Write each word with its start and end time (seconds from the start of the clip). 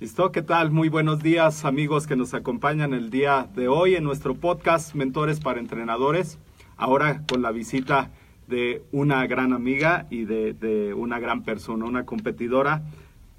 Listo, 0.00 0.32
¿qué 0.32 0.42
tal? 0.42 0.70
Muy 0.70 0.88
buenos 0.88 1.22
días 1.22 1.64
amigos 1.64 2.06
que 2.06 2.14
nos 2.14 2.34
acompañan 2.34 2.94
el 2.94 3.10
día 3.10 3.48
de 3.56 3.68
hoy 3.68 3.96
en 3.96 4.04
nuestro 4.04 4.34
podcast 4.34 4.94
Mentores 4.94 5.40
para 5.40 5.60
Entrenadores. 5.60 6.38
Ahora 6.76 7.22
con 7.26 7.42
la 7.42 7.50
visita 7.50 8.10
de 8.46 8.82
una 8.92 9.26
gran 9.26 9.52
amiga 9.52 10.06
y 10.10 10.24
de, 10.24 10.94
una 10.94 11.18
gran 11.18 11.42
persona, 11.42 11.86
una 11.86 12.04
competidora 12.04 12.82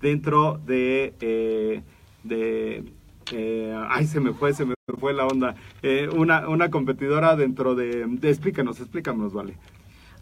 dentro 0.02 0.60
de... 0.66 1.14
Eh, 1.20 1.84
de 2.24 2.84
eh, 3.32 3.76
ay, 3.90 4.06
se 4.06 4.20
me 4.20 4.34
fue, 4.34 4.54
se 4.54 4.66
me 4.66 4.76
fue 5.00 5.14
la 5.14 5.26
onda. 5.26 5.56
Eh, 5.82 6.10
una, 6.14 6.48
una 6.48 6.70
competidora 6.70 7.36
dentro 7.36 7.76
de. 7.76 8.04
Explícanos, 8.22 8.80
explícanos, 8.80 9.34
Vale. 9.34 9.56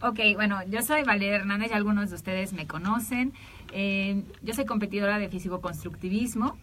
Ok, 0.02 0.20
bueno, 0.36 0.60
yo 0.70 0.82
soy 0.82 1.04
Valeria 1.04 1.38
Hernández 1.38 1.72
y 1.72 1.74
algunos 1.74 2.10
de 2.10 2.16
ustedes 2.18 2.52
me 2.52 2.68
conocen. 2.68 3.32
Eh, 3.72 4.24
yo 4.42 4.54
soy 4.54 4.66
competidora 4.66 5.18
de 5.18 5.30
físico-constructivismo 5.30 6.58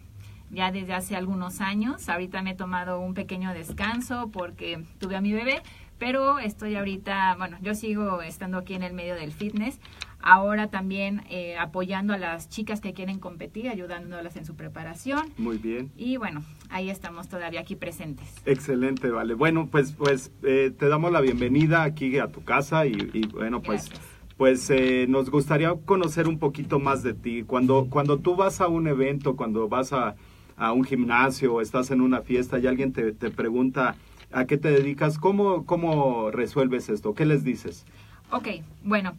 ya 0.51 0.71
desde 0.71 0.93
hace 0.93 1.15
algunos 1.15 1.59
años. 1.59 2.07
Ahorita 2.07 2.43
me 2.43 2.51
he 2.51 2.55
tomado 2.55 2.99
un 2.99 3.15
pequeño 3.15 3.51
descanso 3.53 4.29
porque 4.31 4.83
tuve 4.99 5.15
a 5.15 5.21
mi 5.21 5.33
bebé, 5.33 5.63
pero 5.97 6.37
estoy 6.39 6.75
ahorita, 6.75 7.35
bueno, 7.37 7.57
yo 7.61 7.73
sigo 7.73 8.21
estando 8.21 8.59
aquí 8.59 8.75
en 8.75 8.83
el 8.83 8.93
medio 8.93 9.15
del 9.15 9.31
fitness. 9.31 9.79
Ahora 10.21 10.69
también 10.69 11.23
eh, 11.29 11.57
apoyando 11.57 12.13
a 12.13 12.17
las 12.17 12.49
chicas 12.49 12.81
que 12.81 12.93
quieren 12.93 13.19
competir, 13.19 13.69
ayudándolas 13.69 14.35
en 14.35 14.45
su 14.45 14.55
preparación. 14.55 15.27
Muy 15.37 15.57
bien. 15.57 15.91
Y 15.97 16.17
bueno, 16.17 16.43
ahí 16.69 16.89
estamos 16.89 17.27
todavía 17.27 17.61
aquí 17.61 17.75
presentes. 17.75 18.27
Excelente, 18.45 19.09
vale. 19.09 19.33
Bueno, 19.33 19.67
pues, 19.71 19.93
pues 19.93 20.31
eh, 20.43 20.71
te 20.77 20.87
damos 20.87 21.11
la 21.11 21.21
bienvenida 21.21 21.83
aquí 21.83 22.17
a 22.19 22.27
tu 22.27 22.43
casa 22.43 22.85
y, 22.85 23.27
bueno, 23.33 23.61
pues 23.61 23.89
pues 24.37 24.71
eh, 24.71 25.05
nos 25.07 25.29
gustaría 25.29 25.71
conocer 25.85 26.27
un 26.27 26.39
poquito 26.39 26.79
más 26.79 27.03
de 27.03 27.13
ti. 27.13 27.43
Cuando, 27.43 27.85
cuando 27.91 28.17
tú 28.17 28.35
vas 28.35 28.59
a 28.59 28.67
un 28.67 28.87
evento, 28.87 29.35
cuando 29.35 29.69
vas 29.69 29.93
a, 29.93 30.15
a 30.57 30.71
un 30.71 30.83
gimnasio 30.83 31.61
estás 31.61 31.91
en 31.91 32.01
una 32.01 32.21
fiesta 32.21 32.57
y 32.57 32.65
alguien 32.65 32.91
te, 32.91 33.11
te 33.11 33.29
pregunta 33.29 33.95
a 34.31 34.45
qué 34.45 34.57
te 34.57 34.71
dedicas, 34.71 35.19
¿cómo, 35.19 35.65
¿cómo 35.67 36.31
resuelves 36.31 36.89
esto? 36.89 37.13
¿Qué 37.13 37.25
les 37.25 37.43
dices? 37.43 37.85
Ok, 38.31 38.47
bueno. 38.83 39.13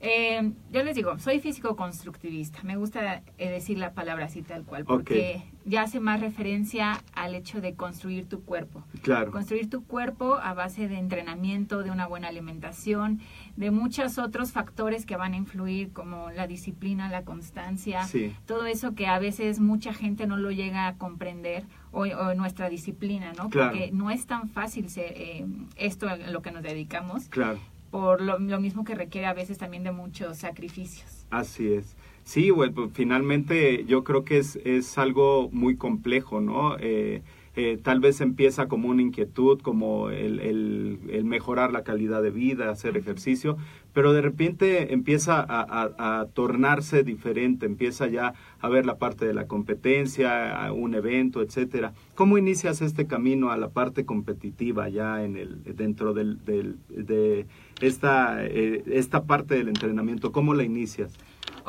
Eh, 0.00 0.52
yo 0.70 0.84
les 0.84 0.94
digo, 0.94 1.18
soy 1.18 1.40
físico 1.40 1.74
constructivista. 1.74 2.62
Me 2.62 2.76
gusta 2.76 3.22
eh, 3.36 3.50
decir 3.50 3.78
la 3.78 3.94
palabra 3.94 4.26
así 4.26 4.42
tal 4.42 4.64
cual, 4.64 4.84
porque 4.84 5.42
ya 5.64 5.82
hace 5.82 5.98
más 5.98 6.20
referencia 6.20 7.02
al 7.14 7.34
hecho 7.34 7.60
de 7.60 7.74
construir 7.74 8.28
tu 8.28 8.44
cuerpo. 8.44 8.84
Claro. 9.02 9.32
Construir 9.32 9.68
tu 9.68 9.84
cuerpo 9.84 10.36
a 10.36 10.54
base 10.54 10.86
de 10.86 10.98
entrenamiento, 10.98 11.82
de 11.82 11.90
una 11.90 12.06
buena 12.06 12.28
alimentación, 12.28 13.20
de 13.56 13.72
muchos 13.72 14.18
otros 14.18 14.52
factores 14.52 15.04
que 15.04 15.16
van 15.16 15.34
a 15.34 15.36
influir, 15.36 15.92
como 15.92 16.30
la 16.30 16.46
disciplina, 16.46 17.08
la 17.08 17.24
constancia, 17.24 18.06
todo 18.46 18.66
eso 18.66 18.94
que 18.94 19.08
a 19.08 19.18
veces 19.18 19.58
mucha 19.58 19.92
gente 19.92 20.28
no 20.28 20.36
lo 20.36 20.52
llega 20.52 20.86
a 20.86 20.96
comprender 20.96 21.64
o, 21.90 22.06
nuestra 22.34 22.68
disciplina, 22.68 23.32
¿no? 23.32 23.50
Porque 23.50 23.90
no 23.92 24.10
es 24.10 24.26
tan 24.26 24.48
fácil 24.48 24.90
ser, 24.90 25.12
eh, 25.16 25.46
esto 25.76 26.08
a 26.08 26.16
lo 26.16 26.40
que 26.40 26.52
nos 26.52 26.62
dedicamos. 26.62 27.28
Claro 27.28 27.58
por 27.90 28.20
lo, 28.20 28.38
mismo 28.38 28.84
que 28.84 28.94
requiere 28.94 29.26
a 29.26 29.34
veces 29.34 29.58
también 29.58 29.84
de 29.84 29.92
muchos 29.92 30.38
sacrificios. 30.38 31.26
Así 31.30 31.72
es. 31.72 31.96
Sí, 32.24 32.50
bueno, 32.50 32.74
pues, 32.74 32.90
finalmente 32.92 33.84
yo 33.86 34.04
creo 34.04 34.24
que 34.24 34.38
es, 34.38 34.56
es 34.64 34.98
algo 34.98 35.48
muy 35.50 35.76
complejo, 35.76 36.40
¿no? 36.40 36.76
Eh, 36.78 37.22
eh, 37.60 37.76
tal 37.82 37.98
vez 37.98 38.20
empieza 38.20 38.68
como 38.68 38.88
una 38.88 39.02
inquietud, 39.02 39.60
como 39.60 40.10
el, 40.10 40.38
el, 40.38 41.24
mejorar 41.24 41.72
la 41.72 41.82
calidad 41.82 42.22
de 42.22 42.30
vida, 42.30 42.70
hacer 42.70 42.96
ejercicio, 42.96 43.56
pero 43.92 44.12
de 44.12 44.20
repente 44.20 44.92
empieza 44.92 45.40
a, 45.40 46.20
a, 46.20 46.26
tornarse 46.26 47.02
diferente, 47.02 47.66
empieza 47.66 48.06
ya 48.06 48.34
a 48.60 48.68
ver 48.68 48.86
la 48.86 48.98
parte 48.98 49.24
de 49.24 49.34
la 49.34 49.46
competencia, 49.46 50.64
a 50.64 50.72
un 50.72 50.94
evento, 50.94 51.42
etcétera. 51.42 51.92
¿Cómo 52.14 52.38
inicias 52.38 52.80
este 52.80 53.06
camino 53.06 53.50
a 53.50 53.56
la 53.56 53.68
parte 53.68 54.04
competitiva 54.04 54.88
ya 54.88 55.24
en 55.24 55.36
el 55.36 55.62
dentro 55.76 56.14
del, 56.14 56.44
del 56.44 56.76
de 56.88 57.46
esta, 57.80 58.44
eh, 58.44 58.82
esta 58.86 59.24
parte 59.24 59.54
del 59.54 59.68
entrenamiento? 59.68 60.32
¿Cómo 60.32 60.54
la 60.54 60.64
inicias? 60.64 61.12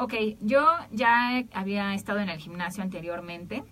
Ok, 0.01 0.13
yo 0.39 0.65
ya 0.91 1.43
había 1.51 1.93
estado 1.93 2.19
en 2.19 2.29
el 2.29 2.37
gimnasio 2.37 2.81
anteriormente, 2.81 3.65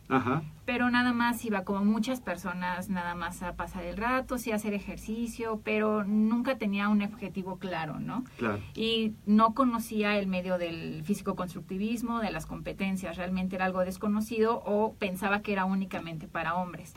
pero 0.66 0.90
nada 0.90 1.14
más 1.14 1.46
iba 1.46 1.64
como 1.64 1.86
muchas 1.86 2.20
personas, 2.20 2.90
nada 2.90 3.16
más 3.16 3.42
a 3.44 3.56
pasar 3.56 3.86
el 3.86 3.96
rato, 3.96 4.38
sí 4.38 4.52
a 4.52 4.56
hacer 4.56 4.74
ejercicio, 4.74 5.62
pero 5.64 6.04
nunca 6.04 6.58
tenía 6.58 6.90
un 6.90 7.02
objetivo 7.02 7.60
claro, 7.60 8.02
¿no? 8.02 8.26
Claro. 8.38 8.60
Y 8.76 9.14
no 9.26 9.54
conocía 9.54 10.18
el 10.18 10.28
medio 10.28 10.58
del 10.58 11.02
físico-constructivismo, 11.06 12.20
de 12.20 12.32
las 12.32 12.46
competencias, 12.46 13.16
realmente 13.16 13.56
era 13.56 13.64
algo 13.64 13.80
desconocido 13.86 14.62
o 14.66 14.96
pensaba 14.96 15.42
que 15.42 15.54
era 15.54 15.64
únicamente 15.64 16.28
para 16.28 16.56
hombres. 16.56 16.94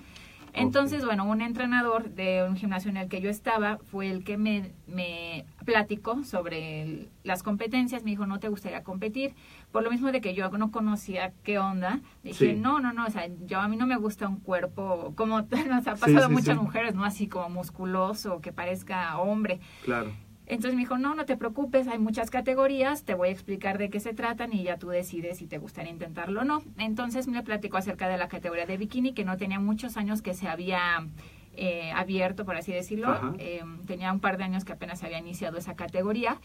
Entonces, 0.55 1.05
bueno, 1.05 1.25
un 1.25 1.41
entrenador 1.41 2.11
de 2.11 2.45
un 2.49 2.57
gimnasio 2.57 2.91
en 2.91 2.97
el 2.97 3.09
que 3.09 3.21
yo 3.21 3.31
estaba 3.31 3.79
fue 3.91 4.11
el 4.11 4.25
que 4.25 4.37
me, 4.37 4.73
me 4.87 5.45
platicó 5.65 6.25
sobre 6.25 7.09
las 7.25 7.43
competencias. 7.43 8.05
Me 8.05 8.11
dijo, 8.11 8.27
¿no 8.27 8.41
te 8.41 8.49
gustaría 8.49 8.83
competir? 8.83 9.35
Por 9.73 9.83
lo 9.83 9.91
mismo 9.91 10.11
de 10.13 10.21
que 10.21 10.35
yo 10.35 10.49
no 10.51 10.71
conocía 10.71 11.33
qué 11.43 11.59
onda, 11.59 12.01
dije, 12.23 12.55
no, 12.55 12.81
no, 12.81 12.93
no, 12.93 13.07
o 13.07 13.11
sea, 13.11 13.29
yo 13.47 13.61
a 13.61 13.69
mí 13.69 13.77
no 13.77 13.87
me 13.87 13.97
gusta 13.97 14.29
un 14.29 14.41
cuerpo 14.41 15.13
como 15.17 15.41
nos 15.41 15.51
ha 15.87 15.95
pasado 15.97 16.25
a 16.25 16.29
muchas 16.29 16.57
mujeres, 16.57 16.95
¿no? 16.95 17.05
Así 17.05 17.29
como 17.29 17.49
musculoso, 17.51 18.41
que 18.41 18.53
parezca 18.53 19.19
hombre. 19.19 19.61
Claro. 19.85 20.13
Entonces 20.51 20.75
me 20.75 20.81
dijo, 20.81 20.99
no, 20.99 21.15
no 21.15 21.27
te 21.27 21.37
preocupes, 21.37 21.87
hay 21.87 22.01
muchas 22.01 22.29
categorías, 22.29 23.05
te 23.05 23.15
voy 23.15 23.29
a 23.29 23.31
explicar 23.31 23.79
de 23.79 23.89
qué 23.89 24.01
se 24.01 24.15
tratan 24.15 24.53
y 24.53 24.65
ya 24.65 24.79
tú 24.79 24.89
decides 24.89 25.39
si 25.39 25.47
te 25.47 25.59
gustaría 25.59 25.93
intentarlo 25.93 26.41
o 26.41 26.45
no. 26.45 26.65
Entonces 26.77 27.29
me 27.29 27.41
platicó 27.45 27.77
acerca 27.77 28.09
de 28.09 28.19
la 28.19 28.27
categoría 28.27 28.67
de 28.67 28.77
bikini, 28.77 29.13
que 29.13 29.25
no 29.25 29.37
tenía 29.37 29.61
muchos 29.61 29.97
años 29.97 30.23
que 30.23 30.35
se 30.35 30.49
había 30.49 31.07
eh, 31.55 31.93
abierto, 31.93 32.45
por 32.45 32.57
así 32.57 32.73
decirlo. 32.73 33.37
Eh, 33.39 33.63
tenía 33.87 34.13
un 34.13 34.19
par 34.19 34.39
de 34.39 34.45
años 34.45 34.65
que 34.65 34.73
apenas 34.73 35.05
había 35.05 35.19
iniciado 35.19 35.57
esa 35.57 35.77
categoría. 35.77 36.41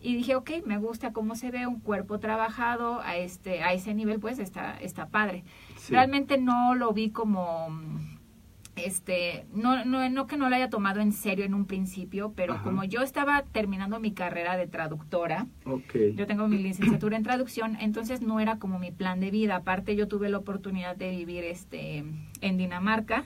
Y 0.00 0.14
dije, 0.14 0.36
ok, 0.36 0.50
me 0.64 0.78
gusta 0.78 1.12
cómo 1.12 1.34
se 1.34 1.50
ve 1.50 1.66
un 1.66 1.80
cuerpo 1.80 2.20
trabajado 2.20 3.00
a 3.00 3.16
este 3.16 3.64
a 3.64 3.72
ese 3.72 3.92
nivel, 3.92 4.20
pues 4.20 4.38
está 4.38 4.78
está 4.78 5.08
padre. 5.08 5.42
Sí. 5.78 5.92
Realmente 5.92 6.38
no 6.38 6.76
lo 6.76 6.92
vi 6.92 7.10
como 7.10 7.76
este 8.84 9.46
no, 9.52 9.84
no 9.84 10.08
no 10.08 10.26
que 10.26 10.36
no 10.36 10.48
lo 10.48 10.56
haya 10.56 10.70
tomado 10.70 11.00
en 11.00 11.12
serio 11.12 11.44
en 11.44 11.54
un 11.54 11.66
principio, 11.66 12.32
pero 12.34 12.54
Ajá. 12.54 12.62
como 12.62 12.84
yo 12.84 13.02
estaba 13.02 13.42
terminando 13.42 14.00
mi 14.00 14.12
carrera 14.12 14.56
de 14.56 14.66
traductora, 14.66 15.46
yo 16.14 16.26
tengo 16.26 16.48
mi 16.48 16.58
licenciatura 16.58 17.16
en 17.16 17.22
traducción, 17.22 17.76
entonces 17.80 18.20
no 18.22 18.40
era 18.40 18.58
como 18.58 18.78
mi 18.78 18.90
plan 18.90 19.20
de 19.20 19.30
vida. 19.30 19.56
Aparte 19.56 19.96
yo 19.96 20.08
tuve 20.08 20.28
la 20.28 20.38
oportunidad 20.38 20.96
de 20.96 21.10
vivir 21.10 21.44
este 21.44 22.04
en 22.40 22.56
Dinamarca 22.56 23.24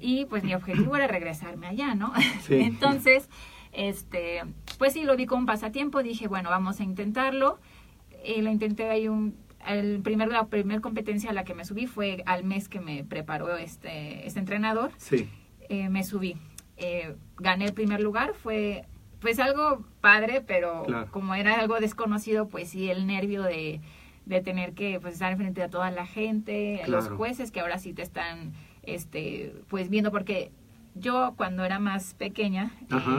y 0.00 0.26
pues 0.26 0.44
mi 0.44 0.54
objetivo 0.54 0.96
era 0.96 1.06
regresarme 1.06 1.66
allá, 1.66 1.94
¿no? 1.94 2.12
Sí. 2.42 2.54
Entonces, 2.60 3.28
este, 3.72 4.42
pues 4.78 4.92
sí 4.92 5.04
lo 5.04 5.16
vi 5.16 5.26
como 5.26 5.40
un 5.40 5.46
pasatiempo, 5.46 6.02
dije, 6.02 6.28
bueno, 6.28 6.50
vamos 6.50 6.80
a 6.80 6.84
intentarlo. 6.84 7.58
Y 8.26 8.40
lo 8.40 8.50
intenté 8.50 8.88
ahí 8.88 9.06
un 9.08 9.36
el 9.66 10.00
primer 10.02 10.28
la 10.28 10.46
primera 10.46 10.80
competencia 10.80 11.30
a 11.30 11.32
la 11.32 11.44
que 11.44 11.54
me 11.54 11.64
subí 11.64 11.86
fue 11.86 12.22
al 12.26 12.44
mes 12.44 12.68
que 12.68 12.80
me 12.80 13.04
preparó 13.04 13.56
este 13.56 14.26
este 14.26 14.38
entrenador. 14.40 14.90
Sí. 14.96 15.28
Eh, 15.68 15.88
me 15.88 16.04
subí. 16.04 16.36
Eh, 16.76 17.14
gané 17.38 17.64
el 17.66 17.72
primer 17.74 18.00
lugar, 18.00 18.34
fue 18.34 18.84
pues 19.20 19.38
algo 19.38 19.84
padre, 20.00 20.42
pero 20.46 20.82
Claro. 20.84 21.10
como 21.10 21.34
era 21.34 21.58
algo 21.58 21.80
desconocido, 21.80 22.48
pues 22.48 22.68
sí, 22.70 22.90
el 22.90 23.06
nervio 23.06 23.42
de, 23.42 23.80
de 24.26 24.40
tener 24.42 24.74
que 24.74 25.00
pues, 25.00 25.14
estar 25.14 25.34
frente 25.36 25.62
a 25.62 25.70
toda 25.70 25.90
la 25.90 26.04
gente, 26.06 26.82
los 26.86 27.04
Claro. 27.04 27.16
jueces 27.16 27.50
que 27.50 27.60
ahora 27.60 27.78
sí 27.78 27.94
te 27.94 28.02
están 28.02 28.52
este 28.82 29.54
pues 29.68 29.88
viendo, 29.88 30.10
porque 30.10 30.50
yo 30.94 31.32
cuando 31.38 31.64
era 31.64 31.78
más 31.78 32.12
pequeña 32.14 32.70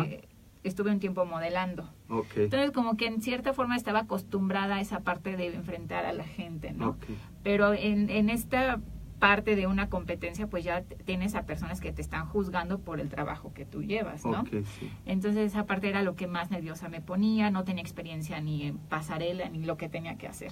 eh, 0.05 0.21
estuve 0.67 0.91
un 0.91 0.99
tiempo 0.99 1.25
modelando. 1.25 1.89
Entonces 2.35 2.71
como 2.71 2.97
que 2.97 3.07
en 3.07 3.21
cierta 3.21 3.53
forma 3.53 3.75
estaba 3.75 3.99
acostumbrada 3.99 4.75
a 4.75 4.81
esa 4.81 5.01
parte 5.01 5.37
de 5.37 5.53
enfrentar 5.53 6.05
a 6.05 6.13
la 6.13 6.23
gente, 6.23 6.73
¿no? 6.73 6.97
Pero 7.43 7.73
en, 7.73 8.09
en 8.09 8.29
esta 8.29 8.79
parte 9.19 9.55
de 9.55 9.65
una 9.65 9.89
competencia, 9.89 10.47
pues 10.47 10.63
ya 10.63 10.83
tienes 11.05 11.35
a 11.35 11.45
personas 11.45 11.81
que 11.81 11.91
te 11.91 12.01
están 12.01 12.27
juzgando 12.27 12.79
por 12.79 12.99
el 12.99 13.09
trabajo 13.09 13.53
que 13.53 13.65
tú 13.65 13.81
llevas, 13.81 14.25
¿no? 14.25 14.43
Sí. 14.45 14.91
Entonces 15.05 15.51
esa 15.51 15.65
parte 15.65 15.89
era 15.89 16.03
lo 16.03 16.15
que 16.15 16.27
más 16.27 16.51
nerviosa 16.51 16.89
me 16.89 17.01
ponía, 17.01 17.49
no 17.49 17.63
tenía 17.63 17.81
experiencia 17.81 18.39
ni 18.41 18.63
en 18.63 18.77
pasarela 18.77 19.49
ni 19.49 19.63
lo 19.63 19.77
que 19.77 19.89
tenía 19.89 20.17
que 20.17 20.27
hacer. 20.27 20.51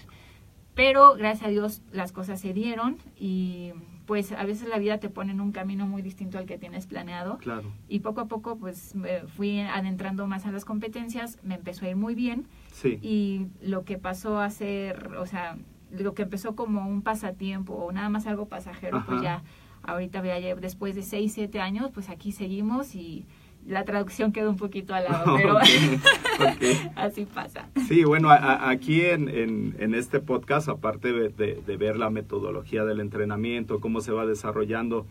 Pero 0.75 1.13
gracias 1.15 1.47
a 1.47 1.49
Dios 1.49 1.81
las 1.91 2.11
cosas 2.11 2.39
se 2.39 2.53
dieron 2.53 2.97
y 3.15 3.73
pues 4.05 4.31
a 4.31 4.43
veces 4.43 4.67
la 4.67 4.77
vida 4.79 4.97
te 4.99 5.09
pone 5.09 5.31
en 5.31 5.39
un 5.41 5.51
camino 5.51 5.87
muy 5.87 6.01
distinto 6.01 6.37
al 6.37 6.45
que 6.45 6.57
tienes 6.57 6.87
planeado 6.87 7.37
Claro. 7.37 7.71
y 7.87 7.99
poco 7.99 8.21
a 8.21 8.25
poco 8.27 8.57
pues 8.57 8.95
me 8.95 9.21
fui 9.27 9.59
adentrando 9.61 10.27
más 10.27 10.45
a 10.45 10.51
las 10.51 10.65
competencias, 10.65 11.39
me 11.43 11.55
empezó 11.55 11.85
a 11.85 11.89
ir 11.89 11.95
muy 11.95 12.15
bien 12.15 12.47
Sí. 12.71 12.99
y 13.01 13.47
lo 13.61 13.83
que 13.85 13.97
pasó 13.97 14.39
a 14.39 14.49
ser, 14.49 15.09
o 15.17 15.25
sea, 15.25 15.57
lo 15.91 16.13
que 16.13 16.23
empezó 16.23 16.55
como 16.55 16.87
un 16.87 17.01
pasatiempo 17.01 17.73
o 17.73 17.91
nada 17.91 18.09
más 18.09 18.25
algo 18.27 18.47
pasajero, 18.47 19.03
pues 19.05 19.21
ya 19.21 19.43
ahorita 19.83 20.21
ya 20.39 20.55
después 20.55 20.95
de 20.95 21.03
6, 21.03 21.31
7 21.33 21.59
años, 21.59 21.91
pues 21.93 22.09
aquí 22.09 22.31
seguimos 22.31 22.95
y 22.95 23.25
la 23.67 23.85
traducción 23.85 24.31
quedó 24.31 24.49
un 24.49 24.57
poquito 24.57 24.93
al 24.93 25.05
lado, 25.05 25.35
pero 25.37 25.57
así 26.95 27.25
pasa. 27.25 27.69
Sí, 27.87 28.03
bueno, 28.03 28.29
a- 28.29 28.35
a- 28.35 28.69
aquí 28.69 29.01
en, 29.01 29.29
en- 29.29 29.75
en 29.79 29.93
este 29.95 30.19
podcast, 30.19 30.69
aparte 30.69 31.11
de, 31.13 31.29
de- 31.29 31.61
de 31.65 31.77
ver 31.77 31.97
la 31.97 32.09
metodología 32.09 32.85
del 32.85 32.99
entrenamiento, 32.99 33.79
cómo 33.79 34.01
se 34.01 34.11
va 34.11 34.25
desarrollando 34.25 35.05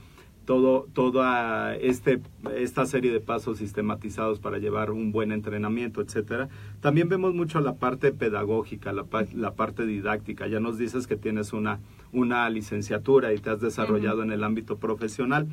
todo, 0.45 0.89
toda 0.93 1.77
este, 1.77 2.21
esta 2.57 2.85
serie 2.85 3.13
de 3.13 3.21
pasos 3.21 3.59
sistematizados 3.59 4.41
para 4.41 4.59
llevar 4.59 4.91
un 4.91 5.13
buen 5.13 5.31
entrenamiento, 5.31 6.01
etcétera, 6.01 6.49
también 6.81 7.09
vemos 7.09 7.33
mucho 7.33 7.61
la 7.61 7.75
parte 7.77 8.11
pedagógica, 8.13 8.93
la, 8.93 9.05
la 9.35 9.55
parte 9.55 9.87
didáctica. 9.87 10.49
Ya 10.49 10.59
nos 10.59 10.79
dices 10.79 11.07
que 11.07 11.15
tienes 11.15 11.53
una, 11.53 11.79
una 12.13 12.51
licenciatura 12.51 13.33
y 13.33 13.39
te 13.39 13.51
has 13.51 13.61
desarrollado 13.61 14.25
en 14.25 14.33
el 14.33 14.43
ámbito 14.43 14.79
profesional. 14.79 15.47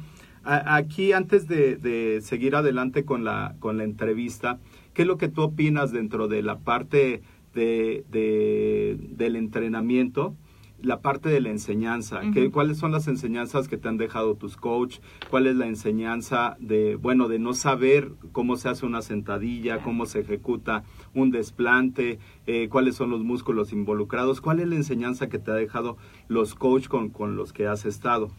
A- 0.50 0.76
Aquí, 0.78 1.14
antes 1.14 1.48
de, 1.48 1.76
de 1.78 2.22
seguir 2.22 2.56
adelante 2.56 3.06
con 3.06 3.24
la, 3.24 3.56
con 3.60 3.78
la 3.78 3.84
entrevista, 3.84 4.60
¿qué 4.94 5.04
es 5.04 5.08
lo 5.08 5.18
que 5.18 5.28
tú 5.30 5.44
opinas 5.44 5.92
dentro 5.92 6.28
de 6.28 6.42
la 6.42 6.58
parte 6.60 7.22
de, 7.54 8.04
de- 8.10 8.98
del 9.00 9.36
entrenamiento? 9.36 10.36
La 10.82 11.02
parte 11.02 11.28
de 11.28 11.42
la 11.42 11.50
enseñanza, 11.50 12.22
¿Qué- 12.34 12.44
Ujú. 12.44 12.52
¿cuáles 12.52 12.78
son 12.78 12.94
las 12.94 13.08
enseñanzas 13.10 13.68
que 13.68 13.76
te 13.78 13.90
han 13.90 13.98
dejado 13.98 14.36
tus 14.36 14.56
coach? 14.56 15.00
¿Cuál 15.30 15.46
es 15.48 15.56
la 15.58 15.68
enseñanza 15.68 16.56
de, 16.62 16.96
bueno, 16.96 17.28
de 17.28 17.38
no 17.38 17.54
saber 17.54 18.14
cómo 18.32 18.56
se 18.56 18.70
hace 18.70 18.86
una 18.86 19.02
sentadilla, 19.02 19.74
Claro. 19.74 19.84
cómo 19.84 20.06
se 20.06 20.22
ejecuta 20.22 20.84
un 21.14 21.32
desplante, 21.32 22.18
eh, 22.48 22.70
cuáles 22.70 22.96
son 22.96 23.10
los 23.10 23.24
músculos 23.26 23.74
involucrados? 23.74 24.40
¿Cuál 24.42 24.62
es 24.62 24.68
la 24.70 24.76
enseñanza 24.76 25.28
que 25.28 25.38
te 25.38 25.52
ha 25.52 25.56
dejado 25.56 25.98
los 26.30 26.56
coach 26.56 26.88
con, 26.88 27.10
con 27.10 27.36
los 27.36 27.52
que 27.54 27.68
has 27.68 27.86
estado? 27.86 28.32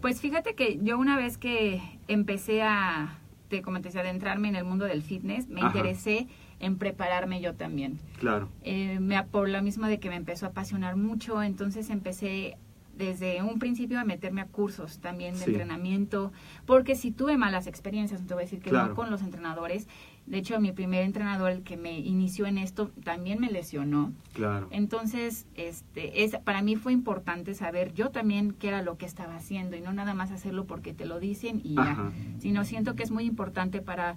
Pues 0.00 0.20
fíjate 0.20 0.54
que 0.54 0.78
yo 0.82 0.98
una 0.98 1.16
vez 1.16 1.36
que 1.38 1.80
empecé 2.08 2.62
a, 2.62 3.18
te 3.48 3.62
comenté, 3.62 3.96
a 3.96 4.00
adentrarme 4.02 4.48
en 4.48 4.56
el 4.56 4.64
mundo 4.64 4.84
del 4.84 5.02
fitness, 5.02 5.48
me 5.48 5.60
Ajá. 5.60 5.68
interesé 5.76 6.28
en 6.60 6.76
prepararme 6.76 7.40
yo 7.40 7.54
también. 7.54 7.98
Claro. 8.18 8.48
eh, 8.62 8.98
me, 9.00 9.22
por 9.24 9.48
lo 9.48 9.62
mismo 9.62 9.86
de 9.86 9.98
que 9.98 10.08
me 10.10 10.16
empezó 10.16 10.46
a 10.46 10.50
apasionar 10.50 10.96
mucho, 10.96 11.42
entonces 11.42 11.88
empecé 11.90 12.56
desde 12.96 13.42
un 13.42 13.58
principio 13.58 13.98
a 13.98 14.04
meterme 14.04 14.42
a 14.42 14.46
cursos 14.46 14.98
también 15.00 15.32
de 15.32 15.38
Sí. 15.40 15.50
entrenamiento, 15.52 16.32
porque 16.66 16.94
si 16.96 17.10
tuve 17.12 17.38
malas 17.38 17.66
experiencias, 17.66 18.20
te 18.26 18.34
voy 18.34 18.42
a 18.42 18.44
decir 18.44 18.60
que 18.60 18.68
Claro. 18.68 18.88
no 18.90 18.94
con 18.94 19.10
los 19.10 19.22
entrenadores, 19.22 19.88
de 20.30 20.38
hecho 20.38 20.58
mi 20.60 20.70
primer 20.72 21.02
entrenador, 21.02 21.50
el 21.50 21.62
que 21.62 21.76
me 21.76 21.98
inició 21.98 22.46
en 22.46 22.56
esto, 22.56 22.90
también 23.04 23.40
me 23.40 23.50
lesionó, 23.50 24.12
Claro. 24.32 24.68
entonces 24.70 25.46
este 25.56 26.22
es 26.24 26.38
para 26.38 26.62
mí 26.62 26.76
fue 26.76 26.92
importante 26.92 27.52
saber 27.54 27.92
yo 27.92 28.10
también 28.10 28.52
qué 28.52 28.68
era 28.68 28.80
lo 28.80 28.96
que 28.96 29.06
estaba 29.06 29.34
haciendo 29.36 29.76
y 29.76 29.80
no 29.80 29.92
nada 29.92 30.14
más 30.14 30.30
hacerlo 30.30 30.64
porque 30.66 30.94
te 30.94 31.04
lo 31.04 31.18
dicen 31.20 31.60
y 31.64 31.74
ya, 31.74 31.82
Ajá. 31.82 32.12
sino 32.38 32.64
siento 32.64 32.94
que 32.94 33.02
es 33.02 33.10
muy 33.10 33.24
importante 33.24 33.82
para 33.82 34.16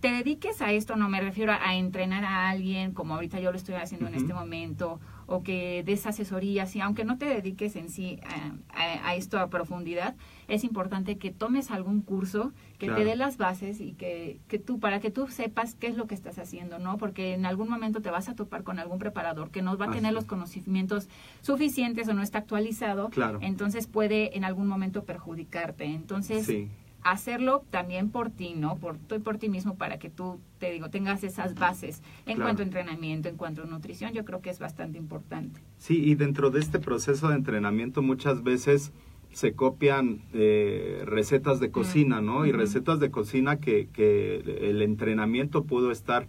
te 0.00 0.10
dediques 0.12 0.60
a 0.60 0.70
esto, 0.72 0.96
no 0.96 1.08
me 1.08 1.20
refiero 1.22 1.52
a, 1.52 1.66
a 1.66 1.76
entrenar 1.76 2.24
a 2.24 2.50
alguien 2.50 2.92
como 2.92 3.14
ahorita 3.14 3.40
yo 3.40 3.50
lo 3.52 3.56
estoy 3.56 3.76
haciendo 3.76 4.06
en 4.08 4.14
este 4.16 4.34
momento, 4.34 5.00
o 5.26 5.42
que 5.42 5.82
des 5.84 6.06
asesorías, 6.06 6.74
y 6.76 6.80
aunque 6.80 7.04
no 7.04 7.18
te 7.18 7.26
dediques 7.26 7.76
en 7.76 7.88
sí 7.88 8.18
a, 8.24 8.52
a- 8.80 9.08
a 9.08 9.14
esto 9.14 9.38
a 9.38 9.48
profundidad, 9.48 10.14
es 10.48 10.64
importante 10.64 11.16
que 11.18 11.30
tomes 11.30 11.70
algún 11.70 12.02
curso 12.02 12.52
que 12.78 12.86
Claro. 12.86 13.00
te 13.02 13.08
dé 13.08 13.16
las 13.16 13.36
bases 13.38 13.80
y 13.80 13.92
que, 13.92 14.40
que 14.48 14.58
tú, 14.58 14.78
para 14.80 15.00
que 15.00 15.10
tú 15.10 15.26
sepas 15.28 15.74
qué 15.74 15.86
es 15.86 15.96
lo 15.96 16.06
que 16.06 16.14
estás 16.14 16.38
haciendo, 16.38 16.78
¿no? 16.78 16.98
Porque 16.98 17.32
en 17.34 17.46
algún 17.46 17.68
momento 17.68 18.00
te 18.02 18.10
vas 18.10 18.28
a 18.28 18.34
topar 18.34 18.62
con 18.64 18.78
algún 18.78 18.98
preparador 18.98 19.50
que 19.50 19.62
no 19.62 19.76
va 19.78 19.86
a 19.86 19.88
Así 19.88 19.98
tener 19.98 20.12
los 20.12 20.24
conocimientos 20.26 21.08
suficientes 21.40 22.08
o 22.08 22.14
no 22.14 22.22
está 22.22 22.38
actualizado, 22.38 23.08
Claro. 23.10 23.38
entonces 23.42 23.86
puede 23.86 24.36
en 24.36 24.44
algún 24.44 24.66
momento 24.66 25.04
perjudicarte. 25.04 25.84
Entonces, 25.84 26.46
Sí. 26.46 26.68
Hacerlo 27.04 27.64
también 27.70 28.10
por 28.10 28.30
ti, 28.30 28.54
¿no? 28.56 28.76
Por 28.76 28.98
tú 28.98 29.14
y 29.14 29.18
por 29.18 29.38
ti 29.38 29.48
mismo 29.48 29.76
para 29.76 29.98
que 29.98 30.10
tú, 30.10 30.40
te 30.58 30.72
digo, 30.72 30.90
tengas 30.90 31.22
esas 31.22 31.54
bases 31.54 32.02
en 32.26 32.36
Claro. 32.36 32.42
cuanto 32.48 32.62
a 32.62 32.64
entrenamiento, 32.64 33.28
en 33.28 33.36
cuanto 33.36 33.62
a 33.62 33.66
nutrición, 33.66 34.12
yo 34.12 34.24
creo 34.24 34.40
que 34.40 34.50
es 34.50 34.58
bastante 34.58 34.98
importante. 34.98 35.60
Sí, 35.78 36.02
y 36.02 36.14
dentro 36.14 36.50
de 36.50 36.60
este 36.60 36.78
proceso 36.80 37.28
de 37.28 37.36
entrenamiento 37.36 38.02
muchas 38.02 38.42
veces 38.42 38.92
se 39.32 39.52
copian 39.52 40.22
eh, 40.32 41.02
recetas 41.06 41.60
de 41.60 41.70
cocina, 41.70 42.20
¿no? 42.20 42.46
Y 42.46 42.52
recetas 42.52 43.00
de 43.00 43.10
cocina 43.10 43.56
que, 43.56 43.88
que 43.92 44.36
el 44.70 44.80
entrenamiento 44.80 45.64
pudo 45.64 45.90
estar 45.90 46.28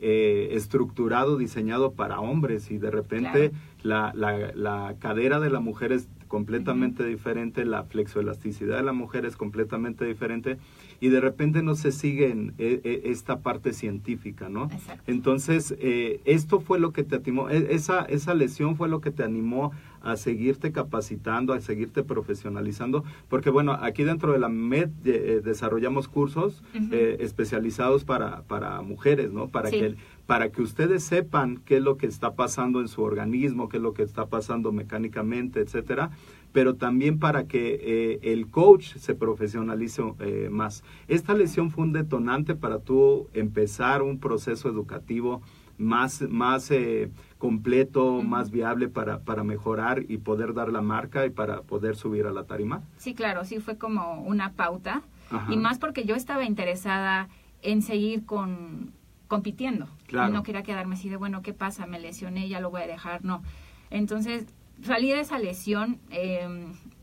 eh, 0.00 0.48
estructurado, 0.52 1.36
diseñado 1.38 1.92
para 1.92 2.20
hombres 2.20 2.70
y 2.70 2.78
de 2.78 2.90
repente 2.90 3.52
la, 3.82 4.12
la, 4.14 4.52
la 4.54 4.96
cadera 4.98 5.38
de 5.40 5.50
la 5.50 5.60
mujer 5.60 5.92
es 5.92 6.08
completamente 6.36 7.02
diferente, 7.02 7.64
la 7.64 7.84
flexoelasticidad 7.84 8.76
de 8.76 8.82
la 8.82 8.92
mujer 8.92 9.24
es 9.24 9.38
completamente 9.38 10.04
diferente 10.04 10.58
y 11.00 11.08
de 11.08 11.20
repente 11.20 11.62
no 11.62 11.74
se 11.74 11.92
sigue 11.92 12.30
en 12.30 12.54
eh, 12.58 12.80
eh, 12.84 13.02
esta 13.06 13.40
parte 13.40 13.72
científica, 13.72 14.48
¿no? 14.48 14.64
Exacto. 14.72 15.02
Entonces, 15.06 15.74
eh, 15.78 16.20
esto 16.24 16.60
fue 16.60 16.78
lo 16.78 16.92
que 16.92 17.02
te 17.04 17.16
animó, 17.16 17.50
e- 17.50 17.74
esa, 17.74 18.02
esa 18.04 18.34
lesión 18.34 18.76
fue 18.76 18.88
lo 18.88 19.00
que 19.00 19.10
te 19.10 19.22
animó 19.22 19.72
a 20.02 20.16
seguirte 20.16 20.70
capacitando, 20.70 21.52
a 21.52 21.60
seguirte 21.60 22.04
profesionalizando, 22.04 23.04
porque 23.28 23.50
bueno, 23.50 23.72
aquí 23.72 24.04
dentro 24.04 24.32
de 24.32 24.38
la 24.38 24.48
MED 24.48 24.90
eh, 25.04 25.40
desarrollamos 25.44 26.06
cursos 26.08 26.62
eh, 26.92 27.16
especializados 27.20 28.04
para, 28.04 28.42
para 28.42 28.80
mujeres, 28.82 29.32
¿no? 29.32 29.48
Para, 29.48 29.70
Sí. 29.70 29.80
que, 29.80 29.94
para 30.26 30.50
que 30.50 30.62
ustedes 30.62 31.02
sepan 31.02 31.60
qué 31.64 31.78
es 31.78 31.82
lo 31.82 31.96
que 31.96 32.06
está 32.06 32.34
pasando 32.34 32.80
en 32.80 32.86
su 32.88 33.02
organismo, 33.02 33.68
qué 33.68 33.78
es 33.78 33.82
lo 33.82 33.94
que 33.94 34.02
está 34.04 34.26
pasando 34.26 34.70
mecánicamente, 34.72 35.60
etcétera, 35.60 36.10
pero 36.56 36.76
también 36.76 37.18
para 37.18 37.46
que 37.46 37.78
eh, 37.82 38.32
el 38.32 38.48
coach 38.48 38.96
se 38.96 39.14
profesionalice 39.14 40.02
eh, 40.20 40.48
más. 40.50 40.84
Esta 41.06 41.34
lesión 41.34 41.70
fue 41.70 41.84
un 41.84 41.92
detonante 41.92 42.54
para 42.54 42.78
tú 42.78 43.28
empezar 43.34 44.00
un 44.00 44.18
proceso 44.18 44.70
educativo 44.70 45.42
más, 45.76 46.22
más 46.22 46.70
eh, 46.70 47.10
completo, 47.36 48.22
más 48.22 48.50
viable 48.50 48.88
para, 48.88 49.18
para 49.18 49.44
mejorar 49.44 50.06
y 50.08 50.16
poder 50.16 50.54
dar 50.54 50.72
la 50.72 50.80
marca 50.80 51.26
y 51.26 51.30
para 51.30 51.60
poder 51.60 51.94
subir 51.94 52.24
a 52.24 52.32
la 52.32 52.44
tarima. 52.44 52.80
Sí, 52.96 53.12
claro, 53.12 53.44
sí 53.44 53.60
fue 53.60 53.76
como 53.76 54.22
una 54.22 54.54
pauta 54.54 55.02
Ajá. 55.30 55.52
y 55.52 55.58
más 55.58 55.78
porque 55.78 56.06
yo 56.06 56.14
estaba 56.14 56.46
interesada 56.46 57.28
en 57.60 57.82
seguir 57.82 58.24
con 58.24 58.94
compitiendo. 59.28 59.88
Claro. 60.06 60.30
Y 60.30 60.32
no 60.32 60.42
quería 60.42 60.62
quedarme 60.62 60.94
así 60.94 61.10
de, 61.10 61.16
bueno, 61.18 61.42
¿qué 61.42 61.52
pasa? 61.52 61.86
Me 61.86 62.00
lesioné, 62.00 62.48
ya 62.48 62.60
lo 62.60 62.70
voy 62.70 62.80
a 62.80 62.86
dejar. 62.86 63.22
No. 63.26 63.42
Entonces, 63.90 64.46
salí 64.82 65.10
de 65.10 65.20
esa 65.20 65.38
lesión. 65.38 65.98
eh, 66.10 66.48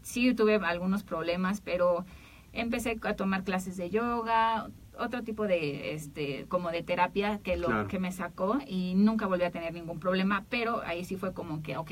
sí 0.02 0.34
tuve 0.34 0.56
algunos 0.56 1.04
problemas, 1.04 1.62
pero 1.62 2.06
empecé 2.52 3.00
a 3.04 3.16
tomar 3.16 3.44
clases 3.46 3.78
de 3.78 3.90
yoga, 3.90 4.70
otro 5.00 5.24
tipo 5.24 5.48
de, 5.48 5.94
este, 5.94 6.46
como 6.50 6.70
de 6.72 6.84
terapia 6.84 7.40
que 7.40 7.56
lo 7.58 7.68
Claro. 7.68 7.88
que 7.88 8.00
me 8.00 8.12
sacó 8.12 8.60
y 8.68 8.94
nunca 8.96 9.28
volví 9.28 9.44
a 9.46 9.52
tener 9.52 9.74
ningún 9.74 10.00
problema, 10.00 10.46
pero 10.50 10.82
ahí 10.86 11.04
sí 11.06 11.16
fue 11.16 11.34
como 11.34 11.64
que, 11.64 11.78
ok, 11.78 11.92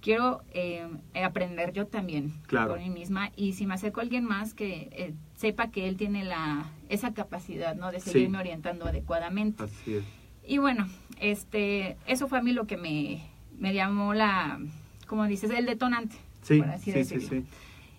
quiero 0.00 0.42
eh, 0.52 0.86
aprender 1.24 1.72
yo 1.72 1.86
también 1.86 2.34
Claro. 2.46 2.70
por 2.72 2.78
mí 2.80 2.90
misma 2.90 3.30
y 3.36 3.52
si 3.54 3.64
me 3.64 3.74
acerco 3.74 4.00
a 4.00 4.02
alguien 4.02 4.24
más 4.24 4.52
que 4.52 4.88
eh, 4.92 5.14
sepa 5.36 5.70
que 5.70 5.88
él 5.88 5.96
tiene 5.96 6.24
la 6.24 6.66
esa 6.88 7.14
capacidad, 7.14 7.74
¿no? 7.76 7.90
De 7.92 8.00
Sí. 8.00 8.10
seguirme 8.10 8.38
orientando 8.38 8.86
adecuadamente. 8.86 9.62
Así 9.62 9.94
es. 9.94 10.04
Y 10.46 10.58
bueno, 10.58 10.86
este, 11.20 11.96
eso 12.06 12.28
fue 12.28 12.38
a 12.38 12.42
mí 12.42 12.52
lo 12.52 12.66
que 12.66 12.76
me, 12.76 13.22
me 13.58 13.72
llamó 13.72 14.12
la, 14.14 14.60
como 15.06 15.26
dices, 15.26 15.50
el 15.50 15.66
detonante. 15.66 16.16
Sí, 16.42 16.58
por 16.58 16.68
así 16.70 16.92
sí, 16.92 17.04
sí, 17.04 17.14
decirlo. 17.16 17.28
sí. 17.42 17.46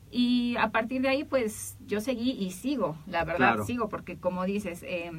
Y 0.09 0.55
a 0.57 0.69
partir 0.71 1.01
de 1.01 1.09
ahí, 1.09 1.23
pues 1.25 1.77
yo 1.85 1.99
seguí 1.99 2.31
y 2.31 2.51
sigo, 2.51 2.97
la 3.07 3.25
verdad, 3.25 3.37
Claro. 3.53 3.65
sigo, 3.65 3.89
porque 3.89 4.17
como 4.17 4.45
dices, 4.45 4.83
eh, 4.83 5.11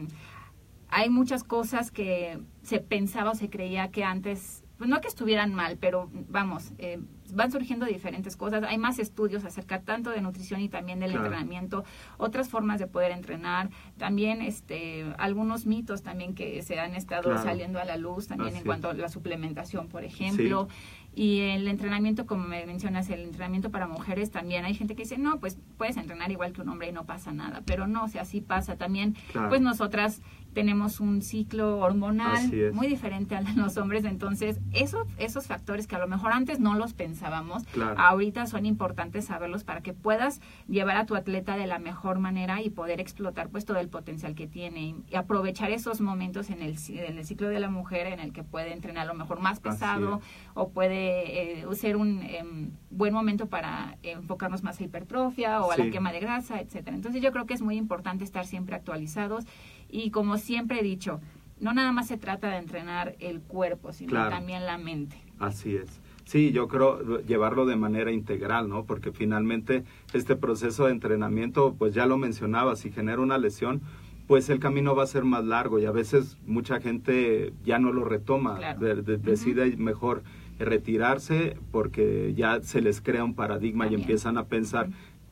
hay 0.88 1.11
muchas 1.11 1.45
cosas 1.45 1.90
que 1.90 2.38
se 2.62 2.80
pensaba 2.80 3.33
o 3.33 3.35
se 3.35 3.50
creía 3.50 3.88
que 3.90 4.04
antes, 4.04 4.64
pues 4.78 4.88
no 4.88 5.00
que 5.02 5.09
estuvieran 5.09 5.52
mal, 5.54 5.76
pero 5.78 6.09
vamos, 6.28 6.73
eh, 6.78 6.99
van 7.35 7.52
surgiendo 7.52 7.85
diferentes 7.85 8.37
cosas. 8.37 8.62
Hay 8.62 8.78
más 8.78 8.99
estudios 8.99 9.45
acerca 9.45 9.83
tanto 9.83 10.09
de 10.09 10.23
nutrición 10.23 10.62
y 10.62 10.71
también 10.71 10.99
del 11.00 11.11
Claro. 11.11 11.26
entrenamiento, 11.26 11.85
otras 12.16 12.49
formas 12.49 12.78
de 12.80 12.87
poder 12.87 13.11
entrenar, 13.12 13.68
también 13.99 14.40
este 14.40 15.04
algunos 15.18 15.66
mitos 15.66 16.02
también 16.02 16.35
que 16.35 16.62
se 16.62 16.78
han 16.80 16.95
estado 16.95 17.25
Claro. 17.25 17.42
saliendo 17.42 17.78
a 17.80 17.85
la 17.85 17.99
luz, 17.99 18.28
también 18.28 18.50
Así 18.50 18.59
en 18.61 18.64
cuanto 18.64 18.88
a 18.88 18.95
la 18.95 19.11
suplementación, 19.11 19.88
por 19.88 20.04
ejemplo. 20.04 20.68
Y 21.15 21.41
el 21.41 21.67
entrenamiento, 21.67 22.27
como 22.27 22.45
me 22.47 22.65
mencionas, 22.65 23.11
el 23.11 23.21
entrenamiento 23.25 23.71
para 23.71 23.88
mujeres 23.88 24.31
también. 24.31 24.65
Hay 24.65 24.75
gente 24.75 24.95
que 24.95 25.03
dice, 25.03 25.19
no, 25.19 25.41
pues 25.41 25.59
puedes 25.77 25.97
entrenar 25.97 26.31
igual 26.31 26.53
que 26.53 26.61
un 26.61 26.69
hombre 26.69 26.88
y 26.88 26.93
no 26.93 27.07
pasa 27.07 27.33
nada. 27.33 27.62
Pero 27.67 27.87
no, 27.88 28.05
o 28.05 28.09
sea, 28.09 28.25
sí 28.25 28.41
pasa. 28.41 28.77
También, 28.77 29.17
Claro. 29.33 29.49
pues 29.49 29.61
nosotras 29.61 30.23
tenemos 30.59 30.99
un 30.99 31.23
ciclo 31.23 31.79
hormonal 31.79 32.50
muy 32.73 32.88
diferente 32.88 33.37
al 33.37 33.45
de 33.45 33.53
los 33.53 33.77
hombres. 33.77 34.05
Entonces, 34.05 34.59
eso, 34.73 35.07
esos 35.17 35.47
factores 35.47 35.87
que 35.87 35.95
a 35.95 36.00
lo 36.00 36.09
mejor 36.09 36.33
antes 36.33 36.59
no 36.59 36.75
los 36.75 36.95
pensábamos, 36.95 37.62
Claro. 37.67 37.95
ahorita 37.97 38.45
son 38.49 38.67
importantes 38.67 39.27
saberlos 39.27 39.62
para 39.62 39.83
que 39.83 39.93
puedas 39.93 40.41
llevar 40.67 40.97
a 40.97 41.07
tu 41.07 41.15
atleta 41.15 41.57
de 41.57 41.69
la 41.69 41.79
mejor 41.79 42.19
manera 42.19 42.61
y 42.61 42.71
poder 42.71 42.99
explotar 42.99 43.50
pues 43.50 43.65
todo 43.67 43.79
el 43.79 43.88
potencial 43.88 44.35
que 44.35 44.49
tiene 44.49 44.97
y 45.09 45.15
aprovechar 45.15 45.71
esos 45.71 46.00
momentos 46.00 46.50
en 46.50 46.61
el, 46.61 46.75
en 46.88 47.19
el 47.19 47.25
ciclo 47.25 47.49
de 47.49 47.61
la 47.61 47.71
mujer 47.71 48.09
en 48.09 48.19
el 48.19 48.33
que 48.33 48.43
puede 48.43 48.73
entrenar 48.73 49.05
a 49.05 49.12
lo 49.12 49.15
mejor 49.15 49.38
más 49.38 49.61
pesado 49.61 50.17
es. 50.19 50.25
o 50.55 50.71
puede 50.71 51.61
eh, 51.61 51.67
ser 51.77 51.97
un 51.97 52.21
em, 52.25 52.73
buen 52.91 53.15
momento 53.15 53.47
para 53.47 53.97
enfocarnos 54.03 54.65
más 54.65 54.81
a 54.81 54.83
hipertrofia 54.83 55.62
o 55.62 55.71
a 55.71 55.77
Sí. 55.77 55.85
la 55.85 55.91
quema 55.93 56.11
de 56.11 56.19
grasa, 56.19 56.61
etcétera. 56.61 56.97
Entonces 56.97 57.23
yo 57.23 57.31
creo 57.31 57.47
que 57.47 57.55
es 57.55 57.62
muy 57.62 57.77
importante 57.77 58.25
estar 58.25 58.45
siempre 58.45 58.75
actualizados 58.75 59.45
y 59.88 60.11
como 60.11 60.37
siempre 60.38 60.80
he 60.80 60.83
dicho, 60.83 61.21
no 61.61 61.73
nada 61.73 61.92
más 61.92 62.07
se 62.09 62.16
trata 62.18 62.50
de 62.50 62.59
entrenar 62.59 63.16
el 63.21 63.40
cuerpo, 63.40 63.92
sino 63.92 64.11
Claro. 64.11 64.30
también 64.30 64.64
la 64.66 64.78
mente. 64.78 65.16
Así 65.38 65.75
es. 65.76 66.00
Sí, 66.25 66.52
yo 66.52 66.68
creo 66.68 67.21
llevarlo 67.23 67.64
de 67.64 67.76
manera 67.76 68.12
integral, 68.12 68.68
¿no? 68.68 68.85
Porque 68.85 69.12
finalmente 69.12 69.85
este 70.12 70.37
proceso 70.37 70.85
de 70.87 70.92
entrenamiento, 70.92 71.75
pues 71.78 71.95
ya 71.95 72.04
lo 72.07 72.18
mencionaba, 72.18 72.76
si 72.76 72.90
genera 72.92 73.21
una 73.23 73.38
lesión, 73.38 73.80
pues 74.26 74.50
el 74.50 74.59
camino 74.61 74.95
va 74.95 75.04
a 75.04 75.07
ser 75.07 75.25
más 75.25 75.45
largo 75.47 75.78
y 75.78 75.87
a 75.87 75.90
veces 75.90 76.37
mucha 76.47 76.80
gente 76.80 77.54
ya 77.64 77.78
no 77.78 77.92
lo 77.92 78.04
retoma, 78.04 78.57
Claro. 78.59 78.78
de- 78.80 79.02
de- 79.02 79.16
decide 79.16 79.75
mejor 79.78 80.23
retirarse 80.59 81.57
porque 81.71 82.35
ya 82.37 82.61
se 82.62 82.83
les 82.83 83.00
crea 83.00 83.25
un 83.25 83.35
paradigma 83.35 83.87
y 83.87 83.95
empiezan 83.95 84.37
a 84.37 84.45
pensar 84.45 84.88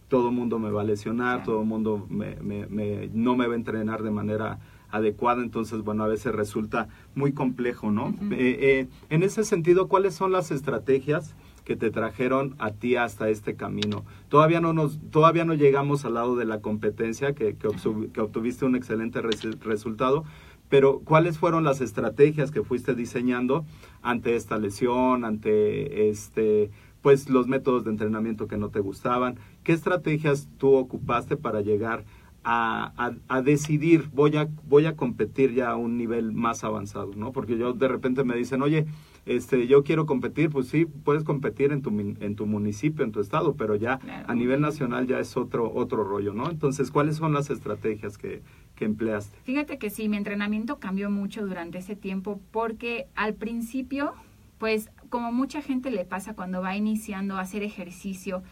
todo 0.09 0.31
mundo 0.31 0.59
me 0.59 0.71
va 0.71 0.83
a 0.83 0.85
lesionar, 0.85 1.43
todo 1.45 1.65
mundo 1.65 2.07
me, 2.09 2.37
me- 2.37 2.67
me- 2.67 3.09
no 3.13 3.37
me 3.37 3.47
va 3.47 3.55
a 3.55 3.57
entrenar 3.57 4.03
de 4.03 4.11
manera 4.11 4.59
adecuada, 4.91 5.43
entonces 5.43 5.83
bueno, 5.83 6.05
a 6.05 6.09
veces 6.09 6.33
resulta 6.35 6.89
muy 7.15 7.33
complejo, 7.33 7.91
¿no? 7.91 8.15
Eh, 8.31 8.57
eh, 8.61 8.87
en 9.11 9.23
ese 9.25 9.43
sentido, 9.45 9.89
¿cuáles 9.89 10.15
son 10.15 10.31
las 10.31 10.51
estrategias 10.53 11.35
que 11.65 11.75
te 11.75 11.91
trajeron 11.91 12.55
a 12.59 12.71
ti 12.71 12.95
hasta 12.95 13.29
este 13.29 13.57
camino? 13.57 14.05
Todavía 14.29 14.61
no 14.61 14.73
nos, 14.73 15.01
todavía 15.11 15.45
no 15.45 15.55
llegamos 15.55 16.05
al 16.05 16.15
lado 16.15 16.37
de 16.37 16.45
la 16.45 16.61
competencia, 16.61 17.33
que, 17.35 17.57
que, 17.57 17.67
obsu- 17.69 18.13
que 18.13 18.21
obtuviste 18.21 18.65
un 18.65 18.77
excelente 18.77 19.21
res- 19.23 19.59
resultado, 19.61 20.23
pero 20.69 21.01
¿cuáles 21.01 21.37
fueron 21.39 21.65
las 21.65 21.81
estrategias 21.81 22.53
que 22.53 22.63
fuiste 22.63 22.95
diseñando 22.95 23.65
ante 24.03 24.37
esta 24.37 24.57
lesión, 24.59 25.25
ante 25.25 26.09
este 26.11 26.71
pues 27.03 27.29
los 27.31 27.47
métodos 27.47 27.85
de 27.85 27.91
entrenamiento 27.91 28.49
que 28.49 28.57
no 28.57 28.69
te 28.71 28.81
gustaban? 28.81 29.39
¿Qué 29.67 29.73
estrategias 29.73 30.49
tú 30.59 30.75
ocupaste 30.77 31.37
para 31.37 31.61
llegar 31.61 32.05
a, 32.45 32.93
a- 32.97 33.17
a 33.27 33.43
decidir 33.43 34.09
voy 34.15 34.37
a 34.37 34.47
voy 34.69 34.87
a 34.87 34.95
competir 34.95 35.53
ya 35.55 35.71
a 35.71 35.75
un 35.75 35.99
nivel 35.99 36.31
más 36.31 36.63
avanzado, 36.63 37.11
¿no? 37.17 37.33
Porque 37.33 37.59
yo 37.59 37.73
de 37.73 37.89
repente 37.89 38.23
me 38.23 38.37
dicen, 38.37 38.63
oye, 38.63 38.87
este, 39.25 39.67
yo 39.67 39.83
quiero 39.83 40.07
competir, 40.07 40.51
pues 40.51 40.69
sí, 40.69 40.87
puedes 40.87 41.25
competir 41.25 41.73
en 41.73 41.83
tu 41.83 41.91
en 41.99 42.37
tu 42.37 42.47
municipio, 42.47 43.05
en 43.05 43.11
tu 43.11 43.19
estado, 43.19 43.57
pero 43.57 43.75
ya 43.75 43.99
Claro. 43.99 44.31
a 44.31 44.35
nivel 44.37 44.61
nacional 44.61 45.09
ya 45.09 45.19
es 45.19 45.37
otro 45.37 45.69
otro 45.75 46.05
rollo, 46.05 46.33
¿no? 46.33 46.49
Entonces, 46.49 46.93
¿cuáles 46.93 47.17
son 47.17 47.33
las 47.33 47.51
estrategias 47.51 48.19
que, 48.19 48.43
que 48.77 48.85
empleaste? 48.85 49.37
Fíjate 49.43 49.79
que 49.79 49.91
sí, 49.91 50.09
mi 50.09 50.17
entrenamiento 50.17 50.79
cambió 50.79 51.11
mucho 51.11 51.45
durante 51.45 51.79
ese 51.79 51.97
tiempo 51.97 52.41
porque 52.53 53.09
al 53.17 53.35
principio, 53.35 54.13
pues 54.59 54.91
como 55.09 55.33
mucha 55.33 55.61
gente 55.61 55.91
le 55.91 56.05
pasa 56.05 56.35
cuando 56.37 56.63
va 56.63 56.77
iniciando 56.77 57.35
a 57.37 57.41
hacer 57.41 57.65
ejercicio, 57.65 58.45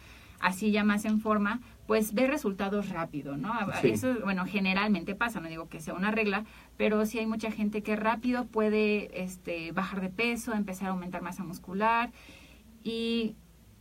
así 0.45 0.71
ya 0.71 0.85
más 0.85 1.05
en 1.07 1.21
forma, 1.21 1.61
pues 1.87 2.13
ve 2.13 2.27
resultados 2.27 2.91
rápido, 2.91 3.37
¿no? 3.37 3.53
Sí. 3.81 3.89
Eso, 3.89 4.15
bueno, 4.23 4.45
generalmente 4.45 5.15
pasa, 5.15 5.41
no 5.41 5.49
digo 5.49 5.69
que 5.69 5.81
sea 5.81 5.95
una 5.95 6.11
regla, 6.11 6.45
pero 6.77 7.05
sí 7.07 7.19
hay 7.19 7.27
mucha 7.27 7.51
gente 7.51 7.83
que 7.83 7.97
rápido 7.97 8.47
puede 8.47 9.23
este, 9.23 9.73
bajar 9.73 10.03
de 10.03 10.11
peso, 10.11 10.53
empezar 10.53 10.89
a 10.89 10.91
aumentar 10.91 11.23
masa 11.23 11.45
muscular 11.45 12.13
y 12.83 13.37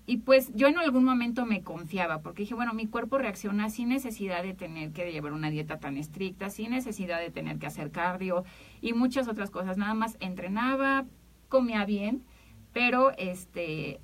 y 0.05 0.17
pues 0.17 0.51
yo 0.53 0.67
en 0.67 0.77
algún 0.77 1.05
momento 1.05 1.45
me 1.45 1.61
confiaba, 1.61 2.21
porque 2.21 2.41
dije, 2.41 2.55
bueno, 2.55 2.73
mi 2.73 2.87
cuerpo 2.87 3.17
reacciona 3.17 3.69
sin 3.69 3.87
necesidad 3.87 4.43
de 4.43 4.53
tener 4.53 4.91
que 4.91 5.09
llevar 5.09 5.31
una 5.31 5.49
dieta 5.49 5.79
tan 5.79 5.95
estricta, 5.95 6.49
sin 6.49 6.71
necesidad 6.71 7.21
de 7.21 7.29
tener 7.29 7.57
que 7.57 7.67
hacer 7.67 7.89
cardio 7.89 8.43
y 8.81 8.91
muchas 8.91 9.29
otras 9.29 9.49
cosas. 9.49 9.77
Nada 9.77 9.93
más 9.93 10.17
entrenaba, 10.19 11.05
comía 11.47 11.85
bien, 11.85 12.25
pero 12.73 13.11
este 13.17 14.01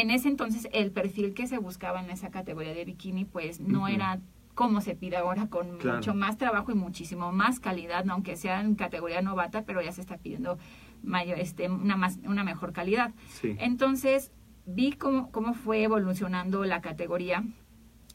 en 0.00 0.10
ese 0.10 0.28
entonces 0.28 0.68
el 0.72 0.90
perfil 0.90 1.34
que 1.34 1.46
se 1.46 1.58
buscaba 1.58 2.00
en 2.02 2.10
esa 2.10 2.30
categoría 2.30 2.74
de 2.74 2.84
bikini 2.84 3.24
pues 3.24 3.60
no 3.60 3.88
era 3.88 4.20
como 4.54 4.80
se 4.80 4.96
pide 4.96 5.16
ahora 5.16 5.46
con 5.48 5.78
Claro. 5.78 5.98
mucho 5.98 6.14
más 6.14 6.36
trabajo 6.36 6.72
y 6.72 6.74
muchísimo 6.74 7.30
más 7.32 7.60
calidad, 7.60 8.04
¿no? 8.04 8.14
aunque 8.14 8.36
sea 8.36 8.60
en 8.60 8.74
categoría 8.74 9.22
novata, 9.22 9.62
pero 9.64 9.80
ya 9.80 9.92
se 9.92 10.00
está 10.00 10.16
pidiendo 10.18 10.58
mayor, 11.02 11.38
este, 11.38 11.68
una, 11.70 11.96
más, 11.96 12.18
una 12.24 12.42
mejor 12.42 12.72
calidad. 12.72 13.12
Sí. 13.28 13.54
Entonces 13.60 14.32
vi 14.66 14.92
cómo, 14.92 15.30
cómo 15.30 15.54
fue 15.54 15.84
evolucionando 15.84 16.64
la 16.64 16.80
categoría. 16.80 17.44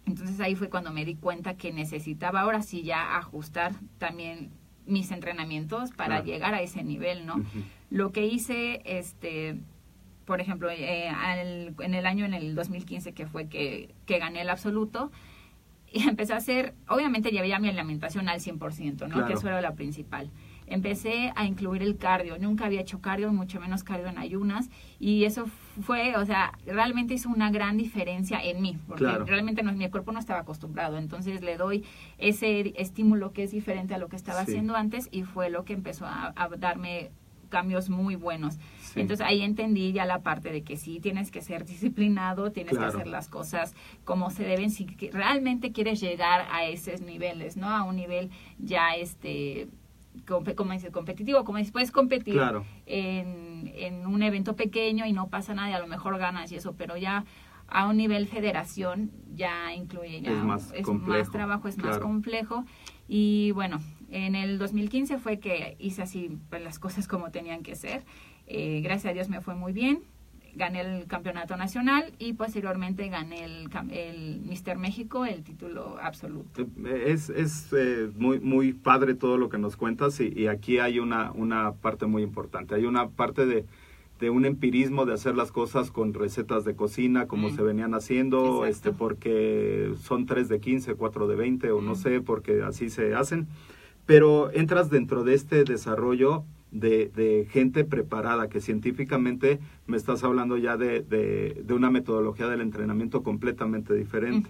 Entonces 0.06 0.38
ahí 0.42 0.56
fue 0.56 0.70
cuando 0.70 0.92
me 0.92 1.06
di 1.06 1.16
cuenta 1.16 1.56
que 1.56 1.72
necesitaba 1.72 2.42
ahora 2.42 2.62
sí 2.62 2.84
ya 2.84 3.16
ajustar 3.18 3.72
también 3.98 4.52
mis 4.86 5.12
entrenamientos 5.12 5.92
para 5.92 6.16
Claro. 6.18 6.25
llegar 6.25 6.54
a 6.54 6.62
ese 6.62 6.84
nivel, 6.84 7.25
¿no? 7.25 7.36
Lo 7.90 8.12
que 8.12 8.25
hice, 8.25 8.82
este, 8.84 9.62
por 10.25 10.42
ejemplo, 10.42 10.70
eh, 10.70 11.10
al- 11.10 11.75
en 11.80 11.94
el 11.94 12.06
año, 12.06 12.25
en 12.25 12.34
el 12.34 12.56
2015, 12.56 13.13
que 13.13 13.27
fue 13.27 13.48
que, 13.48 13.94
que 14.06 14.20
gané 14.20 14.42
el 14.42 14.50
absoluto, 14.50 15.12
y 15.92 16.03
empecé 16.10 16.34
a 16.34 16.38
hacer, 16.38 16.74
obviamente 16.88 17.30
llevé 17.32 17.50
ya 17.50 17.60
mi 17.60 17.70
alimentación 17.70 18.27
al 18.30 18.39
100%, 18.39 19.08
¿no? 19.08 19.13
Claro. 19.15 19.27
Que 19.27 19.34
eso 19.34 19.48
era 19.48 19.62
la 19.62 19.74
principal. 19.75 20.30
Empecé 20.65 21.34
a 21.36 21.46
incluir 21.46 21.84
el 21.84 21.98
cardio, 21.98 22.38
nunca 22.39 22.65
había 22.65 22.80
hecho 22.80 23.01
cardio, 23.01 23.32
mucho 23.34 23.60
menos 23.60 23.84
cardio 23.84 24.08
en 24.08 24.18
ayunas, 24.18 24.70
y 24.98 25.25
eso 25.25 25.46
fue, 25.82 26.15
o 26.15 26.25
sea, 26.25 26.53
realmente 26.65 27.13
hizo 27.13 27.27
una 27.30 27.51
gran 27.51 27.75
diferencia 27.77 28.42
en 28.42 28.62
mí, 28.62 28.77
porque 28.88 29.03
Claro. 29.03 29.25
realmente 29.25 29.62
no, 29.62 29.74
mi 29.74 29.89
cuerpo 29.89 30.13
no 30.13 30.20
estaba 30.20 30.39
acostumbrado, 30.39 30.98
entonces 30.98 31.42
le 31.42 31.58
doy 31.58 31.84
ese 32.18 32.74
estímulo 32.77 33.34
que 33.34 33.44
es 33.44 33.51
diferente 33.51 33.94
a 33.94 33.98
lo 33.98 34.08
que 34.08 34.15
estaba 34.15 34.46
Sí. 34.46 34.51
haciendo 34.51 34.75
antes, 34.75 35.10
y 35.12 35.24
fue 35.24 35.50
lo 35.50 35.65
que 35.65 35.74
empezó 35.74 36.06
a, 36.06 36.34
a 36.36 36.48
darme 36.58 37.12
cambios 37.53 37.89
muy 37.91 38.15
buenos. 38.15 38.55
Sí. 38.81 39.00
Entonces 39.01 39.24
ahí 39.25 39.41
entendí 39.43 39.91
ya 39.93 40.05
la 40.05 40.24
parte 40.24 40.51
de 40.51 40.63
que 40.63 40.75
sí 40.75 41.00
tienes 41.00 41.29
que 41.29 41.41
ser 41.41 41.65
disciplinado, 41.65 42.51
tienes 42.51 42.74
Claro. 42.75 42.91
que 42.91 42.98
hacer 42.98 43.07
las 43.07 43.29
cosas 43.29 43.75
como 44.05 44.31
se 44.31 44.43
deben 44.43 44.72
si 44.72 44.86
realmente 45.12 45.72
quieres 45.72 46.01
llegar 46.01 46.48
a 46.51 46.65
esos 46.65 47.01
niveles, 47.01 47.55
¿no? 47.55 47.69
A 47.69 47.83
un 47.83 47.95
nivel 47.95 48.31
ya 48.57 48.95
este 48.95 49.67
como 50.27 50.74
dices, 50.74 50.91
competitivo, 50.91 51.43
como 51.43 51.57
dices, 51.60 51.72
puedes 51.74 51.91
competir 51.91 52.36
Claro. 52.36 52.63
en, 52.86 53.72
en 53.75 54.05
un 54.07 54.22
evento 54.24 54.55
pequeño 54.55 55.05
y 55.05 55.13
no 55.13 55.27
pasa 55.27 55.53
nada 55.53 55.69
y 55.69 55.74
a 55.74 55.79
lo 55.79 55.88
mejor 55.88 56.17
ganas 56.17 56.51
y 56.51 56.55
eso, 56.55 56.74
pero 56.77 56.98
ya 56.98 57.25
a 57.67 57.88
un 57.88 57.98
nivel 57.98 58.27
federación 58.27 59.10
ya 59.36 59.74
incluye 59.74 60.22
ya 60.22 60.31
Es 60.31 60.43
más 60.43 60.74
complejo, 60.83 61.31
trabajo, 61.31 61.67
es 61.67 61.77
más 61.77 61.98
complejo 61.98 62.65
y 63.07 63.51
bueno, 63.53 63.79
En 64.15 64.36
el 64.36 64.60
2015 64.60 65.17
fue 65.17 65.39
que 65.39 65.75
hice 65.79 66.03
así 66.03 66.38
pues, 66.50 66.62
las 66.63 66.77
cosas 66.77 67.08
como 67.08 67.32
tenían 67.32 67.63
que 67.63 67.75
ser. 67.75 68.03
Eh, 68.46 68.82
gracias 68.84 69.10
a 69.10 69.13
Dios 69.13 69.27
me 69.27 69.41
fue 69.41 69.55
muy 69.55 69.74
bien. 69.74 70.01
Gané 70.55 70.82
el 70.82 71.08
campeonato 71.08 71.58
nacional 71.58 72.13
y 72.20 72.34
posteriormente 72.34 73.08
gané 73.10 73.43
el, 73.43 73.70
el 73.89 74.41
Mister 74.41 74.77
México, 74.77 75.25
el 75.25 75.41
título 75.43 75.98
absoluto. 76.00 76.67
Es, 76.86 77.32
es 77.32 77.74
eh, 77.75 78.12
muy, 78.15 78.39
muy 78.39 78.74
padre 78.74 79.15
todo 79.15 79.39
lo 79.39 79.50
que 79.50 79.58
nos 79.58 79.75
cuentas 79.77 80.20
y, 80.20 80.32
y 80.36 80.46
aquí 80.46 80.77
hay 80.77 81.00
una, 81.00 81.32
una 81.32 81.72
parte 81.74 82.05
muy 82.05 82.22
importante. 82.22 82.75
Hay 82.75 82.86
una 82.86 83.10
parte 83.10 83.48
de, 83.48 83.65
de 84.20 84.29
un 84.29 84.46
empirismo 84.46 85.08
de 85.08 85.13
hacer 85.15 85.36
las 85.36 85.51
cosas 85.51 85.89
con 85.89 86.13
recetas 86.13 86.65
de 86.65 86.75
cocina 86.75 87.25
como 87.25 87.50
Mm. 87.50 87.55
se 87.55 87.62
venían 87.63 87.96
haciendo, 87.96 88.63
Exacto. 88.63 88.67
este 88.67 88.91
porque 88.91 89.93
son 90.03 90.27
3 90.27 90.50
de 90.50 90.60
15, 90.60 90.93
4 90.93 91.27
de 91.27 91.36
20 91.36 91.72
o 91.72 91.82
no 91.82 91.96
sé, 91.96 92.22
porque 92.22 92.62
así 92.62 92.91
se 92.91 93.15
hacen. 93.15 93.48
Pero 94.05 94.51
entras 94.51 94.89
dentro 94.89 95.24
de 95.24 95.33
este 95.33 95.63
desarrollo 95.63 96.43
de, 96.72 97.10
de 97.15 97.48
gente 97.51 97.83
preparada, 97.86 98.50
que 98.50 98.60
científicamente 98.60 99.60
me 99.88 99.95
estás 99.98 100.24
hablando 100.24 100.57
ya 100.57 100.75
de, 100.75 101.01
de, 101.01 101.62
de 101.65 101.74
una 101.74 101.89
metodología 101.91 102.48
del 102.48 102.62
entrenamiento 102.62 103.24
completamente 103.24 103.93
diferente. 103.93 104.50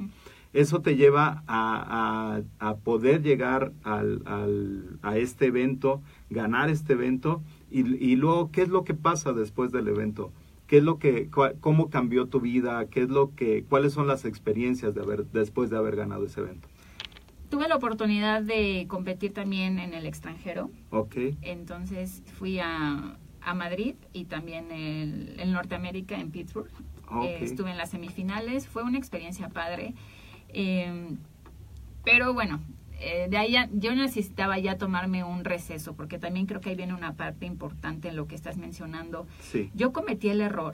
Eso 0.53 0.81
te 0.81 0.95
lleva 0.95 1.43
a, 1.47 2.41
a- 2.59 2.69
a 2.69 2.75
poder 2.77 3.23
llegar 3.23 3.73
al, 3.83 4.21
al- 4.25 4.99
a 5.01 5.17
este 5.17 5.47
evento, 5.47 6.01
ganar 6.29 6.69
este 6.69 6.93
evento 6.93 7.41
y, 7.71 7.79
y 7.97 8.15
luego 8.15 8.51
qué 8.51 8.61
es 8.61 8.69
lo 8.69 8.83
que 8.83 8.93
pasa 8.93 9.33
después 9.33 9.71
del 9.71 9.87
evento, 9.87 10.31
qué 10.67 10.77
es 10.77 10.83
lo 10.83 10.99
que, 10.99 11.29
cua- 11.31 11.55
cómo 11.59 11.89
cambió 11.89 12.27
tu 12.27 12.39
vida, 12.39 12.85
qué 12.85 13.01
es 13.01 13.09
lo 13.09 13.33
que, 13.35 13.63
cuáles 13.67 13.93
son 13.93 14.05
las 14.07 14.25
experiencias 14.25 14.93
de 14.93 15.01
haber 15.01 15.25
después 15.25 15.69
de 15.71 15.77
haber 15.77 15.95
ganado 15.95 16.25
ese 16.25 16.41
evento. 16.41 16.67
Tuve 17.53 17.67
la 17.67 17.75
oportunidad 17.75 18.41
de 18.41 18.87
competir 18.87 19.31
también 19.31 19.77
en 19.77 19.93
el 19.93 20.07
extranjero. 20.07 20.71
Ok, 20.89 21.15
Entonces 21.43 22.23
fui 22.39 22.57
a, 22.57 23.15
a 23.41 23.53
Madrid 23.53 23.93
y 24.11 24.25
también 24.25 24.71
el, 24.71 25.39
en 25.39 25.51
Norteamérica, 25.51 26.19
en 26.19 26.31
Pittsburgh. 26.31 26.71
ok, 27.11 27.25
Eh, 27.25 27.37
estuve 27.43 27.69
en 27.69 27.77
las 27.77 27.91
semifinales, 27.91 28.65
fue 28.67 28.81
una 28.81 28.97
experiencia 28.97 29.49
padre. 29.49 29.93
Eh, 30.49 31.11
pero 32.03 32.33
bueno, 32.33 32.59
eh, 32.99 33.27
de 33.29 33.37
ahí 33.37 33.51
ya- 33.51 33.69
yo 33.71 33.93
necesitaba 33.93 34.57
ya 34.57 34.79
tomarme 34.79 35.23
un 35.23 35.43
receso, 35.45 35.93
porque 35.93 36.17
también 36.17 36.47
creo 36.47 36.59
que 36.59 36.71
ahí 36.71 36.75
viene 36.75 36.95
una 36.95 37.13
parte 37.13 37.45
importante 37.45 38.07
en 38.07 38.15
lo 38.15 38.25
que 38.27 38.33
estás 38.33 38.57
mencionando. 38.57 39.27
sí, 39.41 39.69
Yo 39.75 39.93
cometí 39.93 40.29
el 40.29 40.41
error, 40.41 40.73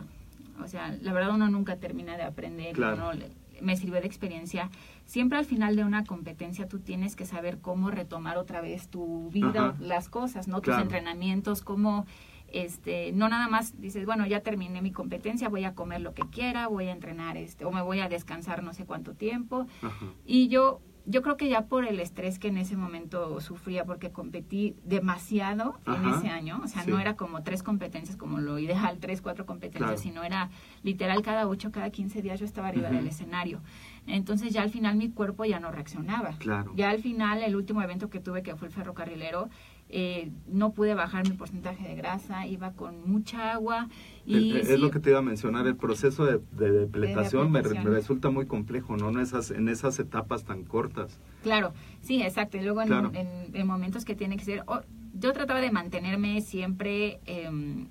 o 0.64 0.68
sea, 0.70 0.96
la 1.02 1.12
verdad 1.12 1.36
uno 1.36 1.50
nunca 1.50 1.76
termina 1.76 2.16
de 2.16 2.24
aprender, 2.24 2.74
Claro. 2.74 2.96
uno 2.96 3.26
me 3.62 3.76
sirvió 3.78 4.00
de 4.02 4.08
experiencia. 4.08 4.70
Siempre 5.06 5.38
al 5.38 5.46
final 5.46 5.76
de 5.76 5.84
una 5.84 6.04
competencia 6.04 6.68
tú 6.68 6.80
tienes 6.80 7.16
que 7.16 7.26
saber 7.26 7.60
cómo 7.60 7.92
retomar 7.92 8.38
otra 8.38 8.62
vez 8.62 8.88
tu 8.90 9.30
vida, 9.32 9.70
Ajá. 9.70 9.76
las 9.80 10.10
cosas, 10.10 10.48
¿no? 10.48 10.58
Tus 10.58 10.66
Claro. 10.74 10.82
entrenamientos, 10.84 11.62
cómo 11.62 12.06
este, 12.52 13.12
no 13.12 13.30
nada 13.30 13.48
más 13.48 13.80
dices, 13.80 14.06
bueno, 14.06 14.26
ya 14.26 14.42
terminé 14.42 14.82
mi 14.82 14.92
competencia, 14.92 15.50
voy 15.50 15.66
a 15.66 15.76
comer 15.76 16.02
lo 16.02 16.14
que 16.14 16.24
quiera, 16.24 16.68
voy 16.68 16.88
a 16.88 16.92
entrenar 16.92 17.38
este 17.38 17.64
o 17.66 17.72
me 17.72 17.82
voy 17.82 18.00
a 18.00 18.10
descansar 18.10 18.64
no 18.64 18.74
sé 18.74 18.86
cuánto 18.86 19.14
tiempo. 19.14 19.68
ajá, 19.82 20.06
Y 20.26 20.48
yo 20.48 20.82
yo 21.10 21.24
creo 21.24 21.38
que 21.38 21.50
ya 21.50 21.66
por 21.66 21.86
el 21.86 22.00
estrés 22.00 22.38
que 22.38 22.50
en 22.50 22.58
ese 22.58 22.78
momento 22.78 23.42
sufría 23.42 23.84
porque 23.84 24.12
competí 24.12 24.76
demasiado 24.86 25.80
en 25.88 26.08
ese 26.08 26.30
año, 26.30 26.62
o 26.64 26.68
sea, 26.68 26.84
sí. 26.84 26.92
no 26.92 27.00
era 27.00 27.16
como 27.16 27.42
tres 27.42 27.64
competencias 27.64 28.16
como 28.16 28.40
lo 28.40 28.60
ideal, 28.60 29.00
tres, 29.00 29.22
cuatro 29.22 29.46
competencias, 29.48 29.90
Claro. 29.90 30.02
sino 30.02 30.24
era 30.24 30.50
literal 30.84 31.24
cada 31.24 31.48
ocho, 31.48 31.72
cada 31.72 31.90
15 31.90 32.22
días 32.22 32.40
yo 32.40 32.46
estaba 32.46 32.68
arriba 32.68 32.90
del 32.90 33.08
escenario. 33.08 33.60
Entonces 34.06 34.54
ya 34.54 34.62
al 34.62 34.70
final 34.70 34.96
mi 34.98 35.10
cuerpo 35.10 35.46
ya 35.46 35.60
no 35.60 35.72
reaccionaba. 35.72 36.32
Claro. 36.38 36.72
Ya 36.76 36.90
al 36.92 37.02
final, 37.02 37.42
el 37.44 37.56
último 37.56 37.82
evento 37.82 38.10
que 38.10 38.20
tuve, 38.20 38.44
que 38.44 38.56
fue 38.56 38.68
el 38.68 38.74
ferrocarrilero, 38.74 39.50
eh, 39.92 40.30
no 40.48 40.72
pude 40.74 40.94
bajar 40.94 41.28
mi 41.28 41.36
porcentaje 41.36 41.88
de 41.88 41.96
grasa, 41.96 42.46
iba 42.46 42.74
con 42.74 43.10
mucha 43.10 43.52
agua. 43.54 43.90
Y 44.26 44.54
Eh, 44.54 44.60
es 44.62 44.68
sí, 44.68 44.78
lo 44.78 44.92
que 44.92 45.00
te 45.00 45.10
iba 45.10 45.20
a 45.20 45.24
mencionar, 45.24 45.66
el 45.66 45.76
proceso 45.76 46.26
de, 46.26 46.40
de 46.52 46.72
depletación 46.72 47.52
me, 47.52 47.60
re- 47.60 47.64
depletación. 47.70 47.84
me 47.94 47.98
resulta 48.00 48.30
muy 48.30 48.46
complejo, 48.46 48.98
¿no? 48.98 49.10
En 49.10 49.20
esas, 49.20 49.50
en 49.52 49.68
esas 49.68 49.98
etapas 50.00 50.44
tan 50.44 50.64
cortas. 50.64 51.20
Claro, 51.44 51.74
sí, 52.02 52.22
exacto. 52.22 52.58
Y 52.58 52.62
luego 52.62 52.82
en, 52.82 52.88
Claro. 52.88 53.12
en- 53.14 53.56
en 53.56 53.68
momentos 53.68 54.06
que 54.06 54.16
tiene 54.16 54.38
que 54.38 54.46
ser... 54.46 54.64
oh, 54.68 54.82
yo 55.14 55.34
trataba 55.34 55.60
de 55.60 55.72
mantenerme 55.72 56.40
siempre... 56.42 57.20
em, 57.26 57.88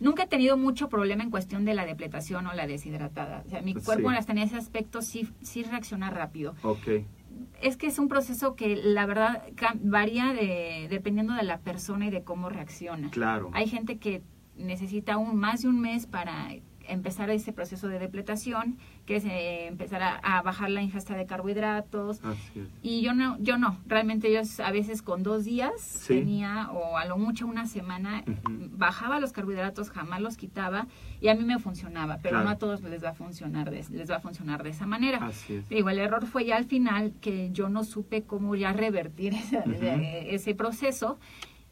nunca 0.00 0.24
he 0.24 0.26
tenido 0.28 0.56
mucho 0.56 0.88
problema 0.88 1.22
en 1.24 1.30
cuestión 1.30 1.64
de 1.64 1.74
la 1.74 1.84
depletación 1.86 2.46
o 2.46 2.52
la 2.54 2.66
deshidratada. 2.66 3.42
O 3.46 3.48
sea, 3.50 3.62
mi 3.62 3.74
cuerpo 3.74 4.10
Sí. 4.10 4.16
hasta 4.16 4.32
en 4.32 4.38
ese 4.38 4.56
aspecto 4.56 5.02
sí, 5.02 5.28
sí 5.42 5.62
reacciona 5.64 6.10
rápido. 6.10 6.54
Es 7.60 7.76
que 7.76 7.86
es 7.86 7.98
un 7.98 8.08
proceso 8.08 8.54
que 8.54 8.76
la 8.76 9.06
verdad 9.06 9.42
varía 9.80 10.32
de, 10.32 10.86
dependiendo 10.90 11.34
de 11.34 11.42
la 11.42 11.58
persona 11.58 12.06
y 12.06 12.10
de 12.10 12.22
cómo 12.22 12.48
reacciona. 12.48 13.10
claro. 13.10 13.50
Hay 13.52 13.68
gente 13.68 13.98
que 13.98 14.22
necesita 14.56 15.16
un, 15.16 15.36
más 15.36 15.62
de 15.62 15.68
un 15.68 15.80
mes 15.80 16.06
para 16.06 16.52
empezar 16.88 17.30
ese 17.30 17.52
proceso 17.52 17.88
de 17.88 17.98
depletación, 17.98 18.78
que 19.06 19.16
es 19.16 19.24
eh, 19.24 19.66
empezar 19.66 20.02
a, 20.02 20.16
a 20.16 20.42
bajar 20.42 20.70
la 20.70 20.82
ingesta 20.82 21.14
de 21.16 21.26
carbohidratos, 21.26 22.24
Así 22.24 22.60
es. 22.60 22.68
y 22.82 23.02
yo 23.02 23.14
no, 23.14 23.36
yo 23.40 23.58
no, 23.58 23.78
realmente 23.86 24.32
yo 24.32 24.40
a 24.64 24.72
veces 24.72 25.02
con 25.02 25.22
dos 25.22 25.44
días 25.44 25.72
Sí. 25.80 26.14
tenía, 26.14 26.70
o 26.72 26.96
a 26.96 27.04
lo 27.04 27.18
mucho 27.18 27.46
una 27.46 27.66
semana, 27.66 28.24
bajaba 28.72 29.20
los 29.20 29.32
carbohidratos, 29.32 29.90
jamás 29.90 30.20
los 30.20 30.36
quitaba, 30.36 30.86
y 31.20 31.28
a 31.28 31.34
mí 31.34 31.44
me 31.44 31.58
funcionaba, 31.58 32.18
pero 32.22 32.32
Claro. 32.36 32.44
no 32.44 32.50
a 32.50 32.56
todos 32.58 32.82
les 32.82 33.02
va 33.04 33.10
a 33.10 33.14
funcionar 33.14 33.70
de, 33.70 33.84
les 33.90 34.10
va 34.10 34.16
a 34.16 34.20
funcionar 34.20 34.62
de 34.62 34.70
esa 34.70 34.86
manera. 34.86 35.18
Así 35.26 35.54
es. 35.56 35.68
Digo, 35.68 35.90
el 35.90 35.98
error 35.98 36.26
fue 36.26 36.44
ya 36.44 36.56
al 36.56 36.64
final 36.66 37.12
que 37.20 37.50
yo 37.52 37.68
no 37.68 37.84
supe 37.84 38.22
cómo 38.22 38.54
ya 38.56 38.72
revertir 38.72 39.34
ese, 39.34 39.58
Ujú. 39.58 39.76
ese 39.80 40.54
proceso, 40.54 41.18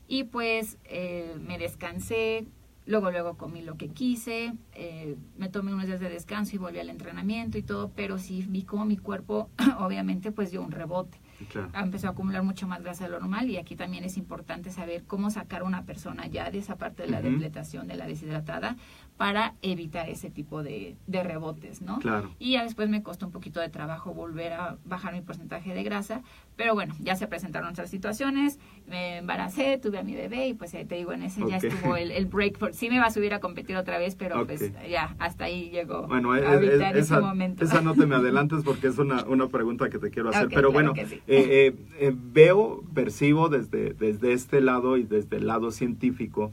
y 0.08 0.24
pues 0.24 0.78
eh, 0.84 1.34
me 1.40 1.58
descansé, 1.58 2.46
luego 2.86 3.10
luego 3.10 3.36
comí 3.36 3.62
lo 3.62 3.76
que 3.76 3.88
quise, 3.88 4.54
eh, 4.74 5.16
me 5.36 5.48
tomé 5.48 5.74
unos 5.74 5.86
días 5.86 6.00
de 6.00 6.08
descanso 6.08 6.54
y 6.56 6.58
volví 6.58 6.78
al 6.78 6.88
entrenamiento 6.88 7.58
y 7.58 7.62
todo, 7.62 7.90
pero 7.94 8.18
sí 8.18 8.44
vi 8.48 8.62
como 8.62 8.84
mi 8.84 8.96
cuerpo 8.96 9.50
obviamente 9.78 10.32
pues 10.32 10.50
dio 10.50 10.62
un 10.62 10.70
rebote 10.70 11.20
Claro. 11.50 11.68
empezó 11.74 12.06
a 12.06 12.10
acumular 12.12 12.42
mucho 12.42 12.66
más 12.66 12.82
grasa 12.82 13.04
de 13.04 13.10
lo 13.10 13.20
normal 13.20 13.50
y 13.50 13.58
aquí 13.58 13.76
también 13.76 14.04
es 14.04 14.16
importante 14.16 14.70
saber 14.70 15.04
cómo 15.04 15.28
sacar 15.30 15.60
a 15.60 15.64
una 15.64 15.84
persona 15.84 16.26
ya 16.28 16.50
de 16.50 16.58
esa 16.58 16.76
parte 16.76 17.02
de 17.02 17.10
la 17.10 17.20
depletación, 17.20 17.86
de 17.86 17.94
la 17.96 18.06
deshidratada, 18.06 18.76
para 19.18 19.54
evitar 19.60 20.08
ese 20.08 20.30
tipo 20.30 20.62
de, 20.62 20.96
de 21.06 21.22
rebotes, 21.22 21.82
¿no? 21.82 21.98
Claro. 21.98 22.34
Y 22.38 22.52
ya 22.52 22.62
después 22.62 22.88
me 22.88 23.02
costó 23.02 23.26
un 23.26 23.32
poquito 23.32 23.60
de 23.60 23.68
trabajo 23.68 24.14
volver 24.14 24.54
a 24.54 24.78
bajar 24.86 25.12
mi 25.12 25.20
porcentaje 25.20 25.74
de 25.74 25.82
grasa, 25.82 26.22
pero 26.56 26.74
bueno, 26.74 26.94
ya 27.00 27.16
se 27.16 27.26
presentaron 27.26 27.68
otras 27.70 27.90
situaciones, 27.90 28.58
me 28.88 29.18
embaracé, 29.18 29.78
tuve 29.78 29.98
a 29.98 30.02
mi 30.02 30.14
bebé 30.14 30.48
y 30.48 30.54
pues 30.54 30.72
eh, 30.74 30.84
te 30.88 30.94
digo, 30.96 31.12
en 31.12 31.22
ese 31.22 31.40
ya 31.48 31.58
estuvo 31.58 31.96
el, 31.96 32.10
el 32.10 32.26
break, 32.26 32.58
for, 32.58 32.72
sí 32.74 32.88
me 32.88 32.98
va 32.98 33.06
a 33.06 33.10
subir 33.10 33.34
a 33.34 33.40
competir 33.40 33.76
otra 33.76 33.98
vez, 33.98 34.14
pero 34.16 34.46
pues 34.46 34.72
ya, 34.90 35.14
hasta 35.18 35.44
ahí 35.44 35.70
llegó 35.70 36.06
Bueno, 36.06 36.34
es- 36.34 36.42
es- 36.62 36.70
esa, 36.72 36.90
ese 36.90 37.20
momento. 37.20 37.64
esa 37.64 37.80
no 37.82 37.94
te 37.94 38.06
me 38.06 38.14
adelantes 38.16 38.62
porque 38.64 38.86
es 38.88 38.98
una, 38.98 39.24
una 39.24 39.48
pregunta 39.48 39.90
que 39.90 39.98
te 39.98 40.10
quiero 40.10 40.30
hacer. 40.30 40.48
Pero 40.48 40.70
claro 40.70 40.72
bueno, 40.72 40.94
sí. 41.08 41.20
eh, 41.26 41.74
eh, 41.98 42.12
veo, 42.14 42.82
percibo 42.94 43.48
desde, 43.48 43.92
desde 43.94 44.32
este 44.32 44.60
lado 44.60 44.96
y 44.96 45.02
desde 45.04 45.36
el 45.36 45.46
lado 45.46 45.70
científico 45.70 46.52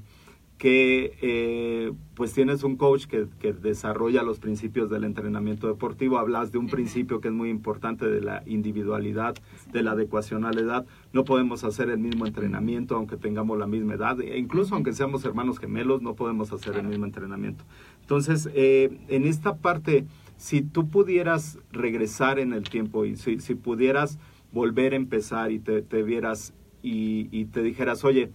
que 0.58 1.18
eh, 1.22 1.92
pues 2.16 2.32
tienes 2.34 2.64
un 2.64 2.78
coach 2.78 3.06
que, 3.06 3.28
que 3.40 3.54
desarrolla 3.54 4.24
los 4.24 4.40
principios 4.40 4.90
del 4.90 5.04
entrenamiento 5.04 5.68
deportivo. 5.68 6.18
Hablas 6.18 6.52
de 6.52 6.58
un 6.58 6.68
principio 6.68 7.20
que 7.20 7.28
es 7.28 7.34
muy 7.34 7.50
importante 7.50 8.08
de 8.08 8.22
la 8.22 8.44
individualidad, 8.46 9.36
de 9.72 9.84
la 9.84 9.92
adecuación 9.92 10.46
a 10.46 10.54
la 10.54 10.62
edad. 10.62 10.86
No 11.12 11.26
podemos 11.26 11.64
hacer 11.64 11.90
el 11.90 11.98
mismo 11.98 12.26
entrenamiento 12.26 12.96
aunque 12.96 13.18
tengamos 13.18 13.58
la 13.58 13.68
misma 13.68 13.96
edad. 13.96 14.22
E 14.22 14.38
incluso 14.38 14.76
aunque 14.76 14.94
seamos 14.94 15.26
hermanos 15.26 15.60
gemelos, 15.60 16.02
no 16.02 16.16
podemos 16.16 16.54
hacer 16.54 16.78
el 16.78 16.88
mismo 16.88 17.06
entrenamiento. 17.06 17.66
Entonces, 18.02 18.50
eh, 18.54 18.98
en 19.10 19.26
esta 19.26 19.58
parte, 19.58 20.06
si 20.38 20.62
tú 20.62 20.90
pudieras 20.90 21.60
regresar 21.72 22.40
en 22.40 22.54
el 22.54 22.64
tiempo 22.64 23.06
y 23.06 23.16
si, 23.18 23.40
si 23.40 23.56
pudieras 23.56 24.20
volver 24.52 24.94
a 24.94 24.98
empezar 24.98 25.52
y 25.52 25.60
te, 25.60 25.82
te 25.82 26.04
vieras 26.04 26.54
y, 26.82 27.28
y 27.32 27.46
te 27.46 27.64
dijeras, 27.64 28.04
oye, 28.04 28.30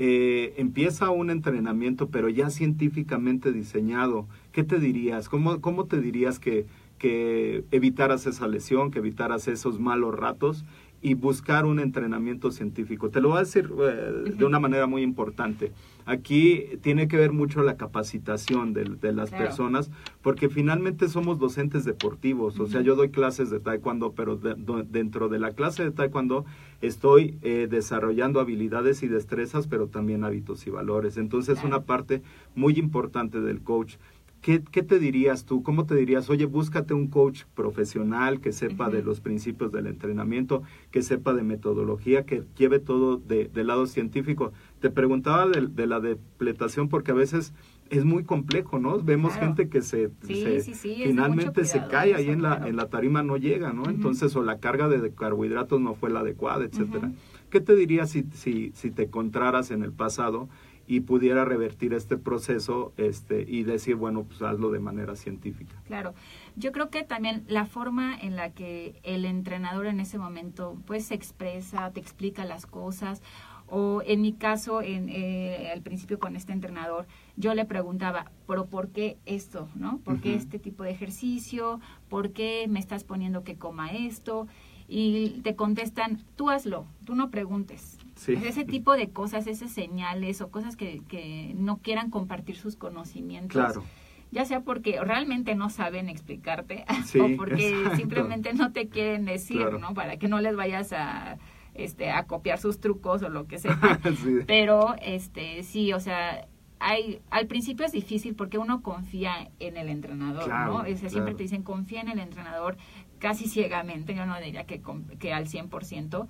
eh, 0.00 0.54
empieza 0.56 1.10
un 1.10 1.28
entrenamiento, 1.30 2.08
pero 2.08 2.28
ya 2.28 2.50
científicamente 2.50 3.52
diseñado, 3.52 4.26
¿qué 4.52 4.62
te 4.62 4.78
dirías? 4.78 5.28
¿Cómo, 5.28 5.60
cómo 5.60 5.86
te 5.86 6.00
dirías 6.00 6.38
que, 6.38 6.66
que 6.98 7.64
evitaras 7.72 8.26
esa 8.26 8.46
lesión, 8.46 8.90
que 8.92 9.00
evitaras 9.00 9.48
esos 9.48 9.80
malos 9.80 10.14
ratos 10.14 10.64
y 11.02 11.14
buscar 11.14 11.64
un 11.66 11.80
entrenamiento 11.80 12.50
científico? 12.52 13.10
Te 13.10 13.20
lo 13.20 13.30
voy 13.30 13.38
a 13.38 13.40
decir 13.40 13.70
eh, 13.80 14.34
de 14.36 14.44
una 14.44 14.60
manera 14.60 14.86
muy 14.86 15.02
importante. 15.02 15.72
Aquí 16.06 16.64
tiene 16.80 17.06
que 17.06 17.16
ver 17.18 17.32
mucho 17.32 17.62
la 17.62 17.76
capacitación 17.76 18.72
de, 18.72 18.84
de 18.84 19.12
las 19.12 19.28
Claro. 19.30 19.44
personas, 19.44 19.90
porque 20.22 20.48
finalmente 20.48 21.06
somos 21.08 21.38
docentes 21.38 21.84
deportivos. 21.84 22.58
O 22.60 22.66
sea, 22.66 22.80
yo 22.80 22.96
doy 22.96 23.10
clases 23.10 23.50
de 23.50 23.60
taekwondo, 23.60 24.12
pero 24.12 24.36
de- 24.36 24.54
dentro 24.88 25.28
de 25.28 25.38
la 25.38 25.50
clase 25.52 25.84
de 25.84 25.90
taekwondo 25.90 26.46
estoy 26.80 27.38
eh, 27.42 27.66
desarrollando 27.70 28.40
habilidades 28.40 29.02
y 29.02 29.08
destrezas, 29.08 29.66
pero 29.66 29.88
también 29.88 30.24
hábitos 30.24 30.66
y 30.66 30.70
valores. 30.70 31.16
Entonces, 31.16 31.64
una 31.64 31.82
parte 31.82 32.22
muy 32.54 32.74
importante 32.78 33.40
del 33.40 33.62
coach 33.62 33.96
¿Qué, 34.40 34.62
¿Qué, 34.62 34.82
te 34.84 35.00
dirías 35.00 35.44
tú? 35.44 35.64
¿Cómo 35.64 35.84
te 35.84 35.96
dirías? 35.96 36.30
Oye, 36.30 36.46
búscate 36.46 36.94
un 36.94 37.08
coach 37.08 37.42
profesional 37.54 38.40
que 38.40 38.52
sepa 38.52 38.86
uh 38.86 38.90
-huh. 38.90 38.92
de 38.92 39.02
los 39.02 39.20
principios 39.20 39.72
del 39.72 39.88
entrenamiento, 39.88 40.62
que 40.92 41.02
sepa 41.02 41.34
de 41.34 41.42
metodología, 41.42 42.24
que 42.24 42.44
lleve 42.56 42.78
todo 42.78 43.16
de, 43.16 43.48
del 43.52 43.66
lado 43.66 43.86
científico. 43.86 44.52
Te 44.80 44.90
preguntaba 44.90 45.48
de, 45.48 45.66
de, 45.66 45.86
la 45.88 45.98
depletación 45.98 46.88
porque 46.88 47.10
a 47.10 47.14
veces 47.14 47.52
es 47.90 48.04
muy 48.04 48.24
complejo, 48.24 48.78
¿no? 48.78 48.98
Vemos 49.02 49.32
Claro. 49.32 49.46
gente 49.48 49.68
que 49.68 49.82
se, 49.82 50.10
Sí, 50.22 50.42
se- 50.42 50.60
sí, 50.60 50.74
sí, 50.74 50.92
es 50.92 50.98
de 50.98 51.04
finalmente 51.06 51.64
se 51.64 51.86
cae 51.86 52.14
ahí 52.14 52.28
en 52.30 52.42
la, 52.42 52.56
claro. 52.56 52.66
en 52.70 52.76
la 52.76 52.88
tarima, 52.88 53.22
no 53.22 53.36
llega, 53.36 53.72
¿no? 53.72 53.88
Entonces, 53.88 54.34
o 54.36 54.42
la 54.42 54.58
carga 54.58 54.88
de 54.88 55.12
carbohidratos 55.14 55.80
no 55.80 55.94
fue 55.94 56.10
la 56.10 56.20
adecuada, 56.20 56.64
etcétera. 56.64 57.12
¿Qué 57.50 57.60
te 57.60 57.74
dirías 57.74 58.10
si, 58.10 58.24
si, 58.32 58.72
si 58.74 58.90
te 58.90 59.04
encontraras 59.04 59.70
en 59.70 59.82
el 59.82 59.92
pasado 59.92 60.48
y 60.86 61.00
pudiera 61.00 61.44
revertir 61.44 61.92
este 61.92 62.16
proceso 62.16 62.92
este, 62.96 63.42
y 63.46 63.62
decir, 63.62 63.94
bueno, 63.96 64.24
pues 64.24 64.40
hazlo 64.42 64.70
de 64.70 64.80
manera 64.80 65.16
científica? 65.16 65.74
Claro, 65.86 66.14
yo 66.56 66.72
creo 66.72 66.88
que 66.90 67.02
también 67.04 67.44
la 67.48 67.66
forma 67.66 68.18
en 68.18 68.36
la 68.36 68.50
que 68.50 69.00
el 69.02 69.24
entrenador 69.24 69.86
en 69.86 70.00
ese 70.00 70.18
momento 70.18 70.76
pues 70.86 71.04
se 71.06 71.14
expresa, 71.14 71.90
te 71.92 72.00
explica 72.00 72.44
las 72.44 72.66
cosas, 72.66 73.22
o 73.70 74.00
en 74.06 74.22
mi 74.22 74.32
caso, 74.32 74.80
en, 74.80 75.10
eh, 75.10 75.70
al 75.74 75.82
principio 75.82 76.18
con 76.18 76.36
este 76.36 76.52
entrenador, 76.54 77.06
yo 77.38 77.54
le 77.54 77.64
preguntaba, 77.64 78.32
pero 78.48 78.66
¿por 78.66 78.88
qué 78.88 79.16
esto? 79.24 79.68
¿No? 79.76 79.98
¿Por 79.98 80.20
qué 80.20 80.34
este 80.34 80.58
tipo 80.58 80.82
de 80.82 80.90
ejercicio? 80.90 81.80
¿Por 82.08 82.32
qué 82.32 82.66
me 82.68 82.80
estás 82.80 83.04
poniendo 83.04 83.44
que 83.44 83.56
coma 83.56 83.92
esto? 83.92 84.48
Y 84.88 85.40
te 85.44 85.54
contestan, 85.54 86.24
tú 86.34 86.50
hazlo, 86.50 86.86
tú 87.04 87.14
no 87.14 87.30
preguntes. 87.30 87.98
Sí. 88.16 88.32
Ese 88.32 88.64
tipo 88.64 88.94
de 88.94 89.10
cosas, 89.10 89.46
esas 89.46 89.70
señales 89.70 90.40
o 90.40 90.50
cosas 90.50 90.76
que, 90.76 91.02
que 91.08 91.54
no 91.56 91.76
quieran 91.76 92.10
compartir 92.10 92.56
sus 92.56 92.74
conocimientos 92.74 93.52
Claro, 93.52 93.84
ya 94.32 94.44
sea 94.44 94.62
porque 94.62 94.98
realmente 95.00 95.54
no 95.54 95.70
saben 95.70 96.08
explicarte 96.08 96.84
Sí, 97.06 97.20
o 97.20 97.36
porque 97.36 97.68
exacto. 97.68 97.96
simplemente 97.96 98.52
no 98.54 98.72
te 98.72 98.88
quieren 98.88 99.24
decir, 99.26 99.58
Claro. 99.58 99.78
¿no? 99.78 99.94
Para 99.94 100.16
que 100.16 100.26
no 100.26 100.40
les 100.40 100.56
vayas 100.56 100.92
a 100.92 101.38
este 101.74 102.10
a 102.10 102.24
copiar 102.24 102.58
sus 102.58 102.80
trucos 102.80 103.22
o 103.22 103.28
lo 103.28 103.46
que 103.46 103.58
sea. 103.58 103.78
Sí. 104.24 104.38
Pero 104.46 104.96
este 105.00 105.62
sí, 105.62 105.92
o 105.92 106.00
sea, 106.00 106.48
hay 106.80 107.20
al 107.30 107.46
principio 107.46 107.84
es 107.84 107.92
difícil 107.92 108.34
porque 108.34 108.58
uno 108.58 108.82
confía 108.82 109.50
en 109.58 109.76
el 109.76 109.88
entrenador, 109.88 110.44
Claro, 110.44 110.82
¿no? 110.84 110.90
O 110.90 110.96
sea, 110.96 111.08
siempre 111.08 111.34
te 111.34 111.42
dicen 111.42 111.62
confía 111.62 112.00
en 112.00 112.08
el 112.08 112.18
entrenador 112.18 112.76
casi 113.18 113.48
ciegamente, 113.48 114.14
yo 114.14 114.26
no 114.26 114.38
diría 114.40 114.64
que 114.64 114.80
que 115.18 115.32
al 115.32 115.46
100%, 115.46 116.28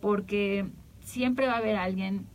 porque 0.00 0.66
siempre 1.00 1.46
va 1.46 1.54
a 1.54 1.58
haber 1.58 1.76
alguien 1.76 2.26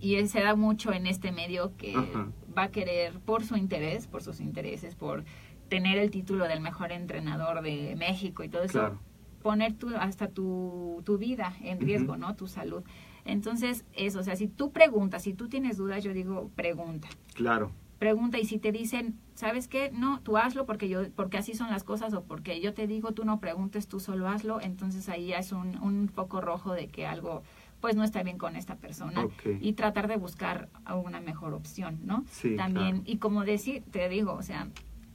y 0.00 0.24
se 0.26 0.40
da 0.40 0.56
mucho 0.56 0.92
en 0.92 1.06
este 1.06 1.32
medio 1.32 1.76
que 1.76 1.94
Ajá. 1.94 2.28
va 2.56 2.64
a 2.64 2.70
querer 2.70 3.20
por 3.20 3.44
su 3.44 3.56
interés, 3.56 4.06
por 4.06 4.22
sus 4.22 4.40
intereses, 4.40 4.94
por 4.94 5.24
tener 5.68 5.98
el 5.98 6.10
título 6.10 6.46
del 6.46 6.60
mejor 6.60 6.92
entrenador 6.92 7.62
de 7.62 7.94
México 7.96 8.44
y 8.44 8.48
todo 8.48 8.62
eso, 8.62 8.98
poner 9.42 9.74
tu, 9.74 9.94
hasta 9.96 10.28
tu, 10.28 11.02
tu 11.04 11.18
vida 11.18 11.54
en 11.62 11.80
riesgo. 11.80 12.16
¿no? 12.16 12.34
Tu 12.34 12.46
salud. 12.46 12.82
Entonces, 13.24 13.84
eso, 13.94 14.20
o 14.20 14.22
sea, 14.22 14.36
si 14.36 14.48
tú 14.48 14.70
preguntas, 14.72 15.22
si 15.22 15.34
tú 15.34 15.48
tienes 15.48 15.76
dudas, 15.76 16.04
yo 16.04 16.12
digo, 16.12 16.50
pregunta. 16.54 17.08
claro, 17.34 17.70
Pregunta 17.98 18.38
y 18.38 18.44
si 18.44 18.58
te 18.58 18.70
dicen, 18.72 19.14
¿sabes 19.34 19.66
qué? 19.68 19.90
No, 19.94 20.20
tú 20.20 20.36
hazlo 20.36 20.66
porque 20.66 20.88
yo 20.88 21.08
porque 21.12 21.38
así 21.38 21.54
son 21.54 21.70
las 21.70 21.84
cosas 21.84 22.12
o 22.12 22.24
porque 22.24 22.60
yo 22.60 22.74
te 22.74 22.86
digo, 22.86 23.12
tú 23.12 23.24
no 23.24 23.38
preguntes, 23.40 23.86
tú 23.86 23.98
solo 23.98 24.28
hazlo, 24.28 24.60
entonces 24.60 25.08
ahí 25.08 25.28
ya 25.28 25.38
es 25.38 25.52
un, 25.52 25.78
un 25.80 26.08
foco 26.08 26.40
rojo 26.42 26.74
de 26.74 26.88
que 26.88 27.06
algo 27.06 27.42
pues 27.80 27.96
no 27.96 28.02
está 28.04 28.22
bien 28.22 28.36
con 28.36 28.56
esta 28.56 28.76
persona 28.76 29.28
y 29.60 29.74
tratar 29.74 30.08
de 30.08 30.16
buscar 30.16 30.68
una 31.04 31.20
mejor 31.20 31.54
opción, 31.54 32.00
¿no? 32.04 32.24
Sí, 32.30 32.56
También, 32.56 32.96
claro. 32.96 33.02
y 33.06 33.16
como 33.18 33.44
decir, 33.44 33.84
te 33.90 34.08
digo, 34.08 34.32
o 34.34 34.42
sea, 34.42 34.68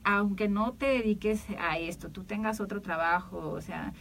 aunque 0.04 0.48
no 0.48 0.72
te 0.74 0.86
dediques 0.88 1.46
a 1.60 1.78
esto, 1.78 2.10
tú 2.10 2.24
tengas 2.24 2.60
otro 2.60 2.82
trabajo, 2.82 3.50
o 3.50 3.62
sea, 3.62 3.94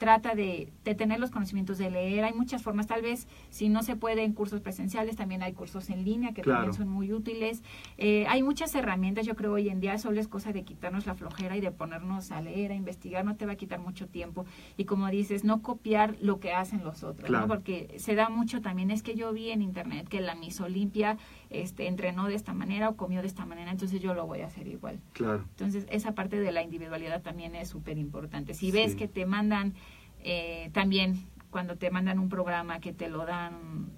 trata 0.00 0.34
de, 0.34 0.72
de 0.82 0.94
tener 0.94 1.20
los 1.20 1.30
conocimientos 1.30 1.76
de 1.78 1.90
leer. 1.90 2.24
Hay 2.24 2.32
muchas 2.32 2.62
formas, 2.62 2.86
tal 2.86 3.02
vez 3.02 3.28
si 3.50 3.68
no 3.68 3.82
se 3.82 3.94
puede 3.96 4.24
en 4.24 4.32
cursos 4.32 4.60
presenciales, 4.62 5.14
también 5.14 5.42
hay 5.42 5.52
cursos 5.52 5.90
en 5.90 6.04
línea 6.04 6.32
que 6.32 6.40
Claro. 6.40 6.60
también 6.62 6.74
son 6.78 6.88
muy 6.88 7.12
útiles. 7.12 7.62
Eh, 7.98 8.24
hay 8.28 8.42
muchas 8.42 8.74
herramientas, 8.74 9.26
yo 9.26 9.36
creo 9.36 9.52
hoy 9.52 9.68
en 9.68 9.78
día 9.80 9.98
solo 9.98 10.18
es 10.18 10.26
cosa 10.26 10.52
de 10.52 10.64
quitarnos 10.64 11.04
la 11.06 11.14
flojera 11.14 11.54
y 11.56 11.60
de 11.60 11.70
ponernos 11.70 12.32
a 12.32 12.40
leer, 12.40 12.72
a 12.72 12.74
investigar, 12.74 13.24
no 13.26 13.36
te 13.36 13.44
va 13.44 13.52
a 13.52 13.56
quitar 13.56 13.78
mucho 13.78 14.08
tiempo. 14.08 14.46
Y 14.78 14.86
como 14.86 15.06
dices, 15.10 15.44
no 15.44 15.60
copiar 15.60 16.16
lo 16.22 16.40
que 16.40 16.52
hacen 16.54 16.82
los 16.82 17.04
otros, 17.04 17.28
Claro. 17.28 17.46
¿no? 17.46 17.52
porque 17.54 17.94
se 17.98 18.14
da 18.14 18.30
mucho 18.30 18.62
también, 18.62 18.90
es 18.90 19.02
que 19.02 19.14
yo 19.14 19.32
vi 19.34 19.50
en 19.50 19.60
internet 19.60 20.08
que 20.08 20.20
la 20.22 20.34
Miss 20.34 20.60
Olimpia 20.62 21.18
este, 21.50 21.86
entrenó 21.88 22.26
de 22.28 22.34
esta 22.36 22.54
manera 22.54 22.88
o 22.88 22.96
comió 22.96 23.20
de 23.20 23.26
esta 23.26 23.44
manera, 23.44 23.70
entonces 23.70 24.00
yo 24.00 24.14
lo 24.14 24.26
voy 24.26 24.40
a 24.40 24.46
hacer 24.46 24.66
igual. 24.68 25.00
claro. 25.12 25.44
Entonces, 25.50 25.86
esa 25.90 26.12
parte 26.14 26.38
de 26.40 26.52
la 26.52 26.62
individualidad 26.62 27.22
también 27.22 27.54
es 27.56 27.68
súper 27.68 27.98
importante. 27.98 28.54
Si 28.54 28.66
Sí. 28.66 28.72
ves 28.72 28.94
que 28.94 29.08
te 29.08 29.26
mandan 29.26 29.74
eh, 30.22 30.70
también, 30.72 31.26
cuando 31.50 31.76
te 31.76 31.90
mandan 31.90 32.18
un 32.18 32.28
programa 32.28 32.78
que 32.80 32.92
te 32.92 33.08
lo 33.08 33.24
dan 33.26 33.88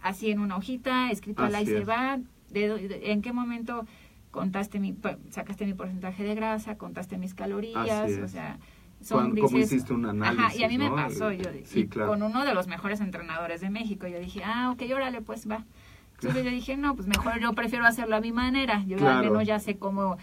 así 0.00 0.30
en 0.30 0.40
una 0.40 0.56
hojita, 0.56 1.10
escrito 1.10 1.42
al 1.44 1.54
ahí 1.54 1.62
Así 1.64 1.72
se 1.72 1.78
es. 1.82 1.88
va, 1.88 2.18
de, 2.50 3.00
en 3.12 3.22
qué 3.22 3.32
momento 3.32 3.86
contaste 4.30 4.80
mi, 4.80 4.96
sacaste 5.30 5.66
mi 5.66 5.74
porcentaje 5.74 6.24
de 6.24 6.34
grasa, 6.34 6.76
contaste 6.78 7.18
mis 7.18 7.34
calorías, 7.34 7.88
Así 7.90 8.14
o 8.20 8.28
sea... 8.28 8.58
Cuando- 9.10 9.40
cómo 9.42 9.58
hiciste 9.58 9.92
un 9.92 10.06
Ajá, 10.06 10.14
y 10.14 10.62
a 10.62 10.66
análisis, 10.66 10.68
mí 10.68 10.78
me 10.78 10.90
pasó, 10.90 11.32
yo 11.32 11.50
Sí, 11.64 11.80
y 11.80 11.86
claro. 11.88 12.10
con 12.12 12.22
uno 12.22 12.44
de 12.44 12.54
los 12.54 12.68
mejores 12.68 13.00
entrenadores 13.00 13.60
de 13.60 13.68
México, 13.68 14.06
yo 14.06 14.20
dije, 14.20 14.42
ah, 14.44 14.70
ok, 14.72 14.82
órale, 14.94 15.20
pues 15.22 15.48
va. 15.50 15.64
Entonces 16.22 16.44
yo 16.44 16.50
dije, 16.50 16.76
no, 16.76 16.94
pues 16.94 17.08
mejor 17.08 17.40
yo 17.40 17.52
prefiero 17.54 17.84
hacerlo 17.84 18.16
a 18.16 18.20
mi 18.20 18.32
manera. 18.32 18.84
Yo 18.86 18.96
Claro. 18.96 19.18
al 19.18 19.24
menos 19.30 19.46
ya 19.46 19.58
sé 19.58 19.76
cómo, 19.76 20.16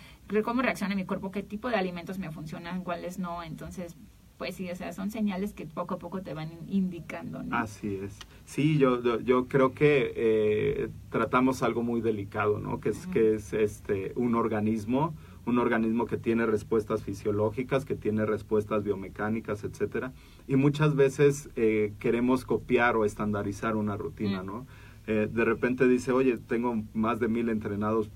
cómo 0.44 0.62
reacciona 0.62 0.96
mi 0.96 1.06
cuerpo, 1.06 1.32
qué 1.32 1.44
tipo 1.44 1.70
de 1.70 1.76
alimentos 1.76 2.20
me 2.20 2.32
funcionan, 2.32 2.84
cuáles 2.84 3.20
no. 3.20 3.44
Entonces, 3.44 3.96
pues 4.38 4.56
sí, 4.56 4.70
o 4.72 4.76
sea, 4.76 4.94
son 4.94 5.12
señales 5.12 5.54
que 5.54 5.66
poco 5.66 5.96
a 5.96 6.00
poco 6.00 6.22
te 6.22 6.34
van 6.34 6.52
indicando, 6.68 7.44
¿no? 7.44 7.58
Así 7.58 7.96
es. 8.02 8.18
Sí, 8.46 8.78
yo, 8.78 9.04
yo, 9.04 9.20
yo 9.20 9.48
creo 9.50 9.74
que 9.74 10.14
eh, 10.16 10.90
tratamos 11.10 11.62
algo 11.62 11.84
muy 11.84 12.00
delicado, 12.00 12.58
¿no? 12.58 12.80
Que 12.80 12.90
es, 12.90 13.06
que 13.08 13.36
es 13.36 13.52
este, 13.52 14.14
un 14.16 14.36
organismo, 14.36 15.14
un 15.46 15.58
organismo 15.60 16.06
que 16.06 16.16
tiene 16.16 16.46
respuestas 16.46 17.04
fisiológicas, 17.04 17.84
que 17.84 17.96
tiene 17.96 18.26
respuestas 18.26 18.84
biomecánicas, 18.84 19.66
etcétera. 19.66 20.14
Y 20.48 20.56
muchas 20.56 20.96
veces 20.96 21.50
eh, 21.58 21.94
queremos 22.00 22.46
copiar 22.46 22.96
o 22.96 23.04
estandarizar 23.04 23.76
una 23.76 23.98
rutina. 23.98 24.42
¿no? 24.42 24.66
Eh, 25.12 25.28
de 25.28 25.44
repente 25.44 25.88
dice, 25.88 26.12
oye, 26.12 26.38
tengo 26.38 26.84
más 26.94 27.20
de 27.20 27.28
mil 27.28 27.50
entrenados, 27.50 28.12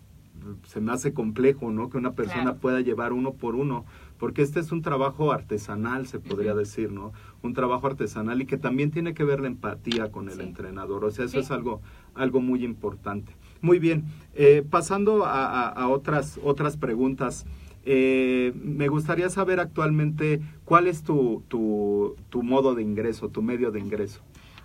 se 0.67 0.79
me 0.79 0.91
hace 0.91 1.11
complejo, 1.11 1.71
¿no? 1.71 1.89
Que 1.89 1.97
una 1.97 2.11
persona 2.13 2.43
Claro. 2.43 2.59
pueda 2.59 2.81
llevar 2.81 3.13
uno 3.13 3.33
por 3.33 3.55
uno, 3.55 3.83
porque 4.19 4.43
este 4.43 4.59
es 4.59 4.71
un 4.71 4.83
trabajo 4.83 5.31
artesanal, 5.31 6.05
se 6.05 6.19
podría 6.19 6.53
decir, 6.53 6.91
¿no? 6.91 7.11
Un 7.41 7.53
trabajo 7.55 7.87
artesanal 7.87 8.43
y 8.43 8.45
que 8.45 8.59
también 8.59 8.91
tiene 8.91 9.15
que 9.15 9.23
ver 9.23 9.39
la 9.39 9.47
empatía 9.47 10.11
con 10.11 10.29
el 10.29 10.35
Sí. 10.35 10.41
entrenador, 10.41 11.03
o 11.03 11.09
sea, 11.09 11.25
eso 11.25 11.39
Sí. 11.39 11.39
es 11.39 11.49
algo, 11.49 11.81
algo 12.13 12.41
muy 12.41 12.63
importante. 12.63 13.33
Muy 13.61 13.79
bien, 13.79 14.03
eh, 14.35 14.63
pasando 14.69 15.25
a, 15.25 15.45
a- 15.47 15.69
a 15.69 15.87
otras, 15.87 16.39
otras 16.43 16.77
preguntas, 16.77 17.47
eh, 17.85 18.53
me 18.63 18.87
gustaría 18.87 19.31
saber 19.31 19.59
actualmente 19.59 20.41
cuál 20.63 20.85
es 20.85 21.01
tu, 21.01 21.41
tu, 21.47 22.15
tu 22.29 22.43
modo 22.43 22.75
de 22.75 22.83
ingreso, 22.83 23.29
tu 23.29 23.41
medio 23.41 23.71
de 23.71 23.79
ingreso. 23.79 24.21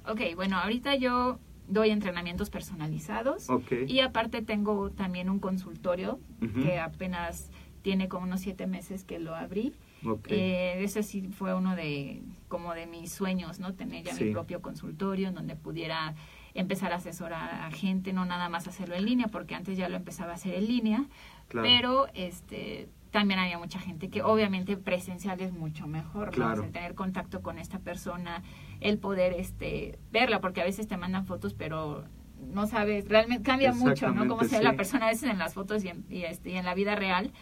Ok, 0.06 0.20
bueno, 0.36 0.56
ahorita 0.58 0.94
yo 0.96 1.38
doy 1.68 1.90
entrenamientos 1.90 2.50
personalizados 2.50 3.48
y 3.86 4.00
aparte 4.00 4.42
tengo 4.42 4.90
también 4.90 5.28
un 5.30 5.38
consultorio 5.38 6.18
que 6.62 6.78
apenas 6.78 7.50
tiene 7.82 8.08
como 8.08 8.24
unos 8.24 8.40
siete 8.40 8.66
meses 8.66 9.04
que 9.04 9.18
lo 9.18 9.34
abrí. 9.36 9.72
Ok. 10.04 10.26
Eh, 10.30 10.82
ese 10.82 11.02
sí 11.02 11.28
fue 11.28 11.54
uno 11.54 11.74
de 11.76 12.22
como 12.48 12.74
de 12.74 12.86
mis 12.86 13.12
sueños, 13.12 13.58
¿no? 13.60 13.74
Tener 13.74 14.04
ya 14.04 14.14
Sí. 14.14 14.24
mi 14.24 14.32
propio 14.32 14.62
consultorio 14.62 15.28
en 15.28 15.34
donde 15.34 15.56
pudiera 15.56 16.14
empezar 16.54 16.92
a 16.92 16.96
asesorar 16.96 17.62
a 17.66 17.70
gente, 17.70 18.12
no 18.12 18.24
nada 18.24 18.48
más 18.48 18.66
hacerlo 18.68 18.94
en 18.96 19.04
línea, 19.04 19.28
porque 19.28 19.54
antes 19.54 19.76
ya 19.76 19.88
lo 19.88 19.96
empezaba 19.96 20.32
a 20.32 20.34
hacer 20.36 20.54
en 20.54 20.66
línea, 20.66 21.04
Claro. 21.48 21.66
pero 21.68 22.06
este 22.14 22.88
también 23.10 23.40
había 23.40 23.58
mucha 23.58 23.78
gente 23.78 24.10
que 24.10 24.22
obviamente 24.22 24.76
presencial 24.76 25.40
es 25.40 25.52
mucho 25.52 25.86
mejor. 25.86 26.30
Claro. 26.30 26.62
Sea, 26.62 26.70
tener 26.70 26.94
contacto 26.94 27.42
con 27.42 27.58
esta 27.58 27.78
persona, 27.78 28.42
el 28.80 28.98
poder 28.98 29.32
este 29.34 29.98
verla, 30.12 30.40
porque 30.40 30.60
a 30.60 30.64
veces 30.64 30.86
te 30.88 30.96
mandan 30.96 31.26
fotos, 31.26 31.54
pero 31.54 32.04
no 32.52 32.66
sabes, 32.66 33.08
realmente 33.08 33.42
cambia 33.44 33.72
mucho, 33.72 34.10
¿no? 34.12 34.26
Cómo 34.28 34.44
se 34.44 34.58
ve 34.58 34.62
Exactamente, 34.62 34.64
la 34.64 34.70
sí. 34.70 34.76
persona 34.76 35.06
a 35.06 35.08
veces 35.08 35.30
en 35.30 35.38
las 35.38 35.54
fotos 35.54 35.84
y 35.84 35.88
en, 35.88 36.04
y, 36.08 36.22
este, 36.22 36.50
y 36.50 36.56
en 36.56 36.64
la 36.64 36.74
vida 36.74 36.94
real. 36.94 37.32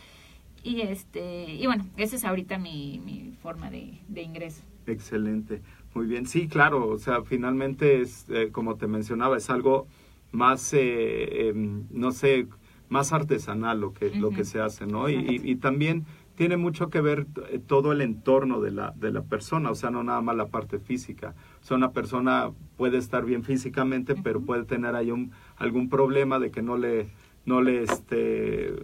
Y 0.62 0.80
este 0.80 1.54
y 1.54 1.66
bueno, 1.66 1.86
esa 1.96 2.16
es 2.16 2.24
ahorita 2.24 2.58
mi, 2.58 2.98
mi 3.04 3.32
forma 3.42 3.70
de, 3.70 4.00
de 4.08 4.22
ingreso. 4.22 4.64
Excelente, 4.86 5.62
muy 5.94 6.06
bien. 6.06 6.26
Sí, 6.26 6.48
claro, 6.48 6.88
o 6.88 6.98
sea, 6.98 7.22
finalmente 7.22 8.00
es, 8.00 8.26
eh, 8.30 8.50
como 8.52 8.76
te 8.76 8.86
mencionaba, 8.86 9.36
es 9.36 9.50
algo 9.50 9.86
más, 10.32 10.72
eh, 10.74 11.48
em, 11.48 11.86
no 11.90 12.12
sé, 12.12 12.46
más 12.88 13.12
artesanal 13.12 13.80
lo 13.80 13.92
que, 13.92 14.10
lo 14.14 14.30
que 14.30 14.44
se 14.44 14.60
hace, 14.60 14.86
¿no? 14.86 15.08
Y, 15.08 15.14
y- 15.14 15.18
Exacto. 15.18 15.42
y 15.48 15.56
también 15.56 16.04
tiene 16.36 16.56
mucho 16.58 16.90
que 16.90 17.00
ver 17.00 17.26
eh, 17.50 17.58
todo 17.66 17.92
el 17.92 18.00
entorno 18.02 18.60
de 18.60 18.70
la, 18.70 18.92
de 18.96 19.10
la 19.10 19.22
persona, 19.22 19.70
o 19.70 19.74
sea, 19.74 19.90
no 19.90 20.02
nada 20.04 20.20
más 20.20 20.36
la 20.36 20.46
parte 20.48 20.78
física. 20.78 21.34
O 21.62 21.64
sea, 21.64 21.76
una 21.78 21.92
persona 21.92 22.50
puede 22.76 22.98
estar 22.98 23.24
bien 23.24 23.42
físicamente, 23.42 24.14
pero 24.22 24.40
puede 24.42 24.64
tener 24.64 24.94
ahí 24.94 25.10
un, 25.10 25.32
algún 25.56 25.88
problema 25.88 26.38
de 26.38 26.50
que 26.50 26.62
no 26.62 26.76
le 26.76 27.08
no 27.46 27.62
le 27.62 27.82
este 27.84 28.74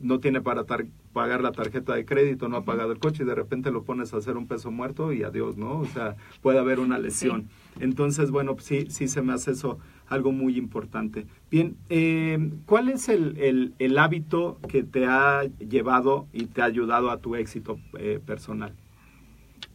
no 0.00 0.18
tiene 0.20 0.40
para 0.40 0.64
tar- 0.64 0.86
pagar 1.14 1.40
la 1.40 1.52
tarjeta 1.52 1.94
de 1.94 2.04
crédito, 2.04 2.48
no 2.48 2.58
ha 2.58 2.64
pagado 2.64 2.92
el 2.92 2.98
coche 2.98 3.22
y 3.22 3.26
de 3.26 3.34
repente 3.34 3.70
lo 3.70 3.84
pones 3.84 4.12
a 4.12 4.18
hacer 4.18 4.36
un 4.36 4.46
peso 4.46 4.70
muerto 4.70 5.12
y 5.14 5.22
adiós, 5.22 5.56
¿no? 5.56 5.78
O 5.78 5.86
sea, 5.86 6.16
puede 6.42 6.58
haber 6.58 6.80
una 6.80 6.98
lesión. 6.98 7.48
Entonces, 7.80 8.30
bueno, 8.30 8.54
pues 8.54 8.66
sí, 8.66 8.86
sí 8.90 9.08
se 9.08 9.22
me 9.22 9.32
hace 9.32 9.52
eso 9.52 9.78
algo 10.08 10.32
muy 10.32 10.58
importante. 10.58 11.26
Bien, 11.50 11.76
eh, 11.88 12.50
¿cuál 12.66 12.90
es 12.90 13.08
el, 13.08 13.38
el, 13.38 13.74
el 13.78 13.96
hábito 13.96 14.58
que 14.68 14.82
te 14.82 15.06
ha 15.06 15.44
llevado 15.58 16.26
y 16.32 16.46
te 16.46 16.60
ha 16.60 16.66
ayudado 16.66 17.10
a 17.10 17.18
tu 17.18 17.36
éxito 17.36 17.78
eh, 17.98 18.20
personal? 18.24 18.74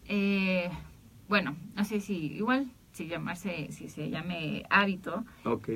Eh, 0.06 0.70
bueno, 1.28 1.56
no 1.76 1.86
sé 1.86 2.02
si 2.02 2.34
igual 2.34 2.72
si 2.92 3.08
llamarse, 3.08 3.72
si 3.72 3.88
se 3.88 4.10
llame 4.10 4.64
hábito, 4.70 5.24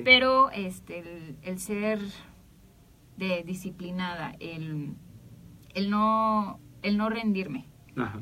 pero 0.03 0.51
este 0.51 0.99
el, 0.99 1.37
el 1.43 1.59
ser 1.59 1.99
de 3.17 3.43
disciplinada, 3.43 4.35
el, 4.39 4.93
el 5.73 5.89
no 5.89 6.59
el 6.81 6.97
no 6.97 7.09
rendirme. 7.09 7.65
Ajá. 7.95 8.19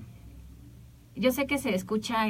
Yo 1.16 1.32
sé 1.32 1.46
que 1.48 1.58
se 1.58 1.74
escucha 1.76 2.28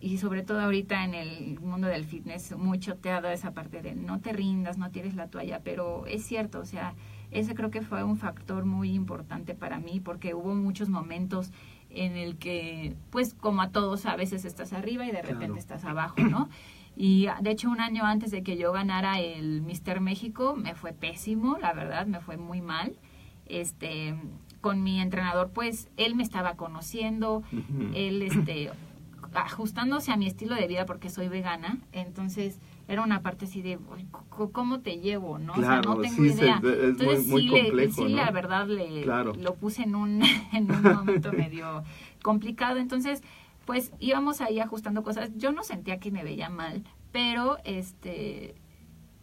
y 0.00 0.18
sobre 0.18 0.42
todo 0.42 0.60
ahorita 0.60 1.04
en 1.04 1.14
el 1.14 1.60
mundo 1.60 1.86
del 1.86 2.04
fitness 2.04 2.56
mucho 2.56 2.96
te 2.96 3.10
ha 3.10 3.20
dado 3.20 3.32
esa 3.32 3.52
parte 3.52 3.80
de 3.80 3.94
no 3.94 4.20
te 4.20 4.32
rindas, 4.32 4.76
no 4.76 4.90
tires 4.90 5.14
la 5.14 5.28
toalla, 5.28 5.60
pero 5.62 6.04
es 6.06 6.24
cierto, 6.24 6.60
o 6.60 6.64
sea, 6.64 6.94
ese 7.30 7.54
creo 7.54 7.70
que 7.70 7.80
fue 7.82 8.04
un 8.04 8.16
factor 8.16 8.64
muy 8.64 8.92
importante 8.92 9.54
para 9.54 9.78
mí 9.78 10.00
porque 10.00 10.34
hubo 10.34 10.54
muchos 10.54 10.88
momentos 10.88 11.52
en 11.90 12.16
el 12.16 12.36
que, 12.36 12.96
pues 13.10 13.34
como 13.34 13.62
a 13.62 13.70
todos, 13.70 14.04
a 14.06 14.16
veces 14.16 14.44
estás 14.44 14.72
arriba 14.72 15.06
y 15.06 15.10
de 15.12 15.22
repente 15.22 15.46
Claro. 15.46 15.56
estás 15.56 15.84
abajo, 15.84 16.20
¿no? 16.20 16.48
Y 16.96 17.26
de 17.40 17.50
hecho 17.50 17.70
un 17.70 17.80
año 17.80 18.04
antes 18.04 18.30
de 18.30 18.42
que 18.42 18.56
yo 18.56 18.72
ganara 18.72 19.20
el 19.20 19.62
Mister 19.62 20.00
México 20.00 20.54
me 20.56 20.74
fue 20.74 20.92
pésimo, 20.92 21.56
la 21.58 21.72
verdad, 21.72 22.06
me 22.06 22.20
fue 22.20 22.36
muy 22.36 22.60
mal. 22.60 22.96
Este, 23.46 24.14
con 24.64 24.82
mi 24.82 24.98
entrenador, 24.98 25.50
pues 25.50 25.88
él 25.98 26.14
me 26.14 26.22
estaba 26.22 26.54
conociendo, 26.56 27.42
él 27.92 28.22
este 28.22 28.70
ajustándose 29.34 30.10
a 30.10 30.16
mi 30.16 30.26
estilo 30.26 30.54
de 30.54 30.66
vida 30.66 30.86
porque 30.86 31.10
soy 31.10 31.28
vegana, 31.28 31.76
entonces 31.92 32.58
era 32.88 33.02
una 33.02 33.20
parte 33.20 33.44
así 33.44 33.60
de 33.60 33.76
"Uy, 33.76 34.02
c- 34.02 34.48
cómo 34.52 34.80
te 34.80 35.00
llevo, 35.00 35.38
¿no? 35.38 35.52
o 35.52 35.56
sea, 35.56 35.64
Claro, 35.82 35.96
no 35.96 36.00
tengo 36.00 36.16
sí, 36.16 36.30
se- 36.30 36.44
idea. 36.44 36.62
es 36.64 36.84
entonces 36.84 37.26
muy 37.26 37.42
sí, 37.42 37.48
le- 37.48 37.60
complejo, 37.62 37.94
sí 38.06 38.12
¿no? 38.12 38.16
la 38.16 38.30
verdad 38.30 38.66
le 38.68 39.02
Claro. 39.02 39.34
lo 39.34 39.54
puse 39.54 39.82
en 39.82 39.94
un 39.96 40.20
en 40.52 40.70
un 40.70 40.82
momento 40.82 41.30
medio 41.32 41.84
complicado, 42.22 42.78
entonces 42.78 43.22
pues 43.66 43.92
íbamos 44.00 44.40
ahí 44.40 44.60
ajustando 44.60 45.02
cosas. 45.02 45.30
Yo 45.36 45.52
no 45.52 45.62
sentía 45.62 45.98
que 45.98 46.10
me 46.10 46.22
veía 46.24 46.48
mal, 46.48 46.84
pero 47.12 47.58
este 47.64 48.54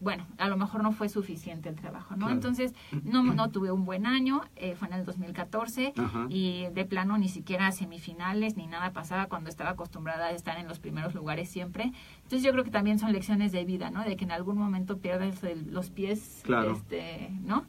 bueno, 0.01 0.25
a 0.39 0.49
lo 0.49 0.57
mejor 0.57 0.81
no 0.83 0.91
fue 0.91 1.07
suficiente 1.09 1.69
el 1.69 1.75
trabajo, 1.75 2.15
¿no? 2.15 2.25
Claro. 2.25 2.33
Entonces, 2.33 2.73
no, 3.03 3.23
no 3.23 3.51
tuve 3.51 3.71
un 3.71 3.85
buen 3.85 4.05
año, 4.07 4.41
eh, 4.55 4.75
fue 4.75 4.87
en 4.87 4.95
el 4.95 5.05
2014 5.05 5.93
Ajá. 5.95 6.25
y 6.27 6.65
de 6.73 6.85
plano 6.85 7.17
ni 7.19 7.29
siquiera 7.29 7.71
semifinales 7.71 8.57
ni 8.57 8.65
nada 8.67 8.91
pasaba 8.93 9.27
cuando 9.27 9.49
estaba 9.49 9.69
acostumbrada 9.69 10.25
a 10.25 10.31
estar 10.31 10.57
en 10.57 10.67
los 10.67 10.79
primeros 10.79 11.13
lugares 11.13 11.49
siempre. 11.49 11.93
Entonces 12.17 12.41
yo 12.43 12.51
creo 12.51 12.63
que 12.63 12.71
también 12.71 12.97
son 12.99 13.13
lecciones 13.13 13.51
de 13.51 13.63
vida, 13.63 13.91
¿no? 13.91 14.03
De 14.03 14.15
que 14.17 14.23
en 14.25 14.31
algún 14.31 14.57
momento 14.57 14.97
pierdes 14.97 15.43
el- 15.43 15.71
los 15.71 15.91
pies, 15.91 16.41
Claro. 16.43 16.71
este, 16.73 17.29
¿no? 17.45 17.65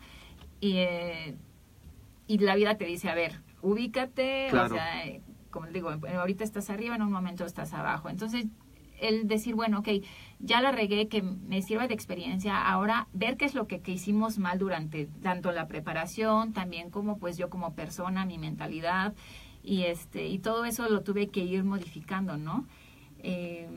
Y, 0.61 0.79
eh, 0.79 1.37
y 2.27 2.39
la 2.39 2.55
vida 2.55 2.77
te 2.77 2.87
dice, 2.87 3.11
a 3.11 3.15
ver, 3.15 3.43
ubícate, 3.61 4.47
Claro. 4.51 4.75
o 4.75 4.79
sea, 4.79 4.89
como 5.51 5.67
digo, 5.67 5.91
ahorita 5.91 6.45
estás 6.45 6.71
arriba, 6.71 6.97
en 6.97 7.03
un 7.03 7.13
momento 7.13 7.45
estás 7.45 7.75
abajo. 7.75 8.09
Entonces 8.09 8.47
el 9.01 9.27
decir, 9.27 9.57
bueno, 9.57 9.81
ok, 9.81 9.89
ya 10.45 10.61
la 10.61 10.73
regué, 10.73 11.09
que 11.09 11.23
me 11.23 11.63
sirva 11.63 11.87
de 11.87 11.95
experiencia, 11.95 12.61
ahora 12.69 13.07
ver 13.13 13.37
qué 13.37 13.45
es 13.45 13.55
lo 13.55 13.67
que, 13.69 13.81
que 13.81 13.93
hicimos 13.93 14.39
mal 14.39 14.59
durante 14.59 15.07
tanto 15.23 15.53
la 15.53 15.69
preparación, 15.69 16.53
también 16.53 16.91
como 16.91 17.17
pues 17.19 17.39
yo 17.39 17.49
como 17.49 17.75
persona, 17.75 18.27
mi 18.27 18.39
mentalidad, 18.39 19.15
y 19.63 19.83
este, 19.85 20.27
y 20.27 20.41
todo 20.41 20.65
eso 20.65 20.89
lo 20.89 21.03
tuve 21.03 21.29
que 21.29 21.45
ir 21.45 21.63
modificando, 21.63 22.37
¿no? 22.37 22.67
Eh, 23.21 23.69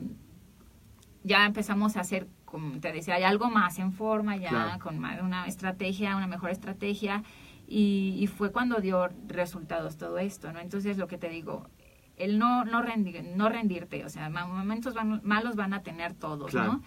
ya 1.22 1.46
empezamos 1.46 1.96
a 1.96 2.00
hacer, 2.00 2.26
como 2.44 2.78
te 2.80 2.92
decía, 2.92 3.14
hay 3.14 3.22
algo 3.24 3.48
más 3.50 3.78
en 3.78 3.92
forma, 3.92 4.36
ya 4.36 4.48
Claro. 4.50 4.78
con 4.82 4.98
más- 4.98 5.20
una 5.22 5.46
estrategia, 5.46 6.16
una 6.16 6.26
mejor 6.26 6.50
estrategia, 6.50 7.22
y, 7.68 8.16
y 8.18 8.26
fue 8.28 8.52
cuando 8.52 8.80
dio 8.80 9.08
resultados 9.28 9.96
todo 9.96 10.18
esto, 10.18 10.52
¿no? 10.52 10.60
Entonces 10.60 10.98
lo 10.98 11.06
que 11.08 11.18
te 11.18 11.28
digo, 11.28 11.66
el 12.16 12.38
no 12.38 12.64
no 12.64 12.82
rendir, 12.82 13.22
no 13.36 13.48
rendirte, 13.48 14.04
o 14.04 14.08
sea, 14.08 14.28
momentos 14.30 14.94
van- 14.94 15.20
malos 15.24 15.56
van 15.56 15.74
a 15.74 15.82
tener 15.82 16.14
todos, 16.14 16.50
Claro. 16.50 16.74
¿no? 16.74 16.82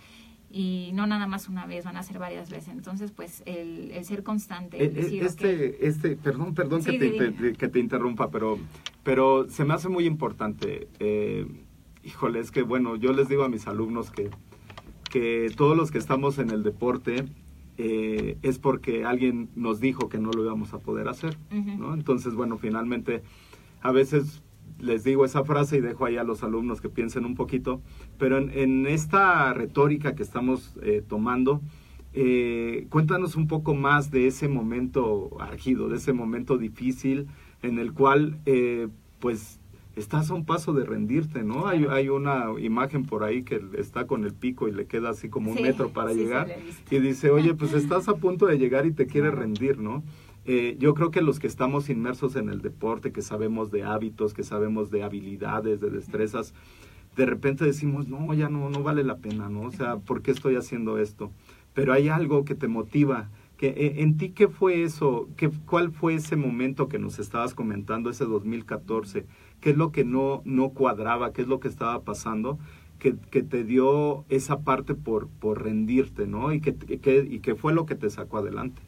Y 0.51 0.89
no 0.95 1.05
nada 1.05 1.27
más 1.27 1.47
una 1.47 1.67
vez, 1.67 1.85
van 1.85 1.95
a 1.95 2.01
ser 2.01 2.17
varias 2.17 2.49
veces. 2.49 2.69
Entonces, 2.69 3.11
pues, 3.11 3.43
el, 3.45 3.91
el 3.91 4.03
ser 4.03 4.23
constante, 4.23 4.77
el 4.77 4.83
Eh, 4.83 4.85
eh, 4.87 5.03
decir, 5.03 5.21
ok, 5.21 5.27
este, 5.29 5.87
este, 5.87 6.15
perdón, 6.15 6.55
perdón 6.55 6.81
Sí, 6.81 6.97
que, 6.97 7.11
te, 7.31 7.53
que 7.53 7.67
te 7.67 7.79
interrumpa, 7.79 8.31
pero, 8.31 8.57
pero 9.03 9.47
se 9.47 9.63
me 9.63 9.75
hace 9.75 9.89
muy 9.89 10.05
importante. 10.07 10.87
Eh, 10.99 11.45
híjole, 12.03 12.39
es 12.39 12.49
que 12.49 12.63
bueno, 12.63 12.95
yo 12.95 13.13
les 13.13 13.29
digo 13.29 13.43
a 13.43 13.49
mis 13.49 13.67
alumnos 13.67 14.09
que, 14.09 14.31
que 15.11 15.51
todos 15.55 15.77
los 15.77 15.91
que 15.91 15.99
estamos 15.99 16.39
en 16.39 16.49
el 16.49 16.63
deporte 16.63 17.25
eh, 17.77 18.37
es 18.41 18.57
porque 18.57 19.05
alguien 19.05 19.49
nos 19.55 19.79
dijo 19.79 20.09
que 20.09 20.17
no 20.17 20.31
lo 20.31 20.43
íbamos 20.43 20.73
a 20.73 20.79
poder 20.79 21.07
hacer. 21.09 21.37
¿no? 21.51 21.93
Entonces, 21.93 22.33
bueno, 22.33 22.57
finalmente, 22.57 23.21
a 23.81 23.91
veces 23.91 24.41
les 24.79 25.03
digo 25.03 25.25
esa 25.25 25.43
frase 25.43 25.77
y 25.77 25.81
dejo 25.81 26.05
ahí 26.05 26.17
a 26.17 26.23
los 26.23 26.43
alumnos 26.43 26.81
que 26.81 26.89
piensen 26.89 27.25
un 27.25 27.35
poquito, 27.35 27.81
pero 28.17 28.37
en, 28.37 28.49
en 28.51 28.87
esta 28.87 29.53
retórica 29.53 30.15
que 30.15 30.23
estamos 30.23 30.75
eh, 30.81 31.03
tomando, 31.07 31.61
eh, 32.13 32.87
cuéntanos 32.89 33.35
un 33.35 33.47
poco 33.47 33.75
más 33.75 34.09
de 34.11 34.27
ese 34.27 34.47
momento 34.47 35.37
argido, 35.39 35.89
de 35.89 35.97
ese 35.97 36.13
momento 36.13 36.57
difícil 36.57 37.27
en 37.61 37.77
el 37.77 37.93
cual, 37.93 38.39
eh, 38.45 38.87
pues, 39.19 39.59
estás 39.95 40.31
a 40.31 40.33
un 40.33 40.45
paso 40.45 40.71
de 40.73 40.85
rendirte, 40.85 41.43
¿no? 41.43 41.67
Hay, 41.67 41.85
hay 41.89 42.07
una 42.09 42.45
imagen 42.59 43.05
por 43.05 43.23
ahí 43.23 43.43
que 43.43 43.61
está 43.77 44.07
con 44.07 44.23
el 44.23 44.33
pico 44.33 44.67
y 44.67 44.71
le 44.71 44.85
queda 44.87 45.09
así 45.09 45.29
como 45.29 45.51
un 45.51 45.57
Sí, 45.57 45.63
metro 45.63 45.89
para 45.91 46.13
sí, 46.13 46.19
llegar 46.19 46.47
y 46.89 46.99
dice, 46.99 47.31
oye, 47.31 47.53
pues 47.53 47.73
estás 47.73 48.07
a 48.07 48.15
punto 48.15 48.45
de 48.45 48.57
llegar 48.57 48.85
y 48.85 48.93
te 48.93 49.07
quieres 49.07 49.33
rendir, 49.33 49.77
¿no? 49.79 50.03
Eh, 50.51 50.77
yo 50.79 50.95
creo 50.95 51.11
que 51.11 51.21
los 51.21 51.37
que 51.37 51.45
estamos 51.45 51.91
inmersos 51.91 52.35
en 52.35 52.49
el 52.49 52.63
deporte, 52.63 53.11
que 53.11 53.21
sabemos 53.21 53.69
de 53.69 53.83
hábitos, 53.83 54.33
que 54.33 54.41
sabemos 54.41 54.89
de 54.89 55.03
habilidades, 55.03 55.79
de 55.79 55.91
destrezas, 55.91 56.55
de 57.15 57.27
repente 57.27 57.65
decimos, 57.65 58.07
no, 58.07 58.33
ya 58.33 58.49
no, 58.49 58.67
no 58.71 58.81
vale 58.81 59.03
la 59.03 59.17
pena, 59.17 59.47
¿no? 59.47 59.61
O 59.61 59.71
sea, 59.71 59.97
¿por 59.97 60.23
qué 60.23 60.31
estoy 60.31 60.55
haciendo 60.55 60.97
esto? 60.97 61.29
Pero 61.75 61.93
hay 61.93 62.09
algo 62.09 62.45
que 62.45 62.55
te 62.55 62.67
motiva. 62.67 63.29
Que, 63.57 63.67
eh, 63.67 64.01
¿En 64.01 64.17
ti 64.17 64.29
qué 64.29 64.47
fue 64.47 64.81
eso? 64.81 65.29
¿Qué, 65.37 65.51
¿Cuál 65.67 65.91
fue 65.91 66.15
ese 66.15 66.35
momento 66.35 66.87
que 66.87 66.97
nos 66.97 67.19
estabas 67.19 67.53
comentando, 67.53 68.09
ese 68.09 68.25
2014? 68.25 69.27
¿Qué 69.61 69.69
es 69.69 69.77
lo 69.77 69.91
que 69.91 70.03
no, 70.03 70.41
no 70.45 70.69
cuadraba? 70.69 71.31
¿Qué 71.31 71.43
es 71.43 71.47
lo 71.47 71.59
que 71.59 71.67
estaba 71.67 72.01
pasando? 72.01 72.57
Que, 72.97 73.15
que 73.29 73.43
te 73.43 73.63
dio 73.63 74.25
esa 74.29 74.61
parte 74.61 74.95
por, 74.95 75.27
por 75.27 75.63
rendirte, 75.63 76.25
¿no? 76.25 76.51
Y 76.53 76.59
que, 76.59 76.73
que, 76.73 77.27
y 77.29 77.37
que 77.37 77.53
fue 77.53 77.71
lo 77.71 77.85
que 77.85 77.93
te 77.93 78.09
sacó 78.09 78.39
adelante. 78.39 78.81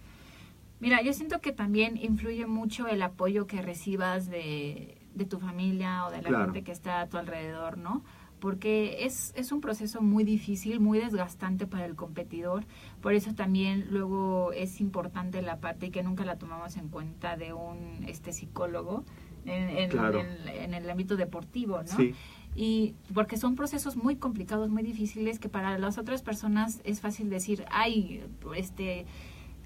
Mira, 0.82 1.02
yo 1.02 1.13
siento 1.13 1.39
que 1.39 1.52
también 1.54 1.96
influye 1.96 2.46
mucho 2.48 2.88
el 2.88 3.02
apoyo 3.04 3.48
que 3.48 3.62
recibas 3.62 4.28
de, 4.30 4.98
de 5.15 5.26
tu 5.26 5.39
familia 5.39 6.06
o 6.08 6.12
de 6.12 6.22
la 6.22 6.30
Claro. 6.30 6.46
gente 6.46 6.63
que 6.63 6.72
está 6.74 7.00
a 7.02 7.08
tu 7.08 7.17
alrededor, 7.17 7.78
¿no? 7.78 8.04
Porque 8.39 9.06
es, 9.06 9.32
es 9.38 9.52
un 9.52 9.62
proceso 9.62 10.02
muy 10.02 10.24
difícil, 10.24 10.80
muy 10.80 10.98
desgastante 10.98 11.67
para 11.67 11.86
el 11.86 11.96
competidor. 11.96 12.65
Por 13.00 13.13
eso 13.13 13.36
también 13.36 13.86
luego 13.91 14.52
es 14.54 14.82
importante 14.82 15.44
la 15.44 15.60
parte 15.60 15.86
y 15.86 15.91
que 15.91 16.02
nunca 16.02 16.26
la 16.26 16.38
tomamos 16.39 16.76
en 16.78 16.89
cuenta 16.89 17.38
de 17.38 17.54
un 17.54 18.04
este 18.08 18.34
psicólogo 18.34 19.04
en, 19.46 19.70
en- 19.78 19.89
Claro. 19.91 20.20
en- 20.22 20.48
en 20.48 20.74
el 20.74 20.89
ámbito 20.89 21.15
deportivo, 21.15 21.78
¿no? 21.84 21.88
Sí, 21.98 22.15
Y 22.56 22.96
porque 23.13 23.38
son 23.38 23.56
procesos 23.56 23.96
muy 23.96 24.15
complicados, 24.17 24.70
muy 24.72 24.82
difíciles, 24.84 25.38
que 25.39 25.48
para 25.48 25.78
las 25.78 25.98
otras 26.00 26.22
personas 26.24 26.82
es 26.84 27.00
fácil 27.00 27.30
decir, 27.30 27.63
ay, 27.72 28.24
este, 28.58 29.06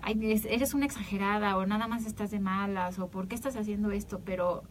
ay, 0.05 0.31
es- 0.31 0.45
eres 0.45 0.73
una 0.73 0.85
exagerada, 0.85 1.57
o 1.57 1.65
nada 1.65 1.87
más 1.87 2.05
estás 2.05 2.31
de 2.31 2.39
malas, 2.39 2.99
o 2.99 3.09
por 3.09 3.27
qué 3.27 3.35
estás 3.35 3.55
haciendo 3.57 3.91
esto, 3.91 4.21
pero 4.23 4.63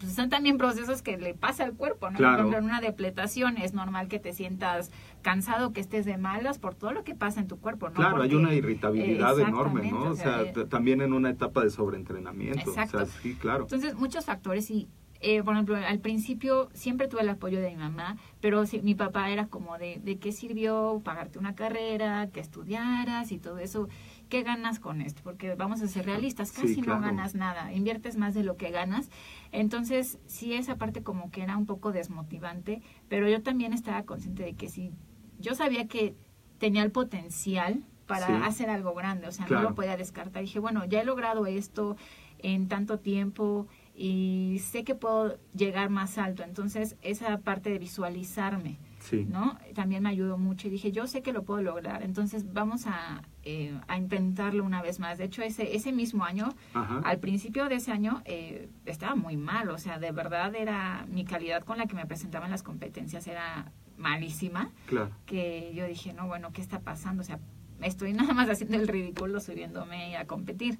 pues, 0.00 0.14
son 0.14 0.28
también 0.30 0.58
procesos 0.58 1.02
que 1.02 1.18
le 1.18 1.34
pasa 1.34 1.64
al 1.64 1.74
cuerpo, 1.74 2.08
¿no? 2.08 2.16
Claro. 2.18 2.36
Por 2.36 2.40
ejemplo, 2.52 2.58
en 2.58 2.64
una 2.66 2.80
depletación 2.80 3.58
es 3.58 3.74
normal 3.74 4.06
que 4.06 4.20
te 4.20 4.32
sientas 4.32 4.92
cansado, 5.22 5.72
que 5.72 5.80
estés 5.80 6.04
de 6.06 6.16
malas 6.16 6.60
por 6.60 6.76
todo 6.76 6.92
lo 6.92 7.02
que 7.02 7.16
pasa 7.16 7.40
en 7.40 7.48
tu 7.48 7.58
cuerpo, 7.58 7.88
¿no? 7.88 7.94
claro, 7.96 8.22
hay 8.22 8.34
una 8.36 8.54
irritabilidad 8.54 9.38
eh, 9.40 9.42
enorme, 9.42 9.90
¿no? 9.90 10.10
O 10.10 10.14
sea, 10.14 10.52
t- 10.52 10.66
también 10.66 11.00
en 11.00 11.12
una 11.12 11.30
etapa 11.30 11.62
de 11.64 11.70
sobreentrenamiento. 11.70 12.70
Exacto. 12.70 12.98
O 12.98 13.06
sea, 13.06 13.20
sí, 13.22 13.34
claro. 13.34 13.62
Entonces, 13.64 13.96
muchos 13.96 14.24
factores 14.24 14.70
y, 14.70 14.88
eh, 15.20 15.42
por 15.42 15.54
ejemplo, 15.54 15.74
al 15.76 15.98
principio 15.98 16.68
siempre 16.74 17.08
tuve 17.08 17.22
el 17.22 17.28
apoyo 17.28 17.60
de 17.60 17.70
mi 17.70 17.76
mamá, 17.76 18.16
pero 18.40 18.64
sí, 18.66 18.80
mi 18.82 18.94
papá 18.94 19.30
era 19.30 19.48
como 19.48 19.78
de, 19.78 20.00
¿de 20.04 20.16
qué 20.18 20.30
sirvió 20.30 21.00
pagarte 21.04 21.40
una 21.40 21.56
carrera, 21.56 22.28
que 22.32 22.38
estudiaras 22.38 23.32
y 23.32 23.38
todo 23.38 23.58
eso? 23.58 23.88
¿Qué 24.28 24.42
ganas 24.42 24.78
con 24.78 25.00
esto? 25.00 25.22
Porque 25.24 25.54
vamos 25.54 25.80
a 25.80 25.86
ser 25.88 26.04
realistas, 26.06 26.50
Sí, 26.50 26.60
casi 26.60 26.80
claro. 26.82 27.00
no 27.00 27.06
ganas 27.06 27.34
nada, 27.34 27.72
inviertes 27.72 28.16
más 28.16 28.34
de 28.34 28.42
lo 28.44 28.56
que 28.56 28.70
ganas. 28.70 29.08
Entonces, 29.52 30.18
sí, 30.26 30.52
esa 30.54 30.76
parte 30.76 31.02
como 31.02 31.30
que 31.30 31.42
era 31.42 31.56
un 31.56 31.66
poco 31.66 31.92
desmotivante, 31.92 32.82
pero 33.08 33.28
yo 33.28 33.42
también 33.42 33.72
estaba 33.72 34.02
consciente 34.02 34.42
de 34.42 34.52
que 34.54 34.68
si 34.68 34.92
yo 35.38 35.54
sabía 35.54 35.88
que 35.88 36.14
tenía 36.58 36.82
el 36.82 36.90
potencial 36.90 37.82
para 38.06 38.26
Sí. 38.26 38.32
hacer 38.44 38.70
algo 38.70 38.94
grande, 38.94 39.26
o 39.28 39.32
sea, 39.32 39.46
Claro. 39.46 39.62
no 39.64 39.68
lo 39.70 39.74
podía 39.74 39.96
descartar. 39.96 40.42
Dije, 40.42 40.58
bueno, 40.58 40.84
ya 40.84 41.00
he 41.00 41.04
logrado 41.04 41.46
esto 41.46 41.96
en 42.40 42.68
tanto 42.68 42.98
tiempo 42.98 43.66
y 43.94 44.60
sé 44.62 44.84
que 44.84 44.94
puedo 44.94 45.38
llegar 45.54 45.90
más 45.90 46.18
alto, 46.18 46.42
entonces 46.42 46.96
esa 47.02 47.38
parte 47.40 47.70
de 47.70 47.78
visualizarme, 47.78 48.78
Sí. 49.00 49.26
¿no? 49.28 49.58
También 49.74 50.02
me 50.02 50.08
ayudó 50.08 50.38
mucho 50.38 50.66
y 50.68 50.70
dije, 50.70 50.90
yo 50.92 51.06
sé 51.06 51.22
que 51.22 51.32
lo 51.32 51.42
puedo 51.44 51.62
lograr, 51.62 52.02
entonces 52.02 52.52
vamos 52.52 52.86
a, 52.86 53.22
eh, 53.44 53.78
a 53.86 53.96
intentarlo 53.96 54.64
una 54.64 54.82
vez 54.82 54.98
más. 55.00 55.18
De 55.18 55.24
hecho, 55.24 55.42
ese, 55.42 55.76
ese 55.76 55.92
mismo 55.92 56.24
año, 56.24 56.48
Ajá. 56.74 57.00
al 57.04 57.18
principio 57.18 57.68
de 57.68 57.76
ese 57.76 57.92
año, 57.92 58.22
eh, 58.24 58.68
estaba 58.86 59.14
muy 59.14 59.36
mal, 59.36 59.70
o 59.70 59.78
sea, 59.78 59.98
de 59.98 60.10
verdad 60.12 60.54
era, 60.54 61.06
mi 61.10 61.24
calidad 61.24 61.62
con 61.64 61.78
la 61.78 61.86
que 61.86 61.94
me 61.94 62.06
presentaba 62.06 62.44
en 62.46 62.50
las 62.50 62.62
competencias 62.62 63.26
era 63.26 63.70
malísima, 63.96 64.70
Claro. 64.86 65.10
que 65.26 65.72
yo 65.74 65.86
dije, 65.86 66.12
no, 66.12 66.26
bueno, 66.26 66.52
¿qué 66.52 66.60
está 66.60 66.80
pasando? 66.80 67.22
O 67.22 67.24
sea, 67.24 67.38
estoy 67.80 68.12
nada 68.14 68.32
más 68.34 68.48
haciendo 68.50 68.76
el 68.76 68.88
ridículo 68.88 69.40
subiéndome 69.40 70.16
a 70.16 70.26
competir. 70.26 70.78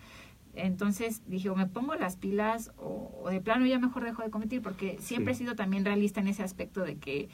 Entonces 0.54 1.22
dije, 1.26 1.50
o 1.50 1.54
me 1.56 1.66
pongo 1.66 1.94
las 1.94 2.16
pilas 2.16 2.72
o, 2.78 3.20
o 3.22 3.30
de 3.30 3.40
plano 3.40 3.64
ya 3.66 3.78
mejor 3.78 4.04
dejo 4.04 4.22
de 4.22 4.30
competir, 4.30 4.60
porque 4.62 4.96
siempre 4.98 5.34
Sí. 5.34 5.42
he 5.42 5.44
sido 5.46 5.54
también 5.56 5.84
realista 5.84 6.20
en 6.20 6.28
ese 6.28 6.42
aspecto 6.42 6.82
de 6.82 6.96
que 6.96 7.28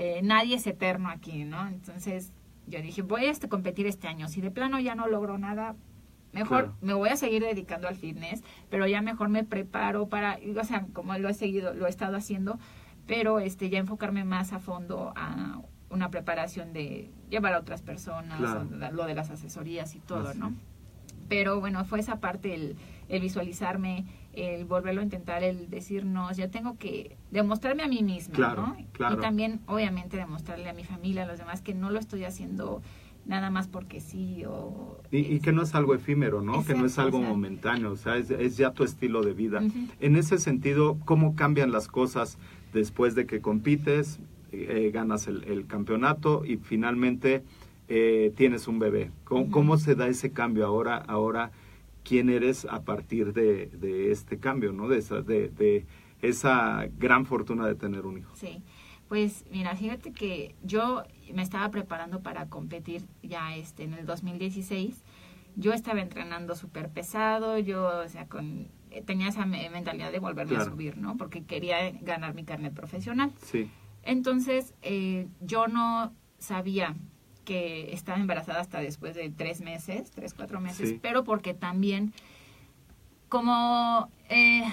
eh, 0.00 0.20
nadie 0.22 0.54
es 0.54 0.66
eterno 0.68 1.08
aquí, 1.10 1.44
¿no? 1.44 1.66
Entonces 1.66 2.32
yo 2.68 2.80
dije, 2.80 3.02
voy 3.02 3.24
a 3.24 3.30
este, 3.32 3.48
competir 3.48 3.86
este 3.88 4.06
año. 4.06 4.28
Si 4.28 4.40
de 4.40 4.52
plano 4.52 4.78
ya 4.78 4.94
no 4.94 5.08
logro 5.08 5.38
nada, 5.38 5.74
mejor 6.32 6.64
Claro. 6.66 6.76
me 6.82 6.94
voy 6.94 7.08
a 7.08 7.16
seguir 7.16 7.42
dedicando 7.42 7.88
al 7.88 7.96
fitness, 7.96 8.44
pero 8.70 8.86
ya 8.86 9.02
mejor 9.02 9.28
me 9.28 9.42
preparo 9.42 10.06
para, 10.08 10.38
o 10.60 10.64
sea, 10.64 10.86
como 10.92 11.18
lo 11.18 11.28
he 11.28 11.34
seguido, 11.34 11.74
lo 11.74 11.86
he 11.86 11.90
estado 11.90 12.16
haciendo, 12.16 12.60
pero 13.08 13.40
este 13.40 13.70
ya 13.70 13.78
enfocarme 13.80 14.22
más 14.24 14.52
a 14.52 14.60
fondo 14.60 15.12
a 15.16 15.62
una 15.90 16.10
preparación 16.10 16.72
de 16.72 17.10
llevar 17.28 17.54
a 17.54 17.58
otras 17.58 17.82
personas, 17.82 18.38
Claro. 18.38 18.60
o 18.60 18.64
de- 18.66 18.92
lo 18.92 19.04
de 19.06 19.14
las 19.14 19.30
asesorías 19.30 19.96
y 19.96 19.98
todo, 20.00 20.28
Así 20.28 20.38
¿no? 20.38 20.52
Pero 21.28 21.58
bueno, 21.60 21.84
fue 21.84 21.98
esa 22.00 22.20
parte, 22.20 22.54
el, 22.54 22.76
el 23.08 23.20
visualizarme, 23.20 24.04
el 24.32 24.64
volverlo 24.64 25.00
a 25.00 25.04
intentar, 25.04 25.42
el 25.42 25.70
decirnos, 25.70 26.36
ya 26.36 26.48
tengo 26.48 26.76
que 26.78 27.16
demostrarme 27.30 27.82
a 27.82 27.88
mí 27.88 28.02
misma, 28.02 28.34
Claro, 28.34 28.66
¿no? 28.68 28.76
claro. 28.92 29.16
Y 29.16 29.20
también, 29.20 29.60
obviamente, 29.66 30.16
demostrarle 30.16 30.68
a 30.68 30.72
mi 30.74 30.84
familia, 30.84 31.24
a 31.24 31.26
los 31.26 31.38
demás, 31.38 31.62
que 31.62 31.74
no 31.74 31.90
lo 31.90 31.98
estoy 31.98 32.24
haciendo 32.24 32.82
nada 33.26 33.50
más 33.50 33.68
porque 33.68 34.00
sí 34.00 34.44
o... 34.46 35.00
Y, 35.10 35.18
y 35.18 35.40
que 35.40 35.52
no 35.52 35.62
es 35.62 35.74
algo 35.74 35.94
efímero, 35.94 36.40
¿no? 36.40 36.64
que 36.64 36.74
no 36.74 36.86
es 36.86 36.98
algo 36.98 37.20
momentáneo, 37.20 37.92
o 37.92 37.96
sea, 37.96 38.16
es, 38.16 38.30
es 38.30 38.56
ya 38.56 38.70
tu 38.72 38.84
estilo 38.84 39.22
de 39.22 39.34
vida. 39.34 39.62
En 40.00 40.16
ese 40.16 40.38
sentido, 40.38 40.96
¿cómo 41.04 41.34
cambian 41.36 41.70
las 41.70 41.88
cosas 41.88 42.38
después 42.72 43.14
de 43.14 43.26
que 43.26 43.40
compites, 43.40 44.18
eh, 44.52 44.90
ganas 44.94 45.26
el, 45.26 45.44
el 45.44 45.66
campeonato 45.66 46.42
y 46.46 46.56
finalmente 46.56 47.42
eh, 47.88 48.32
tienes 48.34 48.66
un 48.66 48.78
bebé? 48.78 49.10
¿Cómo, 49.24 49.50
cómo 49.50 49.76
se 49.76 49.94
da 49.94 50.08
ese 50.08 50.32
cambio 50.32 50.64
ahora? 50.66 50.96
Ahora, 50.96 51.50
¿quién 52.08 52.30
eres 52.30 52.64
a 52.70 52.82
partir 52.82 53.32
de, 53.34 53.66
de 53.66 54.10
este 54.12 54.38
cambio, 54.38 54.72
¿no? 54.72 54.88
De 54.88 54.98
esa, 54.98 55.20
de, 55.20 55.48
de 55.50 55.84
esa 56.22 56.86
gran 56.98 57.26
fortuna 57.26 57.66
de 57.66 57.74
tener 57.74 58.06
un 58.06 58.18
hijo. 58.18 58.34
Sí, 58.34 58.62
pues 59.08 59.44
mira, 59.50 59.74
fíjate 59.76 60.12
que 60.12 60.54
yo 60.62 61.02
me 61.34 61.42
estaba 61.42 61.70
preparando 61.70 62.20
para 62.20 62.48
competir 62.48 63.04
ya 63.22 63.54
este 63.56 63.84
en 63.84 63.94
el 63.94 64.06
2016. 64.06 65.02
Yo 65.56 65.72
estaba 65.72 66.00
entrenando 66.00 66.54
súper 66.54 66.88
pesado, 66.88 67.58
yo, 67.58 68.02
o 68.04 68.08
sea, 68.08 68.26
con 68.26 68.68
eh, 68.90 69.02
tenía 69.02 69.28
esa 69.28 69.44
me- 69.44 69.68
mentalidad 69.70 70.12
de 70.12 70.18
volverme 70.20 70.56
a 70.56 70.64
subir, 70.64 70.96
¿no? 70.96 71.16
Porque 71.16 71.42
quería 71.44 71.90
ganar 72.00 72.34
mi 72.34 72.44
carnet 72.44 72.72
profesional. 72.74 73.32
Sí, 73.42 73.68
Entonces, 74.02 74.74
eh, 74.82 75.26
yo 75.40 75.66
no 75.68 76.12
sabía 76.38 76.94
que 77.48 77.94
estaba 77.94 78.18
embarazada 78.18 78.60
hasta 78.60 78.78
después 78.80 79.14
de 79.14 79.30
tres 79.30 79.62
meses, 79.62 80.10
tres, 80.10 80.34
cuatro 80.34 80.60
meses, 80.60 80.90
Sí. 80.90 80.98
pero 81.00 81.24
porque 81.24 81.54
también, 81.54 82.12
como 83.30 84.10
eh, 84.28 84.64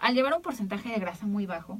al 0.00 0.14
llevar 0.14 0.32
un 0.34 0.40
porcentaje 0.40 0.88
de 0.88 0.98
grasa 0.98 1.26
muy 1.26 1.44
bajo, 1.44 1.78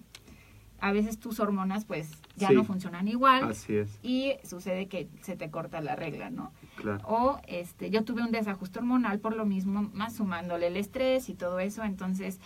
a 0.78 0.92
veces 0.92 1.18
tus 1.18 1.40
hormonas 1.40 1.87
pues 1.87 2.11
ya 2.37 2.48
Sí. 2.48 2.54
no 2.54 2.64
funcionan 2.64 3.09
igual 3.09 3.44
así 3.50 3.76
es, 3.76 3.98
y 4.02 4.35
sucede 4.44 4.88
que 4.88 5.09
se 5.22 5.37
te 5.37 5.50
corta 5.50 5.80
la 5.80 5.96
regla, 5.96 6.28
¿no? 6.28 6.52
claro. 6.76 7.02
O 7.06 7.40
este, 7.46 7.88
yo 7.90 8.04
tuve 8.04 8.22
un 8.22 8.30
desajuste 8.30 8.78
hormonal 8.78 9.20
por 9.20 9.35
lo 9.35 9.46
mismo, 9.46 9.90
más 9.94 10.16
sumándole 10.16 10.66
el 10.66 10.76
estrés 10.76 11.30
y 11.30 11.35
todo 11.35 11.61
eso, 11.61 11.83
entonces 11.83 12.40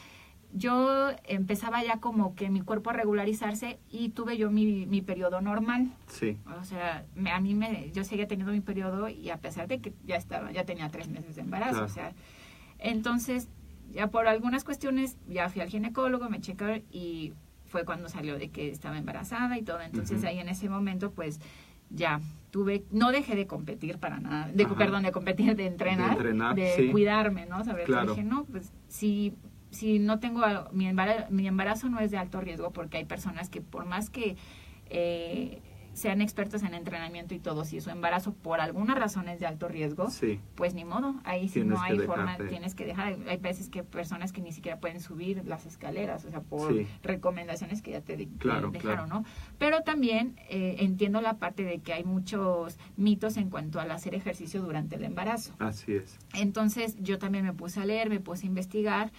yo 0.56 1.10
empezaba 1.24 1.82
ya 1.82 1.98
como 1.98 2.36
que 2.36 2.48
mi 2.48 2.60
cuerpo 2.60 2.90
a 2.90 2.92
regularizarse 2.92 3.78
y 3.90 4.10
tuve 4.10 4.36
yo 4.38 4.50
mi, 4.52 4.86
mi 4.86 5.02
periodo 5.02 5.40
normal. 5.40 5.88
Sí, 6.06 6.36
O 6.60 6.64
sea, 6.64 7.04
me- 7.16 7.32
a 7.32 7.40
mí 7.40 7.54
me, 7.54 7.90
yo 7.92 8.04
seguía 8.04 8.28
teniendo 8.28 8.52
mi 8.52 8.60
periodo 8.60 9.08
y 9.08 9.30
a 9.30 9.36
pesar 9.38 9.66
de 9.66 9.80
que 9.80 9.92
ya 10.06 10.14
estaba, 10.16 10.52
ya 10.52 10.64
tenía 10.64 10.88
tres 10.90 11.08
meses 11.08 11.34
de 11.34 11.42
embarazo, 11.42 11.72
Claro. 11.72 11.86
o 11.86 11.88
sea, 11.88 12.12
entonces 12.78 13.48
ya 13.92 14.08
por 14.08 14.26
algunas 14.28 14.64
cuestiones 14.64 15.16
ya 15.28 15.48
fui 15.48 15.60
al 15.60 15.68
ginecólogo, 15.68 16.28
me 16.28 16.40
checaron 16.40 16.82
y 16.92 17.32
fue 17.66 17.84
cuando 17.84 18.08
salió 18.08 18.38
de 18.38 18.50
que 18.50 18.70
estaba 18.70 18.96
embarazada 18.98 19.58
y 19.58 19.62
todo, 19.62 19.80
entonces 19.80 20.22
ahí 20.24 20.38
en 20.38 20.48
ese 20.48 20.68
momento 20.68 21.10
pues 21.10 21.40
ya 21.90 22.20
tuve, 22.50 22.84
no 22.92 23.10
dejé 23.10 23.34
de 23.34 23.46
competir 23.48 23.98
para 23.98 24.20
nada, 24.20 24.48
de, 24.52 24.64
Ajá. 24.64 24.76
perdón, 24.76 25.02
de 25.02 25.10
competir, 25.12 25.56
de 25.56 25.66
entrenar, 25.66 26.10
De 26.10 26.16
entrenar, 26.16 26.54
de 26.54 26.74
sí. 26.76 26.90
cuidarme, 26.90 27.46
¿no? 27.46 27.64
Saber, 27.64 27.84
Claro. 27.86 28.10
dije, 28.14 28.22
no, 28.24 28.44
pues 28.44 28.72
si, 28.88 29.34
si 29.74 29.98
no 29.98 30.18
tengo, 30.20 30.42
mi 30.72 30.86
embarazo, 30.86 31.26
mi 31.30 31.46
embarazo 31.46 31.88
no 31.90 32.00
es 32.00 32.10
de 32.10 32.16
alto 32.18 32.40
riesgo 32.40 32.70
porque 32.72 32.96
hay 32.98 33.04
personas 33.04 33.48
que 33.50 33.60
por 33.60 33.84
más 33.84 34.08
que 34.10 34.36
eh, 34.86 35.60
sean 35.92 36.20
expertos 36.20 36.64
en 36.64 36.74
entrenamiento 36.74 37.34
y 37.36 37.38
todo, 37.38 37.64
si 37.64 37.80
su 37.80 37.88
embarazo 37.88 38.32
por 38.34 38.60
alguna 38.60 38.96
razón 38.96 39.28
es 39.28 39.38
de 39.38 39.46
alto 39.46 39.68
riesgo, 39.68 40.10
sí, 40.10 40.40
pues 40.56 40.74
ni 40.74 40.84
modo, 40.84 41.14
ahí 41.22 41.48
Tienes 41.48 41.70
no 41.78 41.80
hay 41.80 42.00
forma, 42.00 42.32
dejarte. 42.32 42.48
tienes 42.48 42.74
que 42.74 42.84
dejar, 42.84 43.16
hay 43.28 43.36
veces 43.36 43.68
que 43.68 43.84
personas 43.84 44.32
que 44.32 44.40
ni 44.42 44.50
siquiera 44.50 44.80
pueden 44.80 44.98
subir 45.00 45.44
las 45.46 45.66
escaleras, 45.66 46.24
o 46.24 46.30
sea, 46.30 46.40
por 46.40 46.72
Sí. 46.72 46.84
recomendaciones 47.04 47.80
que 47.80 47.92
ya 47.92 48.00
te, 48.00 48.16
de- 48.16 48.26
dejaron, 48.26 48.72
claro. 48.72 49.06
¿no? 49.06 49.24
Pero 49.58 49.82
también 49.82 50.34
eh, 50.48 50.78
entiendo 50.80 51.20
la 51.20 51.34
parte 51.38 51.62
de 51.62 51.78
que 51.78 51.92
hay 51.92 52.02
muchos 52.02 52.76
mitos 52.96 53.36
en 53.36 53.48
cuanto 53.48 53.78
al 53.78 53.92
hacer 53.92 54.16
ejercicio 54.16 54.62
durante 54.62 54.96
el 54.96 55.04
embarazo. 55.04 55.54
así 55.60 55.94
es. 55.94 56.18
Entonces 56.34 56.96
yo 57.00 57.20
también 57.20 57.44
me 57.44 57.52
puse 57.52 57.78
a 57.80 57.84
leer, 57.84 58.10
me 58.10 58.18
puse 58.18 58.42
a 58.42 58.46
investigar 58.48 59.12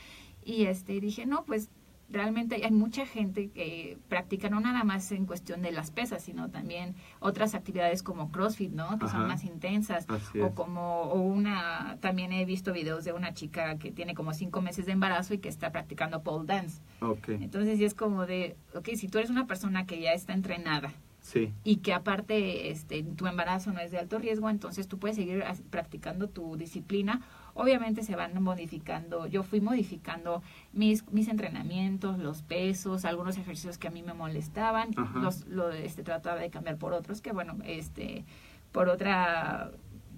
y 0.45 0.67
este 0.67 1.01
dije, 1.01 1.25
no, 1.25 1.43
pues 1.43 1.69
realmente 2.09 2.61
hay 2.63 2.71
mucha 2.71 3.05
gente 3.05 3.49
que 3.49 3.97
practica 4.09 4.49
no 4.49 4.59
nada 4.59 4.83
más 4.83 5.11
en 5.11 5.25
cuestión 5.25 5.61
de 5.61 5.71
las 5.71 5.91
pesas, 5.91 6.23
sino 6.23 6.49
también 6.49 6.95
otras 7.19 7.55
actividades 7.55 8.03
como 8.03 8.31
CrossFit, 8.31 8.71
¿no? 8.71 8.99
Que 8.99 9.05
Ajá. 9.05 9.17
son 9.17 9.27
más 9.27 9.43
intensas. 9.43 10.05
O 10.41 10.51
como 10.51 11.01
o 11.01 11.19
una, 11.19 11.97
también 12.01 12.31
he 12.31 12.45
visto 12.45 12.73
videos 12.73 13.03
de 13.05 13.13
una 13.13 13.33
chica 13.33 13.77
que 13.77 13.91
tiene 13.91 14.13
como 14.13 14.33
cinco 14.33 14.61
meses 14.61 14.85
de 14.85 14.91
embarazo 14.91 15.33
y 15.33 15.39
que 15.39 15.49
está 15.49 15.71
practicando 15.71 16.21
pole 16.21 16.45
dance. 16.45 16.81
Ok, 17.01 17.29
Entonces 17.29 17.79
es 17.81 17.95
como 17.95 18.25
de, 18.25 18.55
ok, 18.75 18.89
si 18.95 19.07
tú 19.07 19.17
eres 19.17 19.29
una 19.31 19.47
persona 19.47 19.85
que 19.85 19.99
ya 19.99 20.13
está 20.13 20.33
entrenada 20.33 20.93
sí, 21.21 21.53
y 21.63 21.77
que 21.77 21.93
aparte 21.93 22.69
este 22.69 23.03
tu 23.03 23.25
embarazo 23.25 23.73
no 23.73 23.79
es 23.79 23.91
de 23.91 23.97
alto 23.97 24.19
riesgo, 24.19 24.49
entonces 24.49 24.87
tú 24.87 24.99
puedes 24.99 25.17
seguir 25.17 25.43
practicando 25.71 26.29
tu 26.29 26.55
disciplina. 26.55 27.21
Obviamente 27.57 28.03
se 28.03 28.15
van 28.17 28.41
modificando, 28.43 29.27
yo 29.27 29.41
fui 29.41 29.61
modificando 29.61 30.43
mis, 30.73 31.09
mis 31.11 31.29
entrenamientos, 31.29 32.19
los 32.19 32.41
pesos, 32.43 33.05
algunos 33.05 33.37
ejercicios 33.37 33.77
que 33.77 33.87
a 33.87 33.91
mí 33.91 34.03
me 34.03 34.13
molestaban, 34.13 34.89
Ajá. 34.97 35.19
los 35.19 35.47
lo 35.47 35.71
este 35.71 36.03
trataba 36.03 36.39
de 36.39 36.49
cambiar 36.49 36.77
por 36.77 36.91
otros 36.93 37.21
que 37.21 37.31
bueno, 37.31 37.57
este 37.63 38.25
por 38.73 38.89
otra 38.89 39.71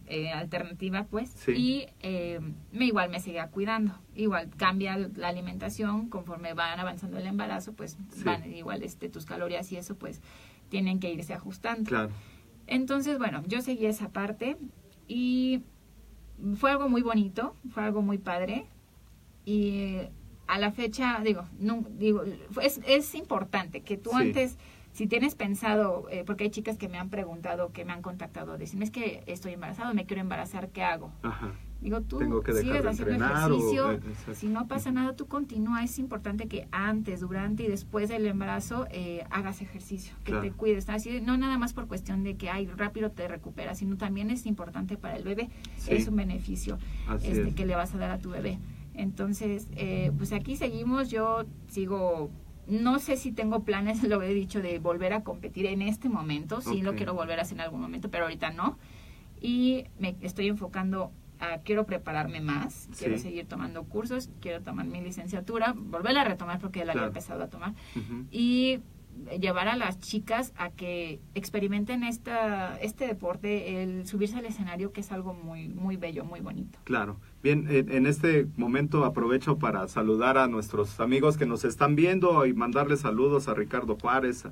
eh, 0.07 0.31
alternativa 0.31 1.03
pues 1.03 1.29
Sí. 1.29 1.51
y 1.51 1.85
eh, 1.99 2.39
me 2.71 2.85
igual 2.85 3.09
me 3.11 3.19
seguía 3.19 3.49
cuidando 3.49 3.93
igual 4.15 4.49
cambia 4.57 4.97
la 4.97 5.27
alimentación 5.27 6.09
conforme 6.09 6.53
van 6.53 6.79
avanzando 6.79 7.17
el 7.19 7.27
embarazo 7.27 7.73
pues 7.73 7.97
Sí. 8.15 8.23
van 8.23 8.51
igual 8.51 8.81
este 8.83 9.09
tus 9.09 9.25
calorías 9.25 9.69
y 9.73 9.77
eso 9.77 9.95
pues 9.95 10.21
tienen 10.69 10.99
que 11.01 11.11
irse 11.13 11.33
ajustando 11.33 11.89
claro, 11.89 12.09
entonces 12.67 13.17
bueno 13.19 13.43
yo 13.47 13.61
seguí 13.61 13.85
esa 13.85 14.09
parte 14.09 14.57
y 15.09 15.61
fue 16.55 16.71
algo 16.71 16.87
muy 16.89 17.01
bonito 17.01 17.55
fue 17.71 17.83
algo 17.83 18.01
muy 18.01 18.17
padre 18.17 18.65
y 19.45 19.97
a 20.47 20.57
la 20.59 20.71
fecha 20.71 21.19
digo 21.23 21.43
no 21.59 21.83
digo 21.97 22.23
es, 22.61 22.79
es 22.87 23.15
importante 23.15 23.81
que 23.81 23.97
tú 23.97 24.11
Sí. 24.11 24.15
antes 24.17 24.57
si 24.93 25.05
tienes 25.05 25.35
pensado, 25.35 26.07
eh, 26.09 26.23
porque 26.25 26.45
hay 26.45 26.49
chicas 26.49 26.75
que 26.79 26.89
me 26.89 26.97
han 26.97 27.09
preguntado, 27.11 27.71
que 27.71 27.85
me 27.85 27.93
han 27.93 28.01
contactado, 28.01 28.57
decirme 28.57 28.83
es 28.83 28.89
que 28.89 29.21
estoy 29.27 29.53
embarazado, 29.53 29.93
me 29.93 30.07
quiero 30.07 30.21
embarazar, 30.21 30.69
¿qué 30.69 30.81
hago? 30.81 31.11
ajá, 31.21 31.51
Digo, 31.79 32.01
tú 32.01 32.17
Tengo 32.17 32.41
que 32.41 32.53
dejar 32.53 32.63
sigues 32.65 32.83
de 32.83 32.89
haciendo 32.89 33.25
o- 33.25 33.91
ejercicio, 33.91 34.33
si 34.33 34.47
no 34.47 34.67
pasa 34.67 34.91
nada, 34.91 35.15
tú 35.15 35.27
continúa. 35.27 35.83
Es 35.83 35.99
importante 35.99 36.47
que 36.47 36.67
antes, 36.71 37.19
durante 37.19 37.63
y 37.63 37.67
después 37.67 38.09
del 38.09 38.25
embarazo 38.25 38.87
eh, 38.89 39.23
hagas 39.29 39.61
ejercicio, 39.61 40.13
que 40.23 40.31
Claro. 40.31 40.41
te 40.47 40.51
cuides. 40.51 40.89
Así, 40.89 41.21
no 41.21 41.37
nada 41.37 41.57
más 41.59 41.73
por 41.73 41.87
cuestión 41.87 42.23
de 42.23 42.35
que 42.35 42.49
ay, 42.49 42.65
rápido 42.65 43.11
te 43.11 43.27
recuperas, 43.27 43.77
sino 43.77 43.95
también 43.95 44.31
es 44.31 44.47
importante 44.47 44.97
para 44.97 45.17
el 45.17 45.23
bebé. 45.23 45.49
Sí. 45.77 45.91
Es 45.93 46.07
un 46.07 46.15
beneficio 46.15 46.79
este, 47.21 47.49
es. 47.49 47.53
que 47.53 47.65
le 47.65 47.75
vas 47.75 47.93
a 47.93 47.97
dar 47.99 48.09
a 48.11 48.17
tu 48.17 48.31
bebé. 48.31 48.57
Entonces, 48.95 49.67
eh, 49.75 50.11
pues 50.17 50.33
aquí 50.33 50.55
seguimos. 50.55 51.11
Yo 51.11 51.45
sigo, 51.67 52.31
no 52.67 52.97
sé 52.97 53.17
si 53.17 53.31
tengo 53.31 53.63
planes, 53.63 54.01
lo 54.03 54.21
he 54.23 54.33
dicho, 54.33 54.61
de 54.63 54.79
volver 54.79 55.13
a 55.13 55.23
competir 55.23 55.67
en 55.67 55.83
este 55.83 56.09
momento. 56.09 56.59
Sí 56.61 56.81
lo 56.81 56.95
quiero 56.95 57.13
volver 57.13 57.37
a 57.37 57.43
hacer 57.43 57.57
en 57.59 57.61
algún 57.61 57.81
momento, 57.81 58.09
pero 58.09 58.23
ahorita 58.23 58.49
no. 58.49 58.77
y 59.39 59.85
me 59.99 60.15
estoy 60.21 60.47
enfocando 60.47 61.11
a 61.39 61.59
quiero 61.59 61.85
prepararme 61.85 62.41
más, 62.41 62.89
quiero 62.97 63.15
Sí. 63.17 63.23
seguir 63.23 63.45
tomando 63.47 63.83
cursos, 63.83 64.29
quiero 64.41 64.61
tomar 64.61 64.85
mi 64.85 65.01
licenciatura, 65.01 65.73
volverla 65.75 66.21
a 66.21 66.25
retomar 66.25 66.59
porque 66.59 66.79
ya 66.79 66.85
la 66.85 66.93
Claro. 66.93 67.07
había 67.07 67.17
empezado 67.19 67.43
a 67.43 67.47
tomar 67.47 67.73
y 68.31 68.79
llevar 69.39 69.67
a 69.67 69.75
las 69.75 69.99
chicas 69.99 70.53
a 70.57 70.69
que 70.69 71.19
experimenten 71.33 72.03
esta, 72.03 72.77
este 72.81 73.07
deporte, 73.07 73.81
el 73.81 74.05
subirse 74.05 74.37
al 74.37 74.45
escenario, 74.45 74.91
que 74.91 75.01
es 75.01 75.11
algo 75.11 75.33
muy, 75.33 75.69
muy 75.69 75.97
bello, 75.97 76.23
muy 76.23 76.39
bonito. 76.39 76.77
Claro. 76.83 77.19
Bien, 77.41 77.65
en, 77.69 77.91
en 77.91 78.05
este 78.05 78.45
momento 78.57 79.05
aprovecho 79.05 79.57
para 79.57 79.87
saludar 79.87 80.37
a 80.37 80.47
nuestros 80.47 80.99
amigos 80.99 81.35
que 81.37 81.47
nos 81.47 81.65
están 81.65 81.95
viendo 81.95 82.45
y 82.45 82.53
mandarles 82.53 82.99
saludos 82.99 83.47
a 83.47 83.55
Ricardo 83.55 83.97
Juárez, 83.99 84.43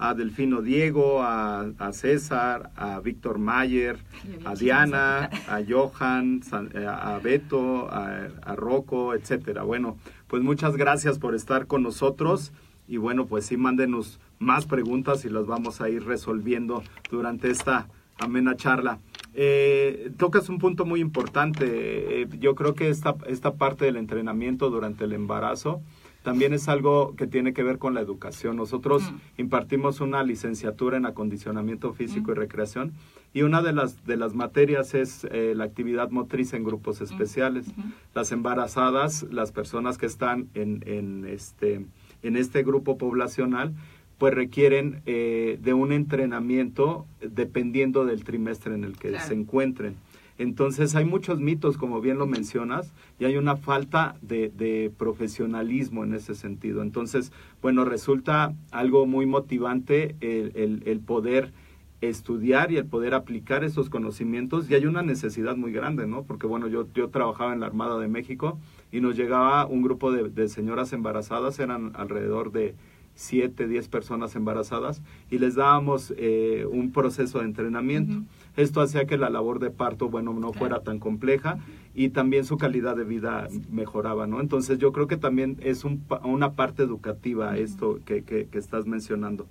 a 0.00 0.14
Delfino 0.14 0.62
Diego, 0.62 1.22
a, 1.22 1.66
a 1.78 1.92
César, 1.92 2.70
a 2.74 2.98
Víctor 3.00 3.38
Mayer, 3.38 3.98
a 4.46 4.54
Diana, 4.54 5.28
a 5.46 5.60
Johan, 5.68 6.40
eh, 6.74 6.86
a 6.88 7.20
Beto, 7.22 7.88
a, 7.92 8.28
a 8.42 8.56
Rocco, 8.56 9.14
etcétera. 9.14 9.62
Bueno, 9.62 9.98
pues 10.26 10.42
muchas 10.42 10.76
gracias 10.76 11.18
por 11.18 11.34
estar 11.34 11.66
con 11.66 11.82
nosotros 11.82 12.52
y 12.88 12.96
bueno, 12.96 13.26
pues 13.26 13.44
sí, 13.44 13.58
mándenos 13.58 14.18
más 14.38 14.64
preguntas 14.64 15.24
y 15.26 15.28
las 15.28 15.46
vamos 15.46 15.82
a 15.82 15.90
ir 15.90 16.04
resolviendo 16.04 16.82
durante 17.10 17.50
esta 17.50 17.86
amena 18.18 18.56
charla. 18.56 18.98
Eh, 19.34 20.10
tocas 20.16 20.48
un 20.48 20.58
punto 20.58 20.84
muy 20.86 21.00
importante. 21.00 22.22
Eh, 22.22 22.28
yo 22.38 22.54
creo 22.54 22.74
que 22.74 22.88
esta, 22.88 23.16
esta 23.26 23.54
parte 23.54 23.84
del 23.84 23.96
entrenamiento 23.96 24.70
durante 24.70 25.04
el 25.04 25.12
embarazo 25.12 25.82
también 26.22 26.52
es 26.52 26.68
algo 26.68 27.14
que 27.16 27.26
tiene 27.26 27.52
que 27.52 27.62
ver 27.62 27.78
con 27.78 27.94
la 27.94 28.00
educación. 28.00 28.56
Nosotros 28.56 29.02
Mm. 29.10 29.16
impartimos 29.42 30.00
una 30.00 30.22
licenciatura 30.22 30.96
en 30.96 31.06
acondicionamiento 31.06 31.92
físico 31.94 32.32
y 32.32 32.34
Mm. 32.34 32.38
recreación 32.38 32.92
y 33.32 33.42
una 33.42 33.62
de 33.62 33.72
las, 33.72 34.04
de 34.06 34.16
las 34.16 34.34
materias 34.34 34.94
es 34.94 35.24
eh, 35.30 35.54
la 35.56 35.64
actividad 35.64 36.10
motriz 36.10 36.52
en 36.52 36.64
grupos 36.64 37.00
especiales. 37.00 37.68
Ujú. 37.68 37.82
Las 38.14 38.32
embarazadas, 38.32 39.24
las 39.30 39.52
personas 39.52 39.96
que 39.98 40.06
están 40.06 40.48
en, 40.54 40.82
en 40.86 41.24
este, 41.26 41.86
en 42.22 42.36
este 42.36 42.62
grupo 42.62 42.98
poblacional, 42.98 43.72
pues 44.18 44.34
requieren 44.34 45.00
eh, 45.06 45.58
de 45.62 45.72
un 45.72 45.92
entrenamiento 45.92 47.06
dependiendo 47.22 48.04
del 48.04 48.24
trimestre 48.24 48.74
en 48.74 48.84
el 48.84 48.98
que 48.98 49.08
Claro. 49.08 49.26
se 49.26 49.32
encuentren. 49.34 49.94
Entonces 50.40 50.96
hay 50.96 51.04
muchos 51.04 51.38
mitos, 51.38 51.76
como 51.76 52.00
bien 52.00 52.16
lo 52.16 52.26
mencionas, 52.26 52.94
y 53.18 53.26
hay 53.26 53.36
una 53.36 53.56
falta 53.56 54.16
de, 54.22 54.90
profesionalismo 54.96 56.02
en 56.02 56.14
ese 56.14 56.34
sentido. 56.34 56.80
Entonces, 56.80 57.30
bueno, 57.60 57.84
resulta 57.84 58.54
algo 58.70 59.04
muy 59.04 59.26
motivante 59.26 60.16
el, 60.22 61.00
poder 61.00 61.52
estudiar 62.00 62.72
y 62.72 62.78
el 62.78 62.86
poder 62.86 63.12
aplicar 63.12 63.64
esos 63.64 63.90
conocimientos 63.90 64.70
y 64.70 64.74
hay 64.74 64.86
una 64.86 65.02
necesidad 65.02 65.56
muy 65.56 65.72
grande, 65.72 66.06
¿no? 66.06 66.22
Porque 66.22 66.46
bueno, 66.46 66.68
yo, 66.68 66.86
trabajaba 66.86 67.52
en 67.52 67.60
la 67.60 67.66
Armada 67.66 67.98
de 67.98 68.08
México 68.08 68.58
y 68.90 69.02
nos 69.02 69.16
llegaba 69.16 69.66
un 69.66 69.82
grupo 69.82 70.10
de, 70.10 70.48
señoras 70.48 70.94
embarazadas, 70.94 71.58
eran 71.58 71.92
alrededor 71.96 72.50
de 72.50 72.74
7, 73.14 73.68
10 73.68 73.88
personas 73.88 74.34
embarazadas 74.36 75.02
y 75.30 75.38
les 75.38 75.56
dábamos 75.56 76.14
eh, 76.16 76.64
un 76.70 76.92
proceso 76.92 77.40
de 77.40 77.44
entrenamiento. 77.44 78.22
Esto 78.56 78.80
hacía 78.80 79.06
que 79.06 79.16
la 79.18 79.30
labor 79.30 79.58
de 79.60 79.70
parto, 79.70 80.08
bueno, 80.08 80.32
no 80.34 80.52
fuera 80.52 80.80
tan 80.80 80.98
compleja 80.98 81.58
y 81.94 82.10
también 82.10 82.44
su 82.44 82.58
calidad 82.58 82.96
de 82.96 83.04
vida 83.04 83.48
mejoraba, 83.70 84.26
¿no? 84.26 84.40
Entonces 84.40 84.78
yo 84.78 84.92
creo 84.92 85.06
que 85.06 85.16
también 85.16 85.56
es 85.60 85.84
un 85.84 86.04
una 86.24 86.52
parte 86.52 86.82
educativa 86.82 87.56
esto 87.56 88.00
que, 88.04 88.22
que- 88.22 88.46
que 88.46 88.58
estás 88.58 88.86
mencionando. 88.86 89.46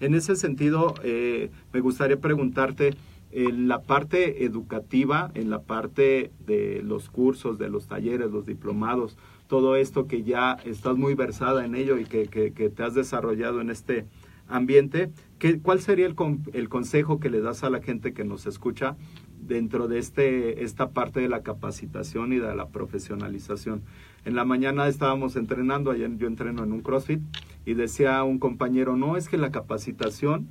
En 0.00 0.14
ese 0.14 0.36
sentido, 0.36 0.94
eh, 1.04 1.50
me 1.72 1.80
gustaría 1.80 2.18
preguntarte, 2.20 2.94
en 3.36 3.66
la 3.66 3.82
parte 3.82 4.44
educativa, 4.44 5.30
en 5.34 5.50
la 5.50 5.62
parte 5.62 6.30
de 6.46 6.82
los 6.84 7.10
cursos, 7.10 7.58
de 7.58 7.68
los 7.68 7.86
talleres, 7.88 8.30
los 8.30 8.46
diplomados, 8.46 9.16
todo 9.48 9.74
esto 9.76 10.06
que 10.06 10.22
ya 10.22 10.52
estás 10.64 10.96
muy 10.96 11.14
versada 11.14 11.64
en 11.64 11.74
ello 11.74 11.98
y 11.98 12.04
que, 12.04 12.28
que- 12.28 12.52
que 12.52 12.70
te 12.70 12.82
has 12.84 12.94
desarrollado 12.94 13.60
en 13.60 13.70
este 13.70 14.06
ambiente, 14.48 15.10
¿qué, 15.44 15.58
¿cuál 15.60 15.80
sería 15.80 16.06
el, 16.06 16.14
con- 16.14 16.42
el 16.54 16.70
consejo 16.70 17.20
que 17.20 17.28
le 17.28 17.42
das 17.42 17.64
a 17.64 17.68
la 17.70 17.82
gente 17.82 18.14
que 18.14 18.24
nos 18.24 18.46
escucha 18.46 18.96
dentro 19.38 19.88
de 19.88 19.98
este, 19.98 20.64
esta 20.64 20.92
parte 20.92 21.20
de 21.20 21.28
la 21.28 21.42
capacitación 21.42 22.32
y 22.32 22.36
de 22.36 22.54
la 22.56 22.68
profesionalización? 22.68 23.82
En 24.24 24.36
la 24.36 24.46
mañana 24.46 24.88
estábamos 24.88 25.36
entrenando, 25.36 25.90
ayer 25.90 26.16
yo 26.16 26.28
entreno 26.28 26.64
en 26.64 26.72
un 26.72 26.80
CrossFit, 26.80 27.20
y 27.66 27.74
decía 27.74 28.24
un 28.24 28.38
compañero, 28.38 28.96
no, 28.96 29.18
es 29.18 29.28
que 29.28 29.36
la 29.36 29.50
capacitación 29.50 30.48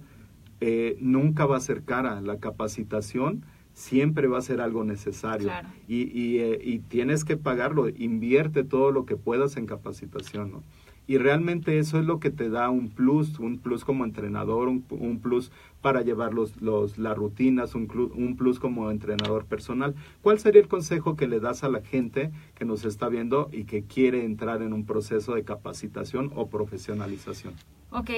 eh, 0.62 0.96
nunca 1.00 1.48
va 1.48 1.58
a 1.58 1.60
ser 1.60 1.82
cara, 1.82 2.22
la 2.22 2.38
capacitación 2.38 3.44
siempre 3.74 4.28
va 4.28 4.38
a 4.38 4.42
ser 4.42 4.62
algo 4.62 4.84
necesario 4.84 5.48
Claro. 5.48 5.70
y, 5.88 6.04
y, 6.04 6.38
eh, 6.38 6.60
y 6.64 6.78
tienes 6.78 7.26
que 7.26 7.36
pagarlo, 7.36 7.90
invierte 7.90 8.64
todo 8.64 8.92
lo 8.92 9.06
que 9.08 9.16
puedas 9.16 9.58
en 9.58 9.66
capacitación, 9.66 10.52
¿no? 10.52 10.64
Y 11.06 11.18
realmente 11.18 11.80
eso 11.80 12.00
es 12.00 12.06
lo 12.06 12.20
que 12.20 12.30
te 12.30 12.50
da 12.50 12.70
un 12.70 12.90
plus, 12.90 13.38
un 13.38 13.60
plus 13.60 13.84
como 13.84 14.06
entrenador, 14.06 14.70
un, 14.70 14.86
un 14.90 15.20
plus 15.20 15.52
para 15.82 16.02
llevar 16.02 16.34
los, 16.34 16.62
los, 16.62 16.98
las 16.98 17.18
rutinas, 17.18 17.76
un, 17.76 17.90
clu- 17.90 18.12
un 18.16 18.38
plus 18.38 18.58
como 18.58 18.90
entrenador 18.90 19.46
personal. 19.46 19.96
¿Cuál 20.22 20.40
sería 20.40 20.62
el 20.62 20.70
consejo 20.70 21.18
que 21.18 21.28
le 21.28 21.42
das 21.42 21.66
a 21.66 21.70
la 21.70 21.82
gente 21.82 22.32
que 22.56 22.64
nos 22.64 22.86
está 22.86 23.10
viendo 23.10 23.50
y 23.52 23.66
que 23.66 23.84
quiere 23.84 24.24
entrar 24.24 24.62
en 24.62 24.72
un 24.72 24.86
proceso 24.86 25.36
de 25.36 25.44
capacitación 25.44 26.32
o 26.36 26.48
profesionalización? 26.48 27.54
Ok, 27.92 28.12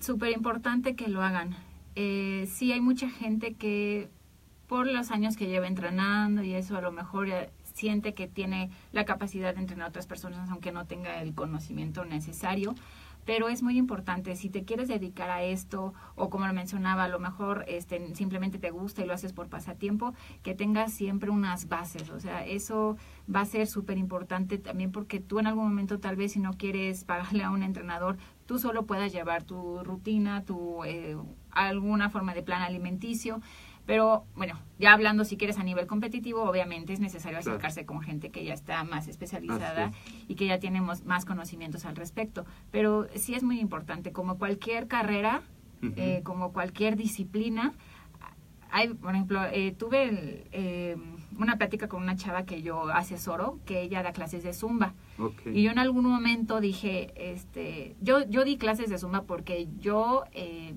súper 0.00 0.32
importante 0.32 0.96
que 0.96 1.06
lo 1.06 1.22
hagan. 1.22 1.56
Eh, 1.94 2.48
sí 2.52 2.72
hay 2.72 2.80
mucha 2.80 3.08
gente 3.08 3.54
que 3.54 4.08
por 4.66 4.88
los 4.88 5.12
años 5.12 5.36
que 5.36 5.46
lleva 5.46 5.68
entrenando 5.68 6.42
y 6.42 6.54
eso 6.54 6.76
a 6.76 6.80
lo 6.80 6.90
mejor 6.90 7.28
siente 7.76 8.14
que 8.14 8.26
tiene 8.26 8.70
la 8.92 9.04
capacidad 9.04 9.54
de 9.54 9.60
entrenar 9.60 9.86
a 9.86 9.88
otras 9.90 10.06
personas 10.06 10.48
aunque 10.50 10.72
no 10.72 10.86
tenga 10.86 11.20
el 11.22 11.34
conocimiento 11.34 12.04
necesario. 12.04 12.74
Pero 13.26 13.48
es 13.48 13.60
muy 13.60 13.76
importante, 13.76 14.36
si 14.36 14.48
te 14.50 14.62
quieres 14.62 14.86
dedicar 14.86 15.30
a 15.30 15.42
esto, 15.42 15.92
o 16.14 16.30
como 16.30 16.46
lo 16.46 16.52
mencionaba, 16.52 17.04
a 17.04 17.08
lo 17.08 17.18
mejor 17.18 17.64
este, 17.66 18.14
simplemente 18.14 18.58
te 18.58 18.70
gusta 18.70 19.02
y 19.02 19.06
lo 19.06 19.14
haces 19.14 19.32
por 19.32 19.48
pasatiempo, 19.48 20.14
que 20.44 20.54
tengas 20.54 20.92
siempre 20.92 21.30
unas 21.30 21.68
bases. 21.68 22.08
O 22.10 22.20
sea, 22.20 22.46
eso 22.46 22.96
va 23.32 23.40
a 23.40 23.44
ser 23.44 23.66
súper 23.66 23.98
importante 23.98 24.58
también 24.58 24.92
porque 24.92 25.18
tú 25.18 25.40
en 25.40 25.48
algún 25.48 25.64
momento 25.64 25.98
tal 25.98 26.14
vez 26.14 26.32
si 26.32 26.38
no 26.38 26.52
quieres 26.52 27.02
pagarle 27.02 27.42
a 27.42 27.50
un 27.50 27.64
entrenador, 27.64 28.16
tú 28.46 28.60
solo 28.60 28.86
puedas 28.86 29.12
llevar 29.12 29.42
tu 29.42 29.82
rutina, 29.82 30.44
tu 30.44 30.84
eh, 30.84 31.16
alguna 31.50 32.10
forma 32.10 32.32
de 32.32 32.44
plan 32.44 32.62
alimenticio. 32.62 33.40
Pero 33.86 34.24
bueno, 34.34 34.58
ya 34.78 34.92
hablando 34.92 35.24
si 35.24 35.36
quieres 35.36 35.58
a 35.58 35.62
nivel 35.62 35.86
competitivo, 35.86 36.42
obviamente 36.42 36.92
es 36.92 37.00
necesario 37.00 37.38
Claro. 37.38 37.52
acercarse 37.52 37.86
con 37.86 38.00
gente 38.02 38.30
que 38.30 38.44
ya 38.44 38.52
está 38.52 38.82
más 38.84 39.06
especializada 39.08 39.92
y 40.28 40.34
que 40.34 40.46
ya 40.46 40.58
tenemos 40.58 41.04
más 41.04 41.24
conocimientos 41.24 41.84
al 41.86 41.96
respecto. 41.96 42.44
Pero 42.72 43.06
sí 43.14 43.34
es 43.34 43.42
muy 43.44 43.60
importante, 43.60 44.12
como 44.12 44.38
cualquier 44.38 44.88
carrera, 44.88 45.42
eh, 45.96 46.22
como 46.24 46.52
cualquier 46.52 46.96
disciplina, 46.96 47.72
hay, 48.70 48.88
por 48.88 49.14
ejemplo, 49.14 49.40
eh, 49.52 49.74
tuve 49.78 50.04
el, 50.08 50.44
eh, 50.52 50.96
una 51.38 51.56
plática 51.56 51.88
con 51.88 52.02
una 52.02 52.16
chava 52.16 52.44
que 52.44 52.62
yo 52.62 52.88
asesoro, 52.88 53.58
que 53.66 53.82
ella 53.82 54.02
da 54.02 54.12
clases 54.12 54.42
de 54.42 54.52
zumba. 54.52 54.94
Y 55.46 55.62
yo 55.62 55.70
en 55.70 55.78
algún 55.78 56.04
momento 56.04 56.60
dije, 56.60 57.12
este, 57.16 57.96
yo, 58.02 58.28
yo 58.28 58.44
di 58.44 58.56
clases 58.58 58.90
de 58.90 58.98
zumba 58.98 59.22
porque 59.22 59.68
yo 59.78 60.24
eh, 60.32 60.74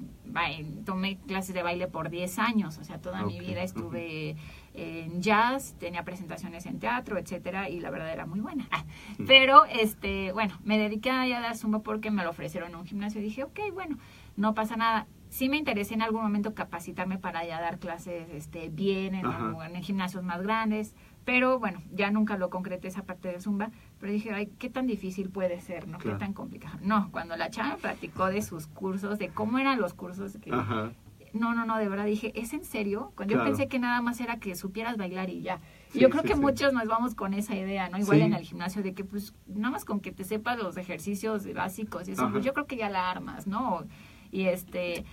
tomé 0.86 1.18
clases 1.28 1.54
de 1.54 1.64
baile 1.64 1.88
por 1.88 2.10
10 2.10 2.40
años, 2.40 2.78
o 2.78 2.84
sea, 2.84 3.00
toda 3.00 3.24
mi 3.24 3.40
vida 3.40 3.64
estuve 3.64 4.36
en 4.74 5.22
jazz, 5.22 5.76
tenía 5.78 6.04
presentaciones 6.06 6.66
en 6.66 6.80
teatro, 6.80 7.18
etcétera, 7.18 7.70
y 7.70 7.82
la 7.82 7.90
verdad 7.90 8.14
era 8.14 8.26
muy 8.26 8.40
buena. 8.40 8.68
Ah, 8.72 8.86
Mm. 9.18 9.26
Pero, 9.26 9.66
este, 9.66 10.32
bueno, 10.32 10.58
me 10.64 10.78
dediqué 10.78 11.12
a 11.12 11.28
dar 11.42 11.58
zumba 11.58 11.80
porque 11.80 12.12
me 12.12 12.24
lo 12.24 12.30
ofrecieron 12.30 12.70
en 12.70 12.76
un 12.78 12.86
gimnasio 12.86 13.20
y 13.20 13.24
dije, 13.24 13.44
ok, 13.44 13.60
bueno, 13.74 13.98
no 14.38 14.54
pasa 14.54 14.76
nada. 14.78 15.08
Sí 15.30 15.48
me 15.48 15.58
interesé 15.58 15.94
en 15.94 16.02
algún 16.02 16.24
momento 16.24 16.54
capacitarme 16.56 17.18
para 17.20 17.46
ya 17.46 17.62
dar 17.62 17.78
clases 17.78 18.28
este, 18.32 18.70
bien 18.70 19.14
en, 19.16 19.26
en 19.26 19.84
gimnasios 19.84 20.24
más 20.24 20.42
grandes, 20.42 20.96
pero 21.24 21.60
bueno, 21.60 21.82
ya 21.92 22.10
nunca 22.10 22.36
lo 22.36 22.50
concreté 22.50 22.88
esa 22.88 23.04
parte 23.04 23.28
del 23.28 23.40
zumba, 23.40 23.70
pero 24.00 24.12
dije, 24.12 24.32
ay, 24.34 24.48
qué 24.58 24.70
tan 24.72 24.88
difícil 24.88 25.30
puede 25.30 25.62
ser, 25.62 25.88
¿no? 25.88 26.00
Claro. 26.00 26.18
Qué 26.18 26.26
tan 26.26 26.34
complicado. 26.34 26.80
No, 26.82 27.12
cuando 27.12 27.36
la 27.38 27.52
chava 27.52 27.78
platicó 27.78 28.26
de 28.26 28.42
sus 28.42 28.66
cursos, 28.66 29.20
de 29.20 29.30
cómo 29.30 29.60
eran 29.60 29.80
los 29.80 29.94
cursos, 29.94 30.38
que, 30.42 30.52
Ajá. 30.52 30.92
no, 31.34 31.54
no, 31.54 31.64
no, 31.64 31.78
de 31.78 31.88
verdad 31.88 32.06
dije, 32.06 32.32
¿es 32.34 32.54
en 32.54 32.64
serio? 32.64 33.12
Cuando 33.16 33.34
yo 33.34 33.38
Claro. 33.38 33.52
pensé 33.52 33.68
que 33.68 33.78
nada 33.78 34.02
más 34.02 34.20
era 34.22 34.38
que 34.38 34.56
supieras 34.56 34.98
bailar 34.98 35.30
y 35.30 35.42
ya. 35.42 35.60
Sí, 35.90 36.00
yo 36.00 36.10
creo 36.10 36.24
sí, 36.24 36.30
que 36.30 36.36
sí. 36.36 36.42
muchos 36.42 36.74
nos 36.74 36.88
vamos 36.88 37.14
con 37.14 37.36
esa 37.36 37.56
idea, 37.56 37.88
¿no? 37.90 38.00
Igual 38.00 38.22
en 38.22 38.34
el 38.34 38.42
gimnasio 38.44 38.82
de 38.82 38.96
que 38.96 39.04
pues 39.04 39.36
nada 39.46 39.70
más 39.70 39.86
con 39.86 40.00
que 40.00 40.12
te 40.12 40.24
sepas 40.24 40.58
los 40.58 40.76
ejercicios 40.78 41.46
básicos 41.54 42.08
y 42.08 42.14
eso, 42.14 42.24
Ajá. 42.24 42.32
pues 42.32 42.44
yo 42.44 42.54
creo 42.54 42.66
que 42.66 42.78
ya 42.78 42.90
la 42.90 43.12
armas, 43.12 43.46
¿no? 43.46 43.84
Y 44.32 44.46
este 44.46 45.06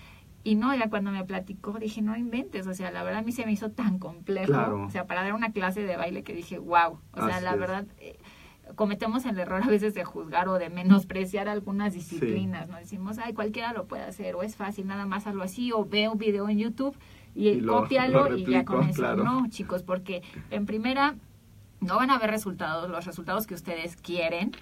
y 0.44 0.54
no, 0.54 0.72
ya 0.76 0.88
cuando 0.88 1.10
me 1.10 1.24
platicó 1.24 1.72
dije, 1.72 2.02
no 2.02 2.16
inventes, 2.16 2.68
o 2.68 2.74
sea, 2.74 2.92
la 2.92 3.02
verdad 3.02 3.20
a 3.20 3.22
mí 3.24 3.32
se 3.32 3.44
me 3.44 3.50
hizo 3.52 3.70
tan 3.72 3.98
complejo, 3.98 4.46
Claro. 4.52 4.84
o 4.84 4.90
sea, 4.90 5.04
para 5.06 5.24
dar 5.24 5.32
una 5.34 5.50
clase 5.52 5.82
de 5.82 5.96
baile 5.96 6.22
que 6.22 6.34
dije, 6.34 6.58
wow, 6.58 7.00
o 7.12 7.16
sea, 7.16 7.36
Así 7.36 7.44
la 7.44 7.54
es. 7.54 7.58
verdad 7.58 7.86
eh, 7.98 8.16
cometemos 8.76 9.24
el 9.26 9.38
error 9.40 9.60
a 9.64 9.66
veces 9.66 9.94
de 9.94 10.04
juzgar 10.04 10.48
o 10.48 10.54
de 10.58 10.70
menospreciar 10.70 11.48
algunas 11.48 11.94
disciplinas, 11.94 12.68
¿no? 12.68 12.76
Decimos, 12.76 13.18
ay, 13.18 13.32
cualquiera 13.32 13.72
lo 13.72 13.86
puede 13.86 14.04
hacer, 14.04 14.36
o 14.36 14.42
es 14.44 14.54
fácil, 14.54 14.86
nada 14.86 15.04
más 15.04 15.26
hazlo 15.26 15.42
así, 15.42 15.72
o 15.72 15.84
veo 15.84 16.12
un 16.12 16.18
video 16.18 16.48
en 16.48 16.58
YouTube 16.58 16.96
y, 17.34 17.48
Y 17.48 17.60
lo- 17.60 17.80
cópialo 17.82 18.28
lo 18.30 18.36
y 18.36 18.44
ya 18.44 18.64
con 18.64 18.76
replico, 18.82 18.90
eso. 18.92 19.02
claro. 19.02 19.24
No, 19.24 19.48
chicos, 19.48 19.82
porque 19.82 20.22
en 20.50 20.64
primera 20.64 21.16
no 21.80 21.96
van 21.96 22.10
a 22.10 22.16
haber 22.16 22.30
resultados, 22.30 22.88
los 22.88 23.04
resultados 23.04 23.48
que 23.48 23.54
ustedes 23.54 23.96
quieren. 23.96 24.52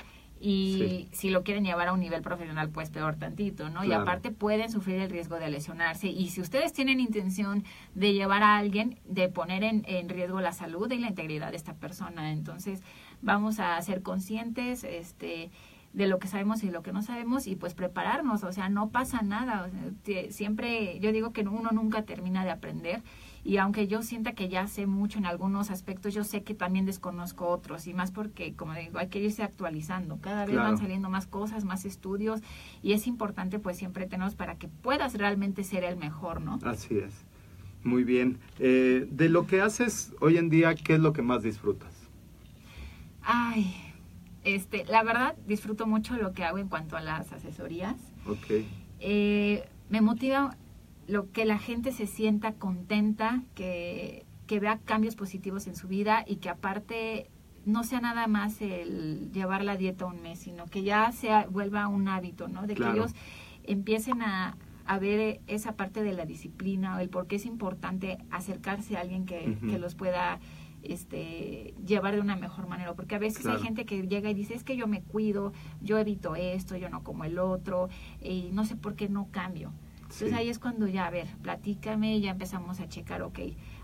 Y 0.40 0.76
Sí. 0.78 1.08
si 1.12 1.30
lo 1.30 1.42
quieren 1.42 1.64
llevar 1.64 1.88
a 1.88 1.92
un 1.92 2.00
nivel 2.00 2.20
profesional, 2.20 2.68
pues 2.68 2.90
peor 2.90 3.16
tantito, 3.16 3.70
¿no? 3.70 3.82
Y 3.84 3.92
aparte 3.92 4.30
pueden 4.30 4.70
sufrir 4.70 4.96
el 5.00 5.08
riesgo 5.10 5.36
de 5.38 5.48
lesionarse. 5.48 6.08
Y 6.08 6.28
si 6.28 6.40
ustedes 6.42 6.72
tienen 6.72 7.00
intención 7.00 7.64
de 7.94 8.12
llevar 8.12 8.42
a 8.42 8.56
alguien, 8.56 8.98
de 9.06 9.28
poner 9.28 9.64
en, 9.64 9.84
en 9.86 10.08
riesgo 10.08 10.40
la 10.40 10.52
salud 10.52 10.90
y 10.92 10.98
la 10.98 11.08
integridad 11.08 11.50
de 11.50 11.56
esta 11.56 11.74
persona, 11.74 12.30
entonces 12.32 12.82
vamos 13.22 13.58
a 13.58 13.80
ser 13.80 14.02
conscientes, 14.02 14.84
este 14.84 15.50
de 15.94 16.08
lo 16.08 16.18
que 16.18 16.26
sabemos 16.26 16.64
y 16.64 16.70
lo 16.72 16.82
que 16.82 16.92
no 16.92 17.02
sabemos 17.02 17.46
y 17.46 17.54
pues 17.54 17.72
prepararnos, 17.74 18.42
o 18.42 18.50
sea, 18.50 18.68
no 18.68 18.88
pasa 18.90 19.22
nada, 19.22 19.62
o 19.62 19.70
sea, 19.70 19.80
te- 20.02 20.32
siempre 20.32 20.98
yo 20.98 21.12
digo 21.12 21.32
que 21.32 21.42
uno 21.42 21.70
nunca 21.70 22.02
termina 22.02 22.44
de 22.44 22.50
aprender 22.50 23.00
y 23.44 23.58
aunque 23.58 23.86
yo 23.86 24.02
sienta 24.02 24.32
que 24.32 24.48
ya 24.48 24.66
sé 24.66 24.86
mucho 24.86 25.18
en 25.18 25.26
algunos 25.26 25.70
aspectos, 25.70 26.14
yo 26.14 26.24
sé 26.24 26.42
que 26.42 26.54
también 26.54 26.86
desconozco 26.86 27.46
otros 27.48 27.86
y 27.86 27.92
más 27.94 28.10
porque, 28.10 28.54
como 28.54 28.72
digo, 28.74 28.98
hay 28.98 29.08
que 29.08 29.20
irse 29.20 29.42
actualizando, 29.42 30.16
cada 30.20 30.46
vez 30.46 30.54
Claro. 30.54 30.70
van 30.70 30.78
saliendo 30.78 31.10
más 31.10 31.26
cosas, 31.26 31.64
más 31.64 31.84
estudios 31.84 32.40
y 32.82 32.92
es 32.94 33.06
importante 33.06 33.58
pues 33.58 33.76
siempre 33.76 34.06
tenerlos 34.06 34.34
para 34.34 34.56
que 34.56 34.68
puedas 34.68 35.14
realmente 35.14 35.62
ser 35.62 35.84
el 35.84 35.96
mejor, 35.96 36.40
¿no? 36.40 36.58
Así 36.64 36.98
es. 36.98 37.12
Muy 37.84 38.02
bien. 38.02 38.38
Eh, 38.58 39.06
de 39.10 39.28
lo 39.28 39.46
que 39.46 39.60
haces 39.60 40.14
hoy 40.22 40.38
en 40.38 40.48
día, 40.48 40.74
¿qué 40.74 40.94
es 40.94 41.00
lo 41.00 41.12
que 41.12 41.20
más 41.20 41.42
disfrutas? 41.42 41.92
Ay, 43.22 43.74
este, 44.42 44.84
la 44.86 45.02
verdad 45.02 45.34
disfruto 45.46 45.86
mucho 45.86 46.16
lo 46.16 46.32
que 46.32 46.44
hago 46.44 46.58
en 46.58 46.68
cuanto 46.68 46.96
a 46.96 47.00
las 47.02 47.30
asesorías. 47.32 47.96
Ok. 48.26 48.64
Eh, 49.00 49.68
me 49.90 50.00
motiva 50.00 50.56
lo 51.06 51.30
que 51.32 51.44
la 51.44 51.58
gente 51.58 51.92
se 51.92 52.06
sienta 52.06 52.52
contenta, 52.52 53.42
que, 53.54 54.24
que 54.46 54.60
vea 54.60 54.78
cambios 54.84 55.16
positivos 55.16 55.66
en 55.66 55.76
su 55.76 55.88
vida 55.88 56.24
y 56.26 56.36
que 56.36 56.48
aparte 56.48 57.28
no 57.66 57.82
sea 57.82 58.00
nada 58.00 58.26
más 58.26 58.60
el 58.60 59.30
llevar 59.32 59.64
la 59.64 59.76
dieta 59.76 60.04
un 60.06 60.20
mes, 60.22 60.38
sino 60.38 60.66
que 60.66 60.82
ya 60.82 61.10
sea 61.12 61.46
vuelva 61.48 61.88
un 61.88 62.08
hábito, 62.08 62.48
¿no? 62.48 62.66
De 62.66 62.74
Claro. 62.74 62.92
que 62.92 62.98
ellos 63.00 63.14
empiecen 63.64 64.20
a, 64.22 64.56
a 64.84 64.98
ver 64.98 65.40
esa 65.46 65.72
parte 65.76 66.02
de 66.02 66.12
la 66.12 66.26
disciplina, 66.26 67.00
el 67.00 67.08
por 67.08 67.26
qué 67.26 67.36
es 67.36 67.46
importante 67.46 68.18
acercarse 68.30 68.96
a 68.96 69.00
alguien 69.00 69.24
que, 69.24 69.56
que 69.68 69.78
los 69.78 69.94
pueda 69.94 70.40
este 70.82 71.74
llevar 71.86 72.14
de 72.14 72.20
una 72.20 72.36
mejor 72.36 72.66
manera 72.68 72.92
porque 72.94 73.14
a 73.14 73.18
veces 73.18 73.42
Claro. 73.42 73.56
hay 73.58 73.64
gente 73.64 73.86
que 73.86 74.02
llega 74.06 74.28
y 74.30 74.34
dice 74.34 74.52
es 74.54 74.64
que 74.64 74.76
yo 74.76 74.86
me 74.86 75.00
cuido 75.02 75.54
yo 75.80 75.98
evito 75.98 76.36
esto 76.36 76.76
yo 76.76 76.90
no 76.90 77.02
como 77.02 77.24
el 77.24 77.38
otro 77.38 77.88
y 78.22 78.50
no 78.52 78.64
sé 78.66 78.76
por 78.76 78.94
qué 78.94 79.08
no 79.08 79.28
cambio 79.30 79.72
entonces 80.14 80.30
Sí. 80.30 80.34
ahí 80.34 80.48
es 80.48 80.58
cuando 80.58 80.86
ya, 80.86 81.06
a 81.06 81.10
ver, 81.10 81.26
platícame, 81.42 82.20
ya 82.20 82.30
empezamos 82.30 82.80
a 82.80 82.88
checar, 82.88 83.22
ok, 83.22 83.38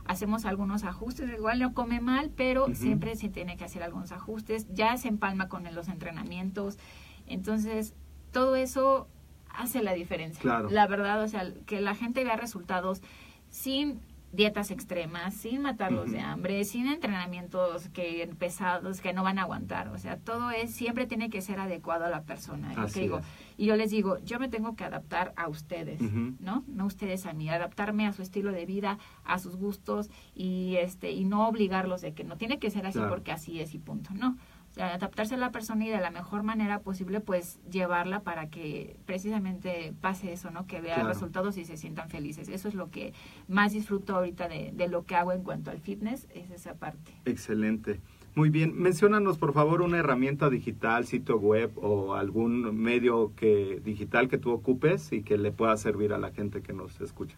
hacemos 0.04 0.44
algunos 0.44 0.84
ajustes, 0.84 1.28
igual 1.30 1.58
no 1.58 1.74
come 1.74 2.00
mal, 2.00 2.30
pero 2.36 2.74
siempre 2.74 3.16
se 3.16 3.28
tiene 3.28 3.56
que 3.56 3.64
hacer 3.64 3.82
algunos 3.82 4.12
ajustes, 4.12 4.66
ya 4.72 4.96
se 4.96 5.08
empalma 5.08 5.48
con 5.48 5.64
los 5.74 5.88
entrenamientos, 5.88 6.78
entonces 7.26 7.94
todo 8.32 8.56
eso 8.56 9.08
hace 9.52 9.82
la 9.82 9.92
diferencia. 9.92 10.40
Claro. 10.40 10.70
La 10.70 10.86
verdad, 10.86 11.22
o 11.22 11.28
sea, 11.28 11.52
que 11.66 11.80
la 11.80 11.94
gente 11.94 12.22
vea 12.24 12.36
resultados 12.36 13.02
sin 13.48 14.00
dietas 14.32 14.70
extremas, 14.70 15.34
sin 15.34 15.62
matarlos 15.62 16.10
de 16.12 16.20
hambre, 16.20 16.64
sin 16.64 16.86
entrenamientos 16.86 17.88
que 17.88 18.30
pesados 18.38 19.00
que 19.00 19.12
no 19.12 19.22
van 19.24 19.38
a 19.38 19.42
aguantar, 19.42 19.88
o 19.88 19.98
sea, 19.98 20.16
todo 20.18 20.50
es 20.52 20.72
siempre 20.72 21.06
tiene 21.06 21.30
que 21.30 21.40
ser 21.42 21.58
adecuado 21.58 22.04
a 22.04 22.08
la 22.10 22.22
persona. 22.22 22.68
Lo 22.68 22.74
que 22.76 22.80
Así 22.82 23.00
digo, 23.00 23.18
es. 23.18 23.24
y 23.56 23.66
yo 23.66 23.76
les 23.76 23.90
digo, 23.90 24.18
yo 24.24 24.38
me 24.38 24.48
tengo 24.48 24.76
que 24.76 24.84
adaptar 24.84 25.32
a 25.36 25.48
ustedes, 25.48 26.00
Ujú. 26.00 26.34
¿no? 26.38 26.64
No 26.68 26.86
ustedes 26.86 27.26
a 27.26 27.32
mí, 27.32 27.48
adaptarme 27.48 28.06
a 28.06 28.12
su 28.12 28.22
estilo 28.22 28.52
de 28.52 28.66
vida, 28.66 28.98
a 29.24 29.38
sus 29.38 29.56
gustos 29.56 30.10
y 30.34 30.76
este 30.76 31.10
y 31.10 31.24
no 31.24 31.48
obligarlos 31.48 32.00
de 32.00 32.14
que 32.14 32.22
no 32.24 32.36
tiene 32.36 32.58
que 32.58 32.70
ser 32.70 32.86
así 32.86 32.98
Claro. 32.98 33.10
porque 33.10 33.32
así 33.32 33.60
es 33.60 33.74
y 33.74 33.78
punto, 33.78 34.10
no. 34.14 34.36
Adaptarse 34.80 35.34
a 35.34 35.38
la 35.38 35.50
persona 35.52 35.84
y 35.84 35.88
de 35.90 36.00
la 36.00 36.10
mejor 36.10 36.42
manera 36.42 36.80
posible, 36.80 37.20
pues 37.20 37.60
llevarla 37.70 38.20
para 38.20 38.48
que 38.48 38.96
precisamente 39.06 39.92
pase 40.00 40.32
eso, 40.32 40.50
¿no? 40.50 40.66
Que 40.66 40.80
vea 40.80 40.94
Claro. 40.96 41.08
resultados 41.10 41.56
y 41.56 41.64
se 41.64 41.76
sientan 41.76 42.08
felices. 42.10 42.48
Eso 42.48 42.68
es 42.68 42.74
lo 42.74 42.90
que 42.90 43.12
más 43.48 43.72
disfruto 43.72 44.16
ahorita 44.16 44.48
de, 44.48 44.72
de 44.74 44.88
lo 44.88 45.04
que 45.04 45.14
hago 45.16 45.32
en 45.32 45.42
cuanto 45.42 45.70
al 45.70 45.80
fitness, 45.80 46.26
es 46.34 46.50
esa 46.50 46.74
parte. 46.74 47.12
Excelente. 47.24 48.00
Muy 48.34 48.48
bien. 48.48 48.74
Menciónanos, 48.80 49.38
por 49.38 49.52
favor, 49.52 49.82
una 49.82 49.98
herramienta 49.98 50.50
digital, 50.50 51.04
sitio 51.04 51.36
web 51.38 51.72
o 51.76 52.14
algún 52.14 52.76
medio 52.76 53.32
que 53.34 53.80
digital 53.84 54.28
que 54.28 54.38
tú 54.38 54.52
ocupes 54.52 55.12
y 55.12 55.22
que 55.22 55.36
le 55.36 55.50
pueda 55.52 55.76
servir 55.76 56.12
a 56.12 56.18
la 56.18 56.30
gente 56.30 56.62
que 56.62 56.72
nos 56.72 57.00
escucha. 57.00 57.36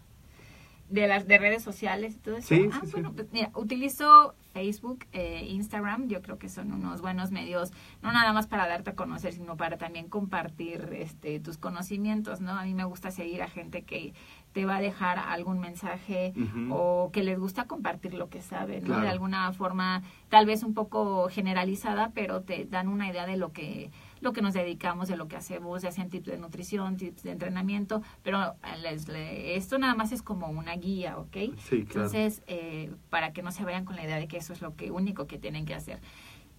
De 0.89 1.07
las 1.07 1.27
de 1.27 1.37
redes 1.37 1.63
sociales 1.63 2.15
y 2.15 2.17
todo 2.17 2.37
eso. 2.37 2.47
Sí, 2.47 2.69
ah, 2.71 2.79
sí, 2.81 2.87
sí. 2.87 2.91
bueno, 2.93 3.13
pues 3.13 3.31
mira, 3.31 3.51
utilizo 3.55 4.35
Facebook, 4.53 5.05
eh, 5.11 5.47
Instagram, 5.49 6.07
yo 6.07 6.21
creo 6.21 6.37
que 6.37 6.49
son 6.49 6.71
unos 6.71 7.01
buenos 7.01 7.31
medios, 7.31 7.71
no 8.01 8.11
nada 8.11 8.33
más 8.33 8.47
para 8.47 8.67
darte 8.67 8.91
a 8.91 8.95
conocer, 8.95 9.33
sino 9.33 9.57
para 9.57 9.77
también 9.77 10.07
compartir 10.07 10.89
este 10.93 11.39
tus 11.39 11.57
conocimientos, 11.57 12.41
¿no? 12.41 12.51
A 12.51 12.63
mí 12.63 12.73
me 12.73 12.83
gusta 12.83 13.09
seguir 13.09 13.41
a 13.41 13.47
gente 13.47 13.83
que 13.83 14.13
te 14.53 14.65
va 14.65 14.77
a 14.77 14.81
dejar 14.81 15.17
algún 15.17 15.59
mensaje 15.59 16.33
o 16.69 17.09
que 17.11 17.23
les 17.23 17.39
gusta 17.39 17.65
compartir 17.65 18.13
lo 18.13 18.29
que 18.29 18.41
saben, 18.41 18.81
¿no? 18.81 18.87
Claro. 18.87 19.01
De 19.01 19.09
alguna 19.09 19.51
forma, 19.53 20.03
tal 20.29 20.45
vez 20.45 20.61
un 20.61 20.75
poco 20.75 21.27
generalizada, 21.29 22.11
pero 22.13 22.41
te 22.41 22.65
dan 22.65 22.87
una 22.87 23.09
idea 23.09 23.25
de 23.25 23.37
lo 23.37 23.51
que 23.51 23.89
lo 24.23 24.33
que 24.33 24.41
nos 24.41 24.53
dedicamos, 24.53 25.07
de 25.07 25.17
lo 25.17 25.27
que 25.27 25.35
hacemos, 25.35 25.81
ya 25.81 25.91
sean 25.91 26.09
tips 26.09 26.27
de 26.27 26.37
nutrición, 26.37 26.97
tips 26.97 27.23
de 27.23 27.31
entrenamiento, 27.31 28.01
pero 28.23 28.55
les- 28.81 29.07
le- 29.07 29.55
esto 29.55 29.77
nada 29.77 29.93
más 29.95 30.11
es 30.11 30.21
como 30.21 30.47
una 30.47 30.75
guía, 30.75 31.17
¿ok? 31.17 31.33
Sí, 31.57 31.83
claro. 31.83 32.07
Entonces, 32.07 32.41
eh, 32.47 32.91
para 33.09 33.33
que 33.33 33.41
no 33.43 33.51
se 33.51 33.63
vayan 33.63 33.85
con 33.85 33.95
la 33.95 34.03
idea 34.03 34.17
de 34.17 34.27
que 34.27 34.37
eso 34.37 34.53
es 34.53 34.61
lo 34.61 34.75
que 34.75 34.91
único 34.91 35.27
que 35.27 35.37
tienen 35.37 35.65
que 35.65 35.73
hacer. 35.75 35.99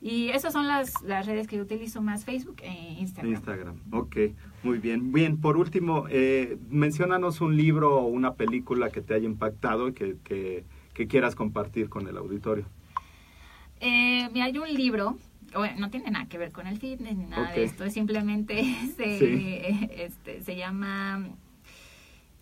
Y 0.00 0.28
esas 0.28 0.52
son 0.52 0.66
las, 0.66 1.00
las 1.02 1.24
redes 1.24 1.46
que 1.46 1.56
yo 1.56 1.62
utilizo 1.62 2.02
más, 2.02 2.26
Facebook 2.26 2.56
e 2.62 2.96
Instagram. 3.00 3.32
Instagram. 3.32 3.80
Ok, 3.90 4.16
muy 4.62 4.76
bien. 4.78 5.12
Bien, 5.12 5.38
por 5.40 5.56
último, 5.56 6.04
eh, 6.10 6.58
menciónanos 6.68 7.40
un 7.40 7.56
libro 7.56 7.96
o 8.00 8.06
una 8.06 8.34
película 8.34 8.90
que 8.90 9.00
te 9.00 9.14
haya 9.14 9.24
impactado 9.24 9.88
y 9.88 9.94
que, 9.94 10.16
que, 10.22 10.64
que 10.92 11.06
quieras 11.06 11.34
compartir 11.34 11.88
con 11.88 12.06
el 12.06 12.18
auditorio. 12.18 12.66
Eh, 13.80 14.28
mira, 14.32 14.46
hay 14.46 14.58
un 14.58 14.72
libro, 14.72 15.16
bueno, 15.54 15.78
no 15.80 15.90
tiene 15.90 16.10
nada 16.10 16.26
que 16.26 16.38
ver 16.38 16.52
con 16.52 16.66
el 16.66 16.78
fitness 16.78 17.16
ni 17.16 17.26
nada 17.26 17.52
de 17.52 17.64
esto, 17.64 17.88
simplemente 17.90 18.62
se, 18.96 19.18
Sí. 19.18 19.62
este, 19.92 20.42
se 20.42 20.56
llama, 20.56 21.28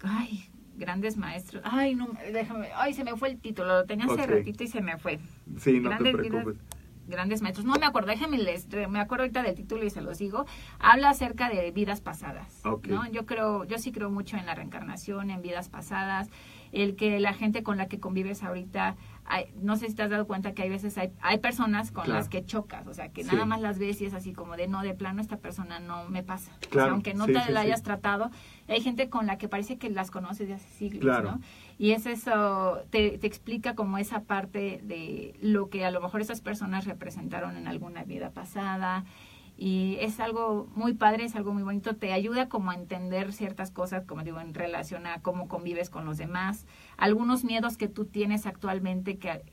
ay, 0.02 0.44
grandes 0.76 1.16
maestros, 1.16 1.62
ay, 1.66 1.94
no, 1.94 2.08
déjame, 2.32 2.68
ay, 2.74 2.94
se 2.94 3.04
me 3.04 3.16
fue 3.16 3.30
el 3.30 3.38
título, 3.38 3.68
lo 3.80 3.84
tenía 3.84 4.06
hace 4.06 4.26
ratito 4.26 4.64
y 4.64 4.68
se 4.68 4.80
me 4.80 4.96
fue. 4.98 5.18
Sí, 5.58 5.78
no 5.80 5.90
Grandes 5.90 6.14
te 6.16 6.22
vidas- 6.22 6.42
preocupes. 6.42 6.62
grandes 7.08 7.42
maestros. 7.42 7.66
No 7.66 7.74
me 7.74 7.84
acuerdo, 7.86 8.08
déjenme 8.08 8.38
les, 8.38 8.68
me 8.88 8.98
acuerdo 9.00 9.24
ahorita 9.24 9.42
del 9.42 9.54
título 9.54 9.84
y 9.84 9.90
se 9.90 10.00
los 10.00 10.18
digo. 10.18 10.46
Habla 10.78 11.10
acerca 11.10 11.48
de 11.50 11.70
vidas 11.72 12.00
pasadas. 12.00 12.62
¿no? 12.88 13.10
Yo 13.10 13.26
creo, 13.26 13.64
yo 13.64 13.78
sí 13.78 13.92
creo 13.92 14.08
mucho 14.10 14.36
en 14.36 14.46
la 14.46 14.54
reencarnación, 14.54 15.30
en 15.30 15.42
vidas 15.42 15.68
pasadas, 15.68 16.28
el 16.70 16.96
que 16.96 17.20
la 17.20 17.34
gente 17.34 17.62
con 17.62 17.76
la 17.76 17.86
que 17.88 18.00
convives 18.00 18.42
ahorita, 18.42 18.96
hay- 19.24 19.46
no 19.60 19.76
sé 19.76 19.88
si 19.88 19.94
te 19.94 20.02
has 20.02 20.10
dado 20.10 20.26
cuenta 20.26 20.52
que 20.52 20.62
hay 20.62 20.68
veces 20.70 20.98
hay, 20.98 21.12
hay 21.20 21.38
personas 21.38 21.90
con 21.92 22.04
Claro. 22.04 22.18
las 22.18 22.28
que 22.28 22.44
chocas, 22.44 22.86
o 22.86 22.94
sea, 22.94 23.08
que 23.10 23.22
Sí. 23.24 23.30
nada 23.32 23.44
más 23.44 23.60
las 23.60 23.78
ves 23.78 24.00
y 24.00 24.06
es 24.06 24.14
así 24.14 24.32
como 24.32 24.56
de 24.56 24.66
no, 24.68 24.82
de 24.82 24.94
plano 24.94 25.20
esta 25.20 25.36
persona 25.36 25.78
no 25.80 26.08
me 26.08 26.22
pasa. 26.22 26.50
O 26.56 26.60
sea, 26.60 26.70
Claro, 26.70 26.92
aunque 26.92 27.14
no 27.14 27.26
sí, 27.26 27.32
te 27.32 27.40
sí, 27.44 27.52
la 27.52 27.60
hayas 27.60 27.82
tratado, 27.82 28.30
hay 28.68 28.80
gente 28.80 29.08
con 29.08 29.26
la 29.26 29.38
que 29.38 29.48
parece 29.48 29.78
que 29.78 29.90
las 29.90 30.10
conoces 30.10 30.48
de 30.48 30.54
hace 30.54 30.68
siglos, 30.68 31.02
Claro. 31.02 31.32
¿no? 31.32 31.40
Y 31.78 31.92
es 31.92 32.06
eso, 32.06 32.82
te, 32.90 33.18
te 33.18 33.26
explica 33.26 33.74
como 33.74 33.98
esa 33.98 34.20
parte 34.22 34.80
de 34.84 35.34
lo 35.40 35.68
que 35.68 35.84
a 35.84 35.90
lo 35.90 36.00
mejor 36.00 36.20
esas 36.20 36.40
personas 36.40 36.84
representaron 36.84 37.56
en 37.56 37.66
alguna 37.66 38.04
vida 38.04 38.30
pasada. 38.30 39.04
Y 39.56 39.96
es 40.00 40.18
algo 40.18 40.68
muy 40.74 40.94
padre, 40.94 41.24
es 41.24 41.36
algo 41.36 41.52
muy 41.52 41.62
bonito, 41.62 41.94
te 41.94 42.12
ayuda 42.12 42.48
como 42.48 42.70
a 42.70 42.74
entender 42.74 43.32
ciertas 43.32 43.70
cosas, 43.70 44.04
como 44.06 44.22
digo, 44.24 44.40
en 44.40 44.54
relación 44.54 45.06
a 45.06 45.20
cómo 45.20 45.46
convives 45.46 45.90
con 45.90 46.04
los 46.04 46.18
demás, 46.18 46.66
algunos 46.96 47.44
miedos 47.44 47.76
que 47.76 47.86
tú 47.88 48.06
tienes 48.06 48.46
actualmente 48.46 49.18
que 49.18 49.44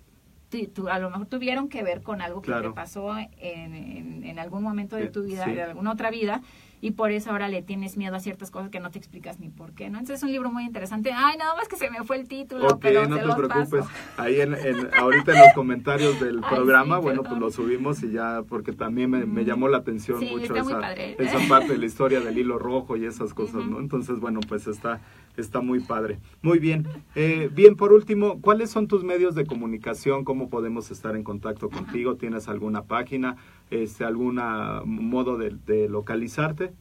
tú- 0.50 0.66
tú- 0.74 0.88
a 0.90 0.98
lo 1.00 1.10
mejor 1.12 1.28
tuvieron 1.28 1.70
que 1.70 1.84
ver 1.84 2.02
con 2.02 2.22
algo 2.22 2.42
que 2.42 2.48
Claro. 2.48 2.70
te 2.70 2.76
pasó 2.76 3.16
en, 3.18 3.30
en- 3.76 4.24
en 4.24 4.40
algún 4.40 4.64
momento 4.64 4.96
de 4.96 5.04
Eh, 5.06 5.10
tu 5.10 5.24
vida, 5.24 5.46
sí. 5.46 5.52
de 5.52 5.62
alguna 5.64 5.92
otra 5.92 6.10
vida, 6.10 6.42
y 6.82 6.92
por 6.92 7.12
eso 7.12 7.32
ahora 7.32 7.48
le 7.50 7.62
tienes 7.62 7.98
miedo 7.98 8.16
a 8.16 8.20
ciertas 8.20 8.52
cosas 8.52 8.70
que 8.70 8.80
no 8.80 8.90
te 8.92 8.98
explicas 8.98 9.40
ni 9.40 9.50
por 9.50 9.74
qué, 9.74 9.90
¿no? 9.90 9.98
Entonces 10.00 10.18
es 10.18 10.24
un 10.24 10.32
libro 10.32 10.52
muy 10.52 10.64
interesante. 10.64 11.12
Ay, 11.14 11.38
nada 11.38 11.56
más 11.56 11.68
que 11.68 11.76
se 11.76 11.90
me 11.90 12.04
fue 12.04 12.18
el 12.18 12.28
título, 12.28 12.68
Ok, 12.68 12.80
pero 12.82 13.08
no 13.08 13.18
te 13.18 13.26
los 13.26 13.36
preocupes. 13.36 13.82
paso. 13.86 13.90
Ahí 14.18 14.40
en, 14.42 14.54
en- 14.54 14.90
ahorita 14.98 15.34
en 15.34 15.40
los 15.40 15.54
comentarios 15.54 16.20
del 16.20 16.40
Ay, 16.44 16.56
programa, 16.56 16.98
sí, 16.98 17.02
bueno, 17.04 17.24
pues 17.24 17.38
lo 17.40 17.52
subimos 17.52 18.02
y 18.04 18.12
ya, 18.12 18.44
porque 18.48 18.72
también 18.72 19.10
me, 19.10 19.26
me 19.26 19.44
llamó 19.46 19.68
la 19.68 19.78
atención 19.80 20.20
Sí, 20.20 20.30
mucho 20.32 20.56
esa, 20.56 20.94
esa 20.94 21.40
parte 21.50 21.74
de 21.74 21.78
la 21.80 21.86
historia 21.86 22.20
del 22.22 22.38
hilo 22.38 22.58
rojo 22.60 22.96
y 22.98 23.06
esas 23.06 23.34
cosas. 23.34 23.66
¿no? 23.66 23.80
Entonces, 23.80 24.20
bueno, 24.20 24.40
pues 24.48 24.68
está, 24.68 25.02
está 25.42 25.62
muy 25.62 25.80
padre. 25.80 26.20
Muy 26.42 26.60
bien. 26.60 26.88
Eh, 27.16 27.50
bien, 27.54 27.76
por 27.76 27.94
último, 27.94 28.42
¿cuáles 28.42 28.70
son 28.70 28.88
tus 28.88 29.04
medios 29.04 29.36
de 29.36 29.46
comunicación? 29.46 30.24
¿Cómo 30.24 30.50
podemos 30.50 30.92
estar 30.92 31.16
en 31.16 31.24
contacto 31.24 31.70
contigo? 31.70 32.16
¿Tienes 32.16 32.48
alguna 32.48 32.84
página? 32.84 33.38
Este, 33.72 34.04
¿Algún 34.04 34.40
modo 34.86 35.38
de, 35.38 35.56
de 35.66 35.90
localizarte? 35.90 36.74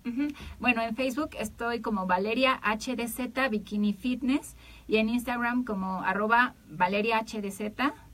Bueno, 0.59 0.83
en 0.83 0.97
Facebook 0.97 1.31
estoy 1.39 1.81
como 1.81 2.07
Valeria 2.07 2.61
HDZ 2.63 3.51
Bikini 3.51 3.93
Fitness 3.93 4.57
y 4.87 4.97
en 4.97 5.09
Instagram 5.09 5.65
como 5.65 6.03
arroba 6.03 6.55
valeriahdz, 6.71 7.35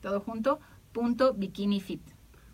todo 0.00 0.20
junto, 0.20 0.60
punto 0.92 1.34
bikinifit. 1.34 2.02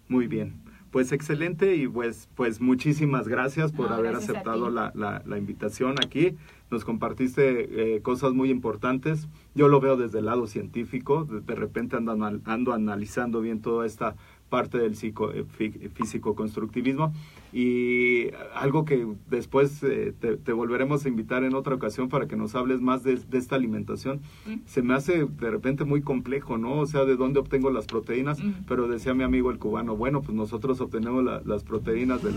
Muy 0.08 0.26
bien. 0.26 0.54
Pues 0.90 1.12
excelente 1.12 1.76
y 1.76 1.86
pues, 1.86 2.28
pues 2.34 2.60
muchísimas 2.60 3.28
gracias 3.28 3.70
por 3.70 3.90
No, 3.90 3.94
haber 3.94 4.12
gracias 4.12 4.30
aceptado 4.30 4.70
la, 4.70 4.90
la, 4.96 5.22
la 5.24 5.38
invitación 5.38 5.94
aquí. 6.04 6.36
Nos 6.70 6.84
compartiste 6.84 7.96
eh, 7.96 8.02
cosas 8.02 8.32
muy 8.32 8.50
importantes. 8.50 9.28
Yo 9.54 9.68
lo 9.68 9.80
veo 9.80 9.96
desde 9.96 10.20
el 10.20 10.26
lado 10.26 10.46
científico. 10.46 11.24
De, 11.24 11.54
repente 11.54 11.96
ando, 11.96 12.12
ando 12.44 12.72
analizando 12.72 13.40
bien 13.40 13.60
toda 13.60 13.86
esta 13.86 14.16
parte 14.50 14.76
del 14.78 14.96
psico, 14.96 15.32
eh, 15.32 15.44
fí- 15.58 15.88
físico-constructivismo 15.90 17.12
y 17.52 18.26
algo 18.54 18.84
que 18.84 19.06
después 19.28 19.82
eh, 19.82 20.12
te, 20.20 20.36
te 20.36 20.52
volveremos 20.52 21.04
a 21.04 21.08
invitar 21.08 21.42
en 21.44 21.54
otra 21.54 21.74
ocasión 21.74 22.08
para 22.08 22.26
que 22.28 22.36
nos 22.36 22.54
hables 22.54 22.80
más 22.80 23.02
de, 23.02 23.16
de 23.16 23.38
esta 23.38 23.56
alimentación. 23.56 24.20
Mm. 24.46 24.54
Se 24.66 24.82
me 24.82 24.94
hace 24.94 25.24
de 25.24 25.50
repente 25.50 25.84
muy 25.84 26.02
complejo, 26.02 26.58
¿no? 26.58 26.74
O 26.80 26.86
sea, 26.86 27.04
de 27.04 27.16
dónde 27.16 27.40
obtengo 27.40 27.70
las 27.70 27.86
proteínas, 27.86 28.40
Mm. 28.42 28.64
pero 28.68 28.86
decía 28.88 29.14
mi 29.14 29.24
amigo 29.24 29.50
el 29.50 29.58
cubano, 29.58 29.96
bueno, 29.96 30.20
pues 30.22 30.34
nosotros 30.36 30.80
obtenemos 30.80 31.24
la- 31.24 31.42
las 31.44 31.64
proteínas 31.64 32.22
del, 32.22 32.34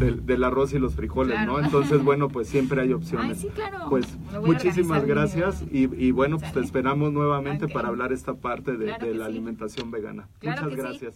del, 0.00 0.24
del 0.26 0.44
arroz 0.44 0.72
y 0.72 0.78
los 0.78 0.94
frijoles, 0.94 1.34
Claro. 1.36 1.52
¿no? 1.58 1.64
Entonces, 1.64 2.02
bueno, 2.04 2.28
pues 2.28 2.48
siempre 2.48 2.80
hay 2.80 2.92
opciones. 2.92 3.38
Ay, 3.38 3.42
sí, 3.42 3.54
claro. 3.54 3.86
Pues 3.90 4.18
muchísimas 4.44 5.04
gracias 5.04 5.64
y, 5.70 5.84
y 6.02 6.10
bueno, 6.12 6.38
pues 6.38 6.52
te 6.52 6.60
esperamos 6.60 7.12
nuevamente 7.12 7.68
para 7.68 7.88
hablar 7.88 8.12
esta 8.12 8.34
parte 8.34 8.76
de, 8.76 8.86
Claro 8.86 9.06
de 9.06 9.12
que 9.12 9.18
la 9.18 9.26
sí. 9.26 9.30
alimentación 9.32 9.90
vegana. 9.90 10.28
Muchas 10.42 10.98
sí. 10.98 11.06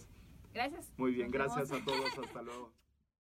Gracias. 0.53 0.91
Muy 0.97 1.11
bien, 1.13 1.31
gracias 1.31 1.71
a 1.71 1.83
todos. 1.83 2.17
Hasta 2.17 2.41
luego. 2.41 2.73